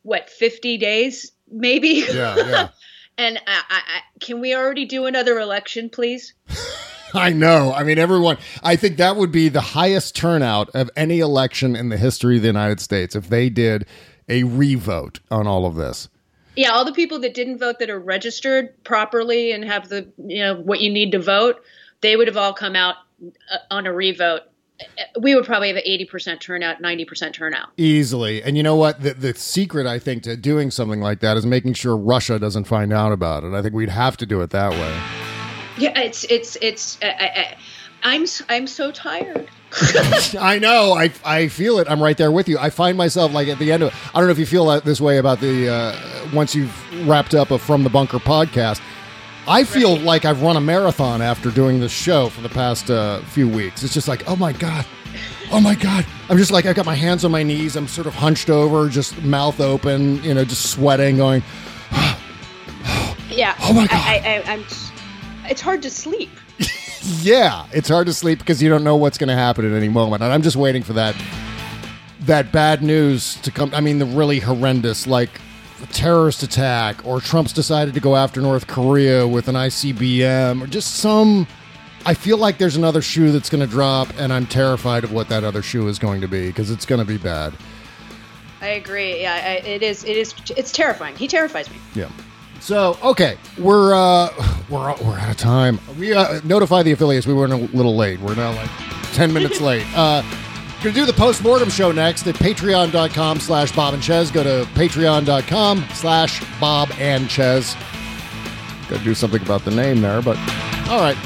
what 0.03 0.29
50 0.29 0.77
days 0.77 1.31
maybe. 1.51 2.05
Yeah, 2.11 2.35
yeah. 2.37 2.69
and 3.17 3.37
I, 3.47 3.63
I, 3.69 4.01
can 4.19 4.39
we 4.39 4.55
already 4.55 4.85
do 4.85 5.05
another 5.05 5.39
election, 5.39 5.89
please? 5.89 6.33
I 7.13 7.31
know. 7.31 7.73
I 7.73 7.83
mean, 7.83 7.97
everyone, 7.97 8.37
I 8.63 8.75
think 8.75 8.97
that 8.97 9.15
would 9.15 9.31
be 9.31 9.49
the 9.49 9.61
highest 9.61 10.15
turnout 10.15 10.69
of 10.75 10.91
any 10.95 11.19
election 11.19 11.75
in 11.75 11.89
the 11.89 11.97
history 11.97 12.35
of 12.35 12.43
the 12.43 12.47
United 12.47 12.79
States 12.79 13.15
if 13.15 13.29
they 13.29 13.49
did 13.49 13.85
a 14.27 14.43
revote 14.43 15.19
on 15.31 15.47
all 15.47 15.65
of 15.65 15.75
this. 15.75 16.07
Yeah, 16.55 16.71
all 16.71 16.83
the 16.83 16.91
people 16.93 17.19
that 17.19 17.33
didn't 17.33 17.59
vote 17.59 17.79
that 17.79 17.89
are 17.89 17.99
registered 17.99 18.83
properly 18.83 19.51
and 19.51 19.63
have 19.63 19.89
the 19.89 20.11
you 20.17 20.39
know 20.39 20.55
what 20.55 20.81
you 20.81 20.91
need 20.91 21.11
to 21.11 21.19
vote, 21.19 21.61
they 22.01 22.15
would 22.15 22.27
have 22.27 22.37
all 22.37 22.53
come 22.53 22.75
out 22.75 22.95
uh, 23.23 23.57
on 23.71 23.85
a 23.87 23.93
revote. 23.93 24.41
Uh, 24.81 25.03
We 25.19 25.35
would 25.35 25.45
probably 25.45 25.67
have 25.67 25.77
an 25.77 25.83
eighty 25.85 26.05
percent 26.05 26.41
turnout, 26.41 26.81
ninety 26.81 27.05
percent 27.05 27.35
turnout. 27.35 27.69
Easily. 27.77 28.43
And 28.43 28.57
you 28.57 28.63
know 28.63 28.75
what? 28.75 29.01
The, 29.01 29.13
the 29.13 29.33
secret, 29.35 29.85
I 29.85 29.99
think, 29.99 30.23
to 30.23 30.35
doing 30.35 30.71
something 30.71 30.99
like 30.99 31.19
that 31.21 31.37
is 31.37 31.45
making 31.45 31.73
sure 31.73 31.95
Russia 31.95 32.39
doesn't 32.39 32.65
find 32.65 32.91
out 32.91 33.11
about 33.11 33.43
it. 33.43 33.53
I 33.53 33.61
think 33.61 33.73
we'd 33.73 33.89
have 33.89 34.17
to 34.17 34.25
do 34.25 34.41
it 34.41 34.49
that 34.49 34.71
way. 34.71 35.28
Yeah, 35.79 35.99
it's 35.99 36.23
it's 36.25 36.57
it's. 36.61 36.97
I, 37.01 37.07
I, 37.07 37.11
I- 37.25 37.57
I'm 38.01 38.23
s- 38.23 38.41
I'm 38.47 38.65
so 38.65 38.91
tired. 38.91 39.49
I 40.39 40.57
know. 40.57 40.93
I, 40.93 41.11
I 41.25 41.47
feel 41.49 41.79
it. 41.79 41.87
I'm 41.91 42.01
right 42.01 42.17
there 42.17 42.31
with 42.31 42.47
you. 42.47 42.57
I 42.57 42.69
find 42.69 42.97
myself 42.97 43.33
like 43.33 43.49
at 43.49 43.59
the 43.59 43.71
end 43.73 43.83
of 43.83 43.93
I 44.15 44.19
don't 44.19 44.27
know 44.27 44.31
if 44.31 44.39
you 44.39 44.45
feel 44.45 44.65
that 44.67 44.85
this 44.85 45.01
way 45.01 45.17
about 45.17 45.41
the 45.41 45.67
uh, 45.69 45.95
once 46.33 46.55
you've 46.55 47.07
wrapped 47.07 47.35
up 47.35 47.51
a 47.51 47.59
From 47.59 47.83
the 47.83 47.89
Bunker 47.89 48.17
podcast. 48.19 48.79
I 49.47 49.63
feel 49.65 49.97
like 49.97 50.23
I've 50.25 50.41
run 50.41 50.55
a 50.55 50.61
marathon 50.61 51.21
after 51.21 51.51
doing 51.51 51.79
this 51.81 51.91
show 51.91 52.29
for 52.29 52.39
the 52.41 52.49
past 52.49 52.89
uh, 52.89 53.19
few 53.23 53.49
weeks. 53.49 53.83
It's 53.83 53.93
just 53.93 54.07
like, 54.07 54.23
oh 54.29 54.35
my 54.37 54.53
god, 54.53 54.85
oh 55.51 55.59
my 55.59 55.75
god. 55.75 56.05
I'm 56.29 56.37
just 56.37 56.51
like 56.51 56.65
I've 56.65 56.75
got 56.77 56.85
my 56.85 56.95
hands 56.95 57.25
on 57.25 57.31
my 57.31 57.43
knees. 57.43 57.75
I'm 57.75 57.87
sort 57.89 58.07
of 58.07 58.13
hunched 58.15 58.49
over, 58.49 58.87
just 58.87 59.21
mouth 59.23 59.59
open, 59.59 60.23
you 60.23 60.33
know, 60.33 60.45
just 60.45 60.71
sweating, 60.71 61.17
going. 61.17 61.43
Yeah. 63.29 63.55
Oh 63.61 63.73
my 63.73 63.85
God. 63.87 63.95
I, 63.95 64.15
I, 64.17 64.51
I, 64.51 64.53
I'm. 64.53 64.65
It's 65.49 65.61
hard 65.61 65.81
to 65.83 65.89
sleep. 65.89 66.29
Yeah, 67.21 67.65
it's 67.71 67.87
hard 67.87 68.07
to 68.07 68.13
sleep 68.13 68.39
because 68.39 68.61
you 68.61 68.67
don't 68.67 68.83
know 68.83 68.97
what's 68.97 69.17
going 69.17 69.29
to 69.29 69.33
happen 69.35 69.65
at 69.65 69.75
any 69.75 69.87
moment, 69.87 70.21
and 70.21 70.33
I'm 70.33 70.41
just 70.41 70.57
waiting 70.57 70.83
for 70.83 70.91
that 70.93 71.15
that 72.21 72.51
bad 72.51 72.83
news 72.83 73.35
to 73.37 73.51
come. 73.51 73.73
I 73.73 73.79
mean, 73.79 73.99
the 73.99 74.05
really 74.05 74.39
horrendous, 74.39 75.07
like 75.07 75.29
a 75.81 75.87
terrorist 75.87 76.43
attack, 76.43 77.05
or 77.05 77.21
Trump's 77.21 77.53
decided 77.53 77.93
to 77.93 78.01
go 78.01 78.17
after 78.17 78.41
North 78.41 78.67
Korea 78.67 79.25
with 79.25 79.47
an 79.47 79.55
ICBM, 79.55 80.61
or 80.61 80.67
just 80.67 80.95
some. 80.95 81.47
I 82.05 82.13
feel 82.13 82.37
like 82.37 82.57
there's 82.57 82.75
another 82.75 83.01
shoe 83.01 83.31
that's 83.31 83.49
going 83.49 83.61
to 83.61 83.71
drop, 83.71 84.09
and 84.17 84.33
I'm 84.33 84.45
terrified 84.45 85.05
of 85.05 85.13
what 85.13 85.29
that 85.29 85.45
other 85.45 85.61
shoe 85.61 85.87
is 85.87 85.99
going 85.99 86.19
to 86.19 86.27
be 86.27 86.47
because 86.47 86.69
it's 86.69 86.85
going 86.85 86.99
to 86.99 87.07
be 87.07 87.17
bad. 87.17 87.53
I 88.61 88.67
agree. 88.67 89.21
Yeah, 89.21 89.35
I, 89.35 89.65
it 89.65 89.83
is. 89.83 90.03
It 90.03 90.17
is. 90.17 90.33
It's 90.57 90.73
terrifying. 90.73 91.15
He 91.15 91.29
terrifies 91.29 91.69
me. 91.69 91.77
Yeah. 91.95 92.09
So 92.61 92.97
okay, 93.03 93.37
we're 93.57 93.93
uh, 93.93 94.29
we're 94.69 94.93
we're 95.03 95.17
out 95.17 95.29
of 95.29 95.37
time. 95.37 95.79
We 95.97 96.13
uh, 96.13 96.41
notify 96.43 96.83
the 96.83 96.91
affiliates. 96.91 97.25
We 97.25 97.33
were 97.33 97.45
a 97.45 97.49
little 97.57 97.95
late. 97.95 98.19
We're 98.19 98.35
now 98.35 98.51
like 98.53 98.69
ten 99.13 99.33
minutes 99.33 99.61
late. 99.61 99.85
Uh, 99.95 100.21
gonna 100.83 100.95
do 100.95 101.05
the 101.05 101.13
post 101.13 101.43
mortem 101.43 101.69
show 101.69 101.91
next 101.91 102.25
at 102.27 102.35
patreon.com 102.35 103.39
slash 103.41 103.71
Bob 103.75 103.93
and 103.93 104.03
Chez. 104.03 104.31
Go 104.31 104.43
to 104.43 104.65
patreon.com 104.75 105.85
slash 105.93 106.41
Bob 106.59 106.89
and 106.99 107.29
Chez. 107.29 107.75
Gotta 108.89 109.03
do 109.03 109.13
something 109.13 109.41
about 109.41 109.65
the 109.65 109.71
name 109.71 110.01
there, 110.01 110.21
but 110.21 110.37
all 110.89 110.99
right. 111.01 111.17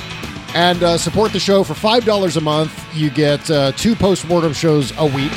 And 0.55 0.81
uh, 0.83 0.97
support 0.97 1.33
the 1.33 1.39
show 1.39 1.63
for 1.63 1.73
five 1.73 2.03
dollars 2.05 2.37
a 2.37 2.41
month. 2.41 2.73
You 2.95 3.09
get 3.09 3.49
uh, 3.51 3.73
two 3.73 3.95
post 3.95 4.27
mortem 4.27 4.53
shows 4.53 4.91
a 4.97 5.05
week. 5.05 5.31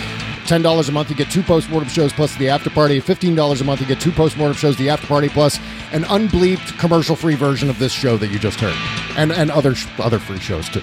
Ten 0.46 0.62
dollars 0.62 0.88
a 0.88 0.92
month, 0.92 1.10
you 1.10 1.16
get 1.16 1.28
two 1.28 1.42
post 1.42 1.68
mortem 1.70 1.88
shows 1.88 2.12
plus 2.12 2.36
the 2.36 2.48
after 2.48 2.70
party. 2.70 3.00
Fifteen 3.00 3.34
dollars 3.34 3.60
a 3.60 3.64
month, 3.64 3.80
you 3.80 3.86
get 3.86 4.00
two 4.00 4.12
post 4.12 4.36
mortem 4.36 4.56
shows, 4.56 4.76
the 4.76 4.88
after 4.88 5.06
party 5.06 5.28
plus 5.28 5.58
an 5.92 6.04
unbleeped 6.04 6.78
commercial 6.78 7.16
free 7.16 7.34
version 7.34 7.68
of 7.68 7.78
this 7.80 7.92
show 7.92 8.16
that 8.16 8.28
you 8.28 8.38
just 8.38 8.60
heard, 8.60 8.76
and 9.18 9.32
and 9.32 9.50
other 9.50 9.74
other 9.98 10.20
free 10.20 10.38
shows 10.38 10.68
too. 10.68 10.82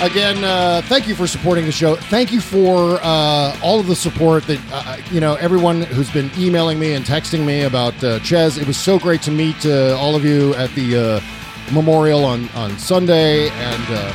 Again, 0.00 0.44
uh, 0.44 0.80
thank 0.84 1.08
you 1.08 1.16
for 1.16 1.26
supporting 1.26 1.64
the 1.64 1.72
show. 1.72 1.96
Thank 1.96 2.32
you 2.32 2.40
for 2.40 3.00
uh, 3.02 3.58
all 3.62 3.80
of 3.80 3.88
the 3.88 3.96
support 3.96 4.44
that 4.44 4.60
uh, 4.72 4.96
you 5.10 5.20
know 5.20 5.34
everyone 5.34 5.82
who's 5.82 6.10
been 6.10 6.30
emailing 6.36 6.78
me 6.78 6.94
and 6.94 7.04
texting 7.04 7.44
me 7.44 7.62
about 7.62 8.02
uh, 8.02 8.20
Chez. 8.20 8.58
It 8.58 8.66
was 8.66 8.76
so 8.76 8.98
great 8.98 9.22
to 9.22 9.30
meet 9.30 9.66
uh, 9.66 9.96
all 9.98 10.14
of 10.14 10.24
you 10.24 10.54
at 10.54 10.70
the 10.74 10.96
uh, 10.96 11.72
memorial 11.72 12.24
on 12.24 12.48
on 12.50 12.76
Sunday, 12.78 13.50
and 13.50 13.84
uh, 13.90 14.12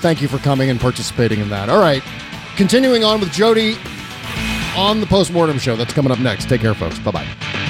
thank 0.00 0.22
you 0.22 0.28
for 0.28 0.38
coming 0.38 0.70
and 0.70 0.80
participating 0.80 1.40
in 1.40 1.48
that. 1.50 1.68
All 1.68 1.80
right, 1.80 2.02
continuing 2.56 3.04
on 3.04 3.20
with 3.20 3.32
Jody 3.32 3.76
on 4.76 5.00
the 5.00 5.06
postmortem 5.06 5.58
show. 5.58 5.76
That's 5.76 5.92
coming 5.92 6.12
up 6.12 6.18
next. 6.18 6.48
Take 6.48 6.60
care, 6.60 6.74
folks. 6.74 6.98
Bye 6.98 7.10
bye. 7.10 7.63